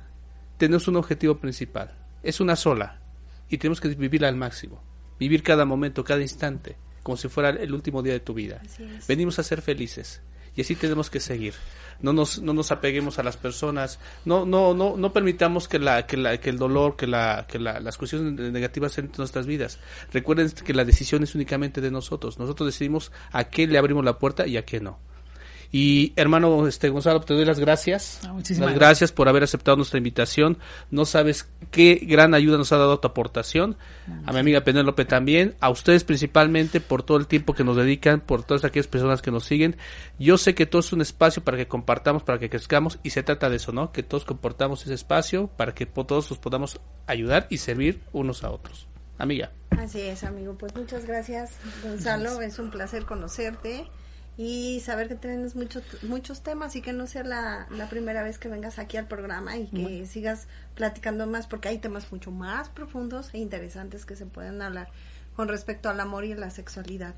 tenemos 0.58 0.86
un 0.86 0.96
objetivo 0.96 1.38
principal, 1.38 1.94
es 2.22 2.38
una 2.40 2.54
sola, 2.54 3.00
y 3.48 3.56
tenemos 3.56 3.80
que 3.80 3.88
vivirla 3.88 4.28
al 4.28 4.36
máximo, 4.36 4.82
vivir 5.18 5.42
cada 5.42 5.64
momento, 5.64 6.04
cada 6.04 6.20
instante, 6.20 6.76
como 7.02 7.16
si 7.16 7.28
fuera 7.28 7.50
el 7.50 7.72
último 7.74 8.02
día 8.02 8.12
de 8.12 8.20
tu 8.20 8.34
vida. 8.34 8.60
Venimos 9.08 9.38
a 9.38 9.42
ser 9.42 9.62
felices 9.62 10.20
y 10.56 10.60
así 10.60 10.74
tenemos 10.74 11.10
que 11.10 11.20
seguir. 11.20 11.54
No 12.02 12.14
nos, 12.14 12.40
no 12.40 12.54
nos 12.54 12.72
apeguemos 12.72 13.18
a 13.18 13.22
las 13.22 13.36
personas, 13.36 13.98
no, 14.24 14.46
no, 14.46 14.72
no, 14.72 14.96
no 14.96 15.12
permitamos 15.12 15.68
que 15.68 15.78
la, 15.78 16.06
que 16.06 16.16
la, 16.16 16.38
que 16.38 16.48
el 16.48 16.56
dolor, 16.56 16.96
que 16.96 17.06
la, 17.06 17.46
que 17.46 17.58
la, 17.58 17.78
las 17.78 17.98
cuestiones 17.98 18.52
negativas 18.52 18.96
entren 18.96 19.16
en 19.16 19.18
nuestras 19.18 19.46
vidas. 19.46 19.78
Recuerden 20.10 20.50
que 20.50 20.72
la 20.72 20.86
decisión 20.86 21.22
es 21.22 21.34
únicamente 21.34 21.82
de 21.82 21.90
nosotros. 21.90 22.38
Nosotros 22.38 22.68
decidimos 22.68 23.12
a 23.32 23.44
qué 23.44 23.66
le 23.66 23.76
abrimos 23.76 24.02
la 24.02 24.18
puerta 24.18 24.46
y 24.46 24.56
a 24.56 24.64
qué 24.64 24.80
no. 24.80 24.98
Y 25.72 26.12
hermano 26.16 26.66
este 26.66 26.88
Gonzalo, 26.88 27.20
te 27.20 27.32
doy 27.32 27.44
las 27.44 27.60
gracias. 27.60 28.20
Ah, 28.26 28.32
muchísimas 28.32 28.70
las 28.70 28.78
gracias 28.78 29.12
por 29.12 29.28
haber 29.28 29.44
aceptado 29.44 29.76
nuestra 29.76 29.98
invitación. 29.98 30.58
No 30.90 31.04
sabes 31.04 31.48
qué 31.70 32.00
gran 32.02 32.34
ayuda 32.34 32.58
nos 32.58 32.72
ha 32.72 32.76
dado 32.76 32.98
tu 32.98 33.06
aportación. 33.06 33.76
A 34.26 34.32
mi 34.32 34.40
amiga 34.40 34.62
Penélope 34.62 35.04
también. 35.04 35.54
A 35.60 35.70
ustedes 35.70 36.02
principalmente 36.02 36.80
por 36.80 37.04
todo 37.04 37.18
el 37.18 37.28
tiempo 37.28 37.54
que 37.54 37.62
nos 37.62 37.76
dedican, 37.76 38.20
por 38.20 38.42
todas 38.42 38.64
aquellas 38.64 38.88
personas 38.88 39.22
que 39.22 39.30
nos 39.30 39.44
siguen. 39.44 39.76
Yo 40.18 40.38
sé 40.38 40.56
que 40.56 40.66
todo 40.66 40.80
es 40.80 40.92
un 40.92 41.02
espacio 41.02 41.44
para 41.44 41.56
que 41.56 41.68
compartamos, 41.68 42.24
para 42.24 42.40
que 42.40 42.50
crezcamos 42.50 42.98
y 43.04 43.10
se 43.10 43.22
trata 43.22 43.48
de 43.48 43.56
eso, 43.56 43.70
¿no? 43.70 43.92
Que 43.92 44.02
todos 44.02 44.24
comportamos 44.24 44.82
ese 44.82 44.94
espacio 44.94 45.46
para 45.56 45.72
que 45.72 45.86
todos 45.86 46.30
nos 46.30 46.38
podamos 46.40 46.80
ayudar 47.06 47.46
y 47.48 47.58
servir 47.58 48.00
unos 48.12 48.42
a 48.42 48.50
otros. 48.50 48.88
Amiga. 49.18 49.52
Así 49.70 50.00
es, 50.00 50.24
amigo. 50.24 50.56
Pues 50.58 50.74
muchas 50.74 51.06
gracias, 51.06 51.52
Gonzalo. 51.84 52.40
Es 52.40 52.58
un 52.58 52.70
placer 52.70 53.04
conocerte 53.04 53.86
y 54.36 54.80
saber 54.80 55.08
que 55.08 55.16
tienes 55.16 55.54
muchos 55.54 55.82
muchos 56.02 56.42
temas 56.42 56.74
y 56.76 56.80
que 56.80 56.92
no 56.92 57.06
sea 57.06 57.24
la, 57.24 57.66
la 57.70 57.88
primera 57.88 58.22
vez 58.22 58.38
que 58.38 58.48
vengas 58.48 58.78
aquí 58.78 58.96
al 58.96 59.06
programa 59.06 59.56
y 59.56 59.66
que 59.66 60.06
sigas 60.06 60.46
platicando 60.74 61.26
más 61.26 61.46
porque 61.46 61.68
hay 61.68 61.78
temas 61.78 62.10
mucho 62.10 62.30
más 62.30 62.68
profundos 62.68 63.30
e 63.34 63.38
interesantes 63.38 64.06
que 64.06 64.16
se 64.16 64.26
pueden 64.26 64.62
hablar 64.62 64.88
con 65.36 65.48
respecto 65.48 65.88
al 65.88 66.00
amor 66.00 66.24
y 66.24 66.32
a 66.32 66.36
la 66.36 66.50
sexualidad. 66.50 67.14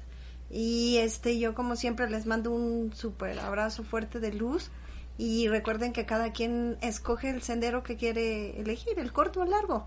Y 0.50 0.98
este 0.98 1.38
yo 1.38 1.54
como 1.54 1.76
siempre 1.76 2.10
les 2.10 2.26
mando 2.26 2.50
un 2.50 2.92
súper 2.94 3.38
abrazo 3.38 3.84
fuerte 3.84 4.20
de 4.20 4.32
luz 4.32 4.70
y 5.18 5.48
recuerden 5.48 5.92
que 5.92 6.06
cada 6.06 6.32
quien 6.32 6.76
escoge 6.80 7.30
el 7.30 7.42
sendero 7.42 7.82
que 7.82 7.96
quiere 7.96 8.60
elegir, 8.60 8.98
el 8.98 9.12
corto 9.12 9.40
o 9.40 9.44
el 9.44 9.50
largo. 9.50 9.86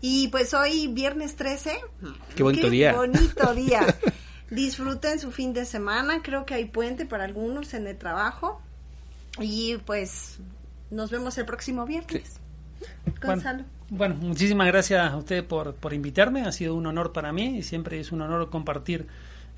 Y 0.00 0.28
pues 0.28 0.54
hoy 0.54 0.88
viernes 0.88 1.36
13. 1.36 1.78
Qué 2.34 2.42
bonito 2.42 2.70
día. 2.70 2.92
bonito 2.94 3.54
día. 3.54 3.86
Disfruten 4.50 5.18
su 5.18 5.32
fin 5.32 5.52
de 5.52 5.64
semana. 5.64 6.22
Creo 6.22 6.46
que 6.46 6.54
hay 6.54 6.66
puente 6.66 7.06
para 7.06 7.24
algunos 7.24 7.74
en 7.74 7.86
el 7.86 7.96
trabajo. 7.96 8.60
Y 9.40 9.76
pues 9.78 10.38
nos 10.90 11.10
vemos 11.10 11.36
el 11.38 11.46
próximo 11.46 11.84
viernes. 11.84 12.38
Gonzalo. 13.20 13.64
Bueno, 13.88 14.16
muchísimas 14.16 14.66
gracias 14.66 15.12
a 15.12 15.16
usted 15.16 15.44
por, 15.44 15.74
por 15.74 15.92
invitarme. 15.92 16.42
Ha 16.42 16.52
sido 16.52 16.74
un 16.74 16.86
honor 16.86 17.12
para 17.12 17.32
mí 17.32 17.58
y 17.58 17.62
siempre 17.62 18.00
es 18.00 18.12
un 18.12 18.22
honor 18.22 18.50
compartir 18.50 19.06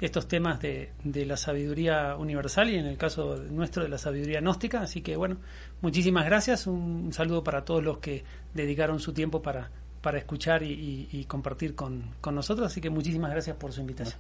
estos 0.01 0.29
temas 0.29 0.61
de, 0.61 0.93
de 1.03 1.27
la 1.27 1.37
sabiduría 1.37 2.15
universal 2.17 2.71
y 2.71 2.77
en 2.77 2.87
el 2.87 2.97
caso 2.97 3.37
nuestro 3.51 3.83
de 3.83 3.89
la 3.89 3.99
sabiduría 3.99 4.41
gnóstica. 4.41 4.81
Así 4.81 5.01
que 5.01 5.17
bueno, 5.17 5.39
muchísimas 5.81 6.25
gracias. 6.25 6.67
Un, 6.67 7.13
saludo 7.13 7.43
para 7.43 7.65
todos 7.65 7.83
los 7.83 7.99
que 7.99 8.25
dedicaron 8.55 9.01
su 9.01 9.13
tiempo 9.13 9.43
para, 9.43 9.71
para 10.01 10.19
escuchar 10.19 10.63
y, 10.63 10.73
y- 10.73 11.09
y 11.13 11.25
compartir 11.25 11.75
con, 11.75 12.03
con 12.21 12.35
nosotros. 12.35 12.67
Así 12.71 12.81
que 12.81 12.91
muchísimas 12.91 13.31
gracias 13.31 13.57
por 13.57 13.73
su 13.73 13.81
invitación. 13.81 14.17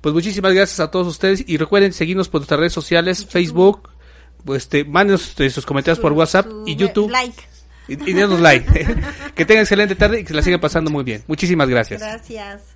Pues 0.00 0.14
muchísimas 0.14 0.52
gracias 0.52 0.80
a 0.80 0.90
todos 0.90 1.06
ustedes 1.06 1.44
y 1.46 1.56
recuerden 1.56 1.92
seguirnos 1.92 2.28
por 2.28 2.40
nuestras 2.40 2.58
redes 2.60 2.72
sociales, 2.72 3.24
Facebook, 3.26 3.90
pues 4.44 4.62
este, 4.64 4.84
mándenos 4.84 5.28
este, 5.28 5.48
sus 5.50 5.64
comentarios 5.66 5.98
por 6.00 6.12
WhatsApp 6.12 6.46
su 6.46 6.64
y 6.66 6.76
YouTube. 6.76 7.10
Like. 7.10 7.42
Y, 7.88 7.94
y 7.94 8.12
denos 8.12 8.38
like. 8.38 8.66
que 9.34 9.44
tengan 9.44 9.62
excelente 9.62 9.96
tarde 9.96 10.20
y 10.20 10.22
que 10.22 10.28
se 10.28 10.34
la 10.34 10.42
sigan 10.42 10.60
pasando 10.60 10.90
muy 10.92 11.02
bien. 11.02 11.24
Muchísimas 11.26 11.68
gracias. 11.68 12.00
Gracias. 12.00 12.69